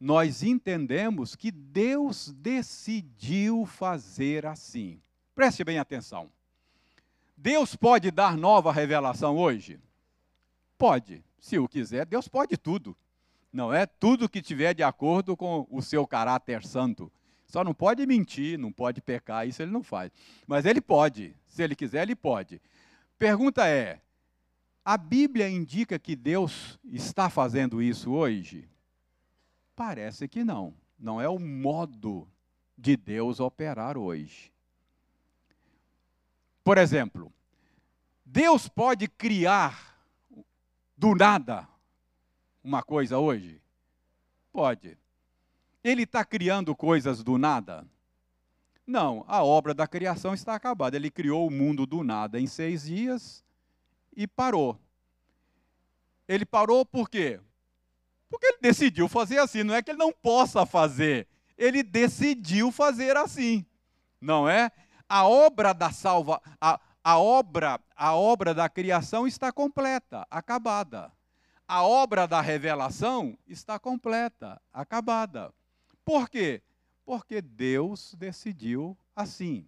nós 0.00 0.42
entendemos 0.42 1.36
que 1.36 1.50
Deus 1.50 2.32
decidiu 2.32 3.66
fazer 3.66 4.46
assim. 4.46 5.02
Preste 5.34 5.62
bem 5.64 5.78
atenção. 5.78 6.30
Deus 7.40 7.76
pode 7.76 8.10
dar 8.10 8.36
nova 8.36 8.72
revelação 8.72 9.36
hoje? 9.36 9.78
Pode. 10.76 11.24
Se 11.38 11.56
o 11.56 11.68
quiser, 11.68 12.04
Deus 12.04 12.26
pode 12.26 12.56
tudo. 12.56 12.96
Não 13.52 13.72
é 13.72 13.86
tudo 13.86 14.28
que 14.28 14.42
tiver 14.42 14.74
de 14.74 14.82
acordo 14.82 15.36
com 15.36 15.64
o 15.70 15.80
seu 15.80 16.04
caráter 16.04 16.66
santo. 16.66 17.12
Só 17.46 17.62
não 17.62 17.72
pode 17.72 18.04
mentir, 18.06 18.58
não 18.58 18.72
pode 18.72 19.00
pecar, 19.00 19.46
isso 19.46 19.62
ele 19.62 19.70
não 19.70 19.84
faz. 19.84 20.10
Mas 20.48 20.66
ele 20.66 20.80
pode. 20.80 21.32
Se 21.46 21.62
ele 21.62 21.76
quiser, 21.76 22.02
ele 22.02 22.16
pode. 22.16 22.60
Pergunta 23.16 23.68
é: 23.68 24.00
a 24.84 24.96
Bíblia 24.96 25.48
indica 25.48 25.96
que 25.96 26.16
Deus 26.16 26.76
está 26.84 27.30
fazendo 27.30 27.80
isso 27.80 28.10
hoje? 28.10 28.68
Parece 29.76 30.26
que 30.26 30.42
não. 30.42 30.74
Não 30.98 31.20
é 31.20 31.28
o 31.28 31.38
modo 31.38 32.28
de 32.76 32.96
Deus 32.96 33.38
operar 33.38 33.96
hoje. 33.96 34.52
Por 36.68 36.76
exemplo, 36.76 37.32
Deus 38.26 38.68
pode 38.68 39.08
criar 39.08 39.98
do 40.94 41.14
nada 41.14 41.66
uma 42.62 42.82
coisa 42.82 43.16
hoje? 43.16 43.58
Pode. 44.52 44.98
Ele 45.82 46.02
está 46.02 46.22
criando 46.26 46.76
coisas 46.76 47.24
do 47.24 47.38
nada? 47.38 47.88
Não, 48.86 49.24
a 49.26 49.42
obra 49.42 49.72
da 49.72 49.86
criação 49.86 50.34
está 50.34 50.54
acabada. 50.54 50.94
Ele 50.94 51.10
criou 51.10 51.46
o 51.46 51.50
mundo 51.50 51.86
do 51.86 52.04
nada 52.04 52.38
em 52.38 52.46
seis 52.46 52.84
dias 52.84 53.42
e 54.14 54.26
parou. 54.26 54.78
Ele 56.28 56.44
parou 56.44 56.84
por 56.84 57.08
quê? 57.08 57.40
Porque 58.28 58.44
ele 58.44 58.58
decidiu 58.60 59.08
fazer 59.08 59.38
assim, 59.38 59.64
não 59.64 59.74
é 59.74 59.82
que 59.82 59.90
ele 59.90 59.98
não 59.98 60.12
possa 60.12 60.66
fazer, 60.66 61.26
ele 61.56 61.82
decidiu 61.82 62.70
fazer 62.70 63.16
assim. 63.16 63.64
Não 64.20 64.46
é? 64.46 64.70
A 65.08 65.26
obra 65.26 65.72
da 65.72 65.90
salva, 65.90 66.40
a, 66.60 66.78
a 67.02 67.18
obra, 67.18 67.80
a 67.96 68.14
obra 68.14 68.52
da 68.52 68.68
criação 68.68 69.26
está 69.26 69.50
completa, 69.50 70.26
acabada. 70.30 71.10
A 71.66 71.82
obra 71.82 72.26
da 72.26 72.40
revelação 72.40 73.36
está 73.46 73.78
completa, 73.78 74.60
acabada. 74.72 75.52
Por 76.04 76.28
quê? 76.28 76.62
Porque 77.04 77.40
Deus 77.40 78.14
decidiu 78.18 78.96
assim. 79.14 79.66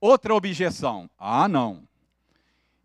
Outra 0.00 0.34
objeção: 0.34 1.10
ah, 1.18 1.48
não. 1.48 1.88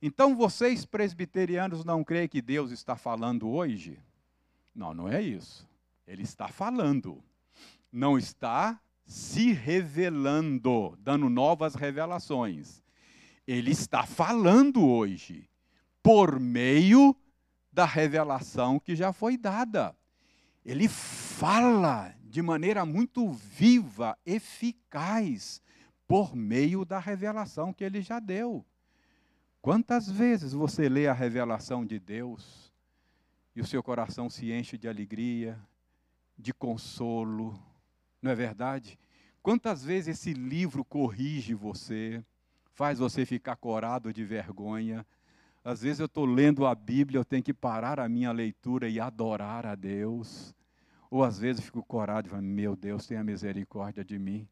Então 0.02 0.36
vocês 0.36 0.86
presbiterianos 0.86 1.86
não 1.86 2.04
creem 2.04 2.28
que 2.28 2.42
Deus 2.42 2.72
está 2.72 2.96
falando 2.96 3.50
hoje? 3.50 4.00
Não, 4.74 4.94
não 4.94 5.08
é 5.08 5.22
isso. 5.22 5.68
Ele 6.08 6.24
está 6.24 6.48
falando. 6.48 7.24
Não 7.92 8.18
está 8.18 8.80
se 9.12 9.52
revelando, 9.52 10.98
dando 11.02 11.30
novas 11.30 11.76
revelações. 11.76 12.82
Ele 13.46 13.72
está 13.72 14.06
falando 14.06 14.88
hoje, 14.88 15.50
por 16.02 16.40
meio 16.40 17.14
da 17.74 17.84
revelação 17.84 18.80
que 18.80 18.96
já 18.96 19.12
foi 19.12 19.36
dada. 19.36 19.94
Ele 20.64 20.88
fala 20.88 22.16
de 22.24 22.42
maneira 22.42 22.86
muito 22.86 23.34
viva, 23.34 24.18
eficaz, 24.26 25.62
por 26.08 26.34
meio 26.34 26.86
da 26.86 26.98
revelação 26.98 27.74
que 27.74 27.84
ele 27.84 28.02
já 28.02 28.18
deu. 28.18 28.66
Quantas 29.62 30.10
vezes 30.10 30.54
você 30.54 30.88
lê 30.88 31.10
a 31.10 31.14
revelação 31.14 31.86
de 31.86 32.00
Deus 32.00 32.72
e 33.54 33.60
o 33.60 33.66
seu 33.66 33.84
coração 33.84 34.30
se 34.30 34.54
enche 34.54 34.78
de 34.78 34.88
alegria, 34.88 35.60
de 36.38 36.54
consolo, 36.54 37.62
não 38.22 38.32
é 38.32 38.36
verdade? 38.36 38.98
Quantas 39.42 39.84
vezes 39.84 40.20
esse 40.20 40.34
livro 40.34 40.86
corrige 40.86 41.54
você, 41.54 42.24
faz 42.74 43.00
você 43.00 43.26
ficar 43.26 43.56
corado 43.56 44.14
de 44.14 44.24
vergonha? 44.24 45.06
Às 45.64 45.82
vezes 45.82 46.00
eu 46.00 46.06
estou 46.06 46.26
lendo 46.26 46.66
a 46.66 46.76
Bíblia, 46.76 47.20
eu 47.20 47.26
tenho 47.26 47.44
que 47.44 47.54
parar 47.54 48.00
a 48.00 48.10
minha 48.10 48.32
leitura 48.32 48.88
e 48.88 49.00
adorar 49.00 49.66
a 49.66 49.76
Deus. 49.76 50.56
Ou 51.10 51.24
às 51.24 51.40
vezes 51.40 51.60
eu 51.60 51.66
fico 51.66 51.84
corado 51.84 52.28
e 52.28 52.30
falo, 52.30 52.42
meu 52.44 52.76
Deus, 52.76 53.06
tenha 53.06 53.24
misericórdia 53.24 54.04
de 54.04 54.18
mim. 54.18 54.48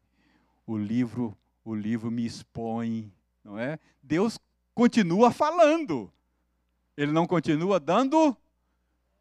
O 0.66 0.76
livro, 0.76 1.36
o 1.64 1.74
livro 1.74 2.10
me 2.10 2.24
expõe, 2.24 3.12
não 3.44 3.58
é? 3.58 3.78
Deus 4.02 4.38
continua 4.74 5.30
falando. 5.30 6.12
Ele 6.96 7.12
não 7.12 7.26
continua 7.26 7.80
dando 7.80 8.36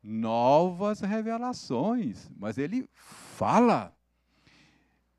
novas 0.01 1.01
revelações, 1.01 2.29
mas 2.37 2.57
ele 2.57 2.89
fala. 2.93 3.95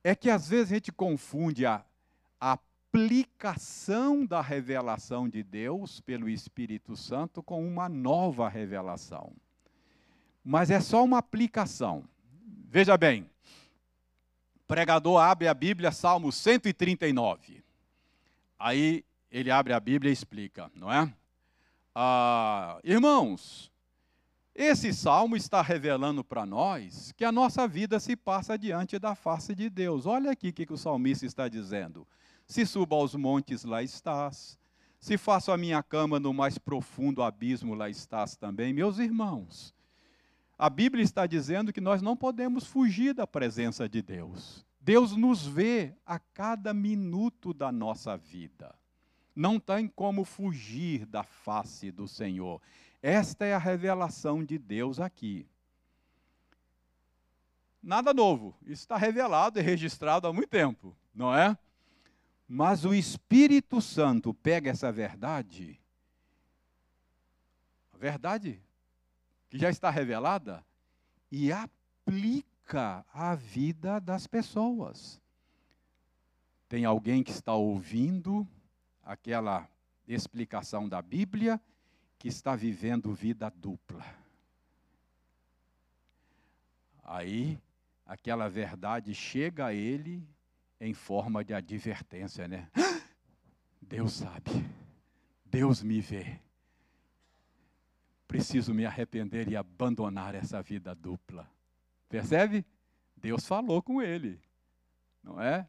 É 0.03 0.15
que 0.15 0.31
às 0.31 0.49
vezes 0.49 0.73
a 0.73 0.75
gente 0.77 0.93
confunde 0.93 1.67
a 1.67 1.85
aplicação 2.41 4.27
da 4.27 4.41
revelação 4.41 5.29
de 5.29 5.43
Deus 5.43 6.01
pelo 6.01 6.29
Espírito 6.29 6.97
Santo 6.97 7.43
com 7.43 7.67
uma 7.67 7.89
nova 7.89 8.49
revelação. 8.49 9.33
Mas 10.45 10.71
é 10.71 10.81
só 10.81 11.05
uma 11.05 11.19
aplicação. 11.19 12.05
Veja 12.69 12.97
bem, 12.97 13.29
o 14.57 14.61
pregador 14.67 15.21
abre 15.21 15.47
a 15.47 15.55
Bíblia, 15.55 15.93
Salmo 15.93 16.33
139. 16.33 17.63
Aí 18.59 19.05
ele 19.31 19.51
abre 19.51 19.73
a 19.73 19.81
Bíblia 19.81 20.11
e 20.11 20.13
explica, 20.13 20.71
não 20.75 20.93
é? 20.93 21.13
Ah, 21.95 22.81
irmãos, 22.83 23.70
esse 24.55 24.93
salmo 24.93 25.37
está 25.37 25.63
revelando 25.63 26.25
para 26.25 26.45
nós 26.45 27.13
que 27.13 27.25
a 27.25 27.33
nossa 27.33 27.69
vida 27.69 28.01
se 28.01 28.17
passa 28.17 28.59
diante 28.59 28.99
da 28.99 29.15
face 29.15 29.55
de 29.55 29.71
Deus. 29.71 30.07
Olha 30.07 30.33
aqui 30.33 30.49
o 30.49 30.53
que, 30.53 30.67
o 30.71 30.77
salmista 30.77 31.25
está 31.25 31.49
dizendo. 31.49 32.07
Se 32.47 32.67
subo 32.67 32.97
aos 32.97 33.15
montes, 33.15 33.65
lá 33.65 33.83
estás. 33.83 34.59
Se 34.99 35.17
faço 35.17 35.51
a 35.53 35.57
minha 35.57 35.83
cama 35.83 36.21
no 36.21 36.35
mais 36.35 36.59
profundo 36.59 37.23
abismo, 37.23 37.75
lá 37.75 37.89
estás 37.89 38.37
também. 38.37 38.73
Meus 38.73 38.99
irmãos, 38.99 39.73
a 40.59 40.69
Bíblia 40.69 41.03
está 41.03 41.27
dizendo 41.27 41.73
que 41.73 41.81
nós 41.81 42.03
não 42.03 42.17
podemos 42.17 42.67
fugir 42.67 43.15
da 43.15 43.27
presença 43.27 43.89
de 43.89 44.03
Deus. 44.03 44.67
Deus 44.81 45.17
nos 45.17 45.47
vê 45.47 45.95
a 46.05 46.19
cada 46.19 46.75
minuto 46.75 47.55
da 47.55 47.71
nossa 47.71 48.17
vida. 48.17 48.75
Não 49.35 49.61
tem 49.61 49.87
como 49.87 50.25
fugir 50.25 51.07
da 51.07 51.23
face 51.23 51.91
do 51.91 52.09
Senhor. 52.09 52.61
Esta 53.03 53.47
é 53.47 53.55
a 53.55 53.59
revelação 53.59 54.45
de 54.45 54.59
Deus 54.59 55.01
aqui. 55.01 55.47
Nada 57.83 58.13
novo, 58.13 58.55
isso 58.63 58.83
está 58.83 58.97
revelado 58.99 59.59
e 59.59 59.63
registrado 59.63 60.27
há 60.27 60.33
muito 60.33 60.51
tempo, 60.51 60.95
não 61.15 61.35
é? 61.35 61.57
Mas 62.47 62.85
o 62.85 62.93
Espírito 62.93 63.81
Santo 63.81 64.35
pega 64.35 64.71
essa 64.71 64.93
verdade, 64.93 65.81
a 67.95 67.97
verdade 67.97 68.61
que 69.49 69.59
já 69.59 69.71
está 69.71 69.89
revelada, 69.89 70.65
e 71.33 71.51
aplica 71.51 73.05
à 73.15 73.35
vida 73.35 73.99
das 73.99 74.27
pessoas. 74.27 75.21
Tem 76.69 76.85
alguém 76.85 77.23
que 77.23 77.31
está 77.31 77.55
ouvindo 77.55 78.47
aquela 79.03 79.69
explicação 80.07 80.89
da 80.89 81.01
Bíblia 81.01 81.61
que 82.21 82.29
está 82.29 82.55
vivendo 82.55 83.15
vida 83.15 83.51
dupla. 83.51 84.05
Aí, 87.03 87.59
aquela 88.05 88.47
verdade 88.47 89.15
chega 89.15 89.67
a 89.67 89.75
ele 89.75 90.23
em 90.79 90.93
forma 90.93 91.43
de 91.43 91.55
advertência, 91.55 92.47
né? 92.47 92.69
Deus 93.81 94.13
sabe, 94.13 94.51
Deus 95.47 95.83
me 95.83 95.99
vê. 96.03 96.39
Preciso 98.29 98.75
me 98.75 98.85
arrepender 98.85 99.49
e 99.49 99.57
abandonar 99.57 100.35
essa 100.35 100.61
vida 100.61 100.95
dupla. 100.95 101.51
Percebe? 102.07 102.67
Deus 103.17 103.47
falou 103.47 103.83
com 103.83 104.03
ele, 104.03 104.39
não 105.23 105.41
é? 105.41 105.67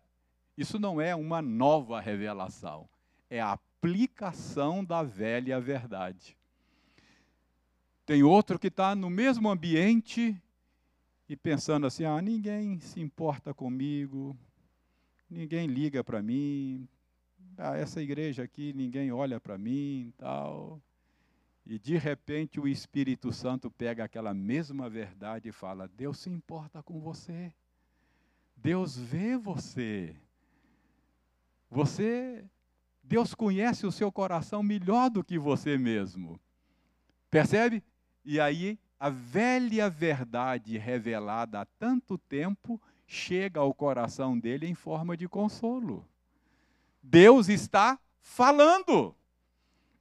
Isso 0.58 0.78
não 0.78 1.00
é 1.00 1.16
uma 1.16 1.42
nova 1.42 2.02
revelação, 2.02 2.90
é 3.30 3.40
a 3.40 3.54
aplicação 3.54 4.84
da 4.84 5.02
velha 5.02 5.58
verdade. 5.62 6.38
Tem 8.12 8.24
outro 8.24 8.60
que 8.60 8.68
está 8.68 8.94
no 8.94 9.10
mesmo 9.10 9.50
ambiente 9.50 10.36
e 11.30 11.38
pensando 11.38 11.88
assim: 11.88 12.04
ah, 12.04 12.22
ninguém 12.22 12.78
se 12.82 13.00
importa 13.00 13.54
comigo, 13.54 14.36
ninguém 15.30 15.66
liga 15.66 16.04
para 16.04 16.22
mim, 16.22 16.90
ah, 17.58 17.78
essa 17.78 18.02
igreja 18.02 18.44
aqui 18.44 18.74
ninguém 18.74 19.14
olha 19.14 19.40
para 19.40 19.58
mim, 19.58 20.12
tal. 20.18 20.82
E 21.66 21.80
de 21.80 21.98
repente 21.98 22.60
o 22.60 22.68
Espírito 22.68 23.32
Santo 23.32 23.72
pega 23.72 24.04
aquela 24.04 24.34
mesma 24.34 24.90
verdade 24.90 25.48
e 25.48 25.54
fala: 25.54 25.88
Deus 25.88 26.20
se 26.20 26.30
importa 26.30 26.84
com 26.84 27.00
você. 27.00 27.54
Deus 28.58 28.98
vê 28.98 29.38
você. 29.38 30.18
Você, 31.70 32.44
Deus 33.02 33.34
conhece 33.34 33.88
o 33.88 33.92
seu 33.92 34.12
coração 34.12 34.62
melhor 34.62 35.10
do 35.10 35.24
que 35.24 35.40
você 35.40 35.78
mesmo. 35.78 36.38
Percebe? 37.30 37.82
E 38.24 38.40
aí, 38.40 38.80
a 39.00 39.10
velha 39.10 39.90
verdade 39.90 40.78
revelada 40.78 41.62
há 41.62 41.66
tanto 41.66 42.18
tempo 42.18 42.80
chega 43.08 43.60
ao 43.60 43.74
coração 43.74 44.38
dele 44.38 44.68
em 44.68 44.76
forma 44.76 45.18
de 45.18 45.28
consolo. 45.28 46.08
Deus 47.02 47.50
está 47.50 48.00
falando, 48.22 49.16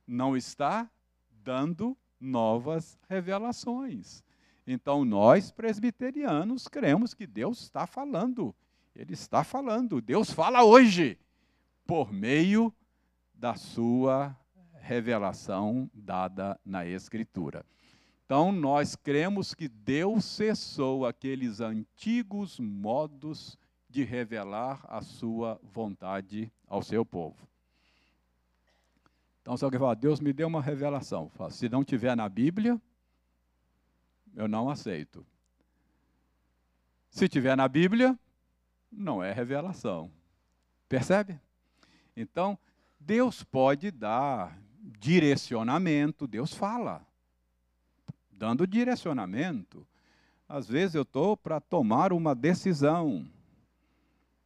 não 0.06 0.36
está 0.36 0.88
dando 1.30 1.96
novas 2.20 2.98
revelações. 3.08 4.22
Então, 4.66 5.04
nós 5.04 5.50
presbiterianos 5.50 6.68
cremos 6.68 7.14
que 7.14 7.26
Deus 7.26 7.62
está 7.62 7.86
falando. 7.86 8.54
Ele 8.94 9.14
está 9.14 9.42
falando. 9.42 10.00
Deus 10.00 10.30
fala 10.30 10.62
hoje, 10.62 11.18
por 11.86 12.12
meio 12.12 12.72
da 13.34 13.54
sua 13.56 14.36
revelação 14.74 15.90
dada 15.94 16.60
na 16.64 16.84
Escritura. 16.86 17.64
Então, 18.30 18.52
nós 18.52 18.94
cremos 18.94 19.54
que 19.54 19.66
Deus 19.66 20.24
cessou 20.24 21.04
aqueles 21.04 21.60
antigos 21.60 22.60
modos 22.60 23.58
de 23.88 24.04
revelar 24.04 24.86
a 24.88 25.02
sua 25.02 25.60
vontade 25.64 26.48
ao 26.68 26.80
seu 26.80 27.04
povo. 27.04 27.48
Então, 29.42 29.56
se 29.56 29.64
alguém 29.64 29.80
falar, 29.80 29.96
Deus 29.96 30.20
me 30.20 30.32
deu 30.32 30.46
uma 30.46 30.62
revelação, 30.62 31.28
se 31.50 31.68
não 31.68 31.82
tiver 31.82 32.16
na 32.16 32.28
Bíblia, 32.28 32.80
eu 34.36 34.46
não 34.46 34.70
aceito. 34.70 35.26
Se 37.10 37.28
tiver 37.28 37.56
na 37.56 37.66
Bíblia, 37.66 38.16
não 38.92 39.20
é 39.20 39.32
revelação. 39.32 40.08
Percebe? 40.88 41.40
Então, 42.16 42.56
Deus 43.00 43.42
pode 43.42 43.90
dar 43.90 44.56
direcionamento, 45.00 46.28
Deus 46.28 46.54
fala 46.54 47.09
dando 48.40 48.66
direcionamento. 48.66 49.86
Às 50.48 50.66
vezes 50.66 50.94
eu 50.94 51.02
estou 51.02 51.36
para 51.36 51.60
tomar 51.60 52.10
uma 52.10 52.34
decisão 52.34 53.30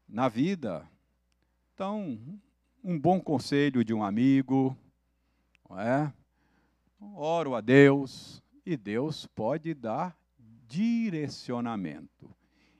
na 0.09 0.29
vida. 0.29 0.85
Então, 1.73 2.19
um 2.83 2.99
bom 2.99 3.21
conselho 3.21 3.85
de 3.85 3.95
um 3.95 4.03
amigo, 4.03 4.77
é? 5.79 6.13
Oro 7.15 7.55
a 7.55 7.61
Deus 7.61 8.43
e 8.67 8.77
Deus 8.77 9.27
pode 9.29 9.73
dar 9.75 10.19
direcionamento. 10.67 12.35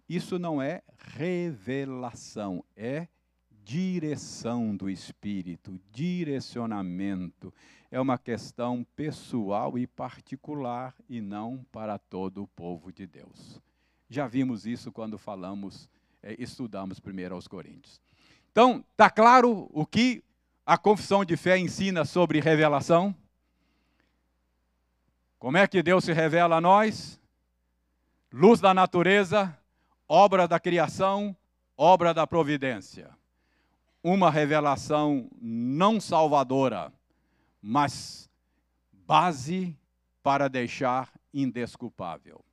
Isso 0.09 0.37
não 0.37 0.61
é 0.61 0.83
revelação, 0.99 2.65
é 2.77 3.07
direção 3.65 4.77
do 4.77 4.91
Espírito, 4.91 5.81
direcionamento. 5.93 7.55
É 7.95 8.01
uma 8.01 8.19
questão 8.19 8.85
pessoal 8.97 9.79
e 9.79 9.87
particular 9.87 10.93
e 11.09 11.21
não 11.21 11.65
para 11.71 11.97
todo 11.97 12.43
o 12.43 12.47
povo 12.49 12.93
de 12.93 13.07
Deus. 13.07 13.63
Já 14.11 14.27
vimos 14.27 14.67
isso 14.67 14.91
quando 14.91 15.17
falamos, 15.17 15.89
é, 16.21 16.35
estudamos 16.37 16.99
primeiro 16.99 17.37
aos 17.37 17.47
Coríntios. 17.47 18.01
Então, 18.51 18.85
está 18.91 19.09
claro 19.09 19.71
o 19.73 19.87
que 19.87 20.25
a 20.67 20.77
confissão 20.77 21.25
de 21.25 21.37
fé 21.37 21.57
ensina 21.57 22.05
sobre 22.05 22.41
revelação? 22.41 23.15
Como 25.39 25.57
é 25.57 25.65
que 25.69 25.81
Deus 25.81 26.03
se 26.03 26.13
revela 26.13 26.57
a 26.57 26.61
nós? 26.61 27.21
Luz 28.33 28.61
da 28.61 28.75
natureza, 28.75 29.57
obra 30.09 30.49
da 30.49 30.59
criação, 30.59 31.37
obra 31.77 32.13
da 32.13 32.27
providência 32.27 33.17
uma 34.05 34.31
revelação 34.31 35.31
não 35.41 35.99
salvadora, 35.99 36.93
mas 37.67 38.29
base 38.93 39.75
para 40.23 40.49
deixar 40.49 41.11
indesculpável. 41.33 42.45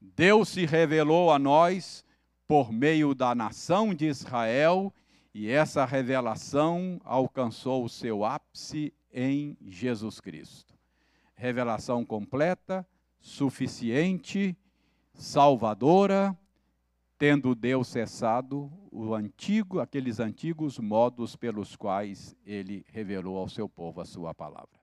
Deus 0.00 0.48
se 0.48 0.66
revelou 0.66 1.30
a 1.30 1.38
nós 1.38 2.04
por 2.48 2.72
meio 2.72 3.14
da 3.14 3.32
nação 3.32 3.94
de 3.94 4.06
Israel 4.06 4.92
e 5.32 5.48
essa 5.48 5.84
revelação 5.84 7.00
alcançou 7.04 7.84
o 7.84 7.88
seu 7.88 8.24
ápice 8.24 8.92
em 9.14 9.56
Jesus 9.68 10.18
Cristo. 10.18 10.74
Revelação 11.36 12.04
completa, 12.04 12.84
suficiente, 13.20 14.58
salvadora, 15.14 16.36
tendo 17.20 17.54
Deus 17.54 17.86
cessado 17.88 18.72
o 18.90 19.14
antigo, 19.14 19.78
aqueles 19.78 20.18
antigos 20.18 20.78
modos 20.78 21.36
pelos 21.36 21.76
quais 21.76 22.34
ele 22.46 22.82
revelou 22.90 23.36
ao 23.36 23.46
seu 23.46 23.68
povo 23.68 24.00
a 24.00 24.06
sua 24.06 24.32
palavra. 24.32 24.79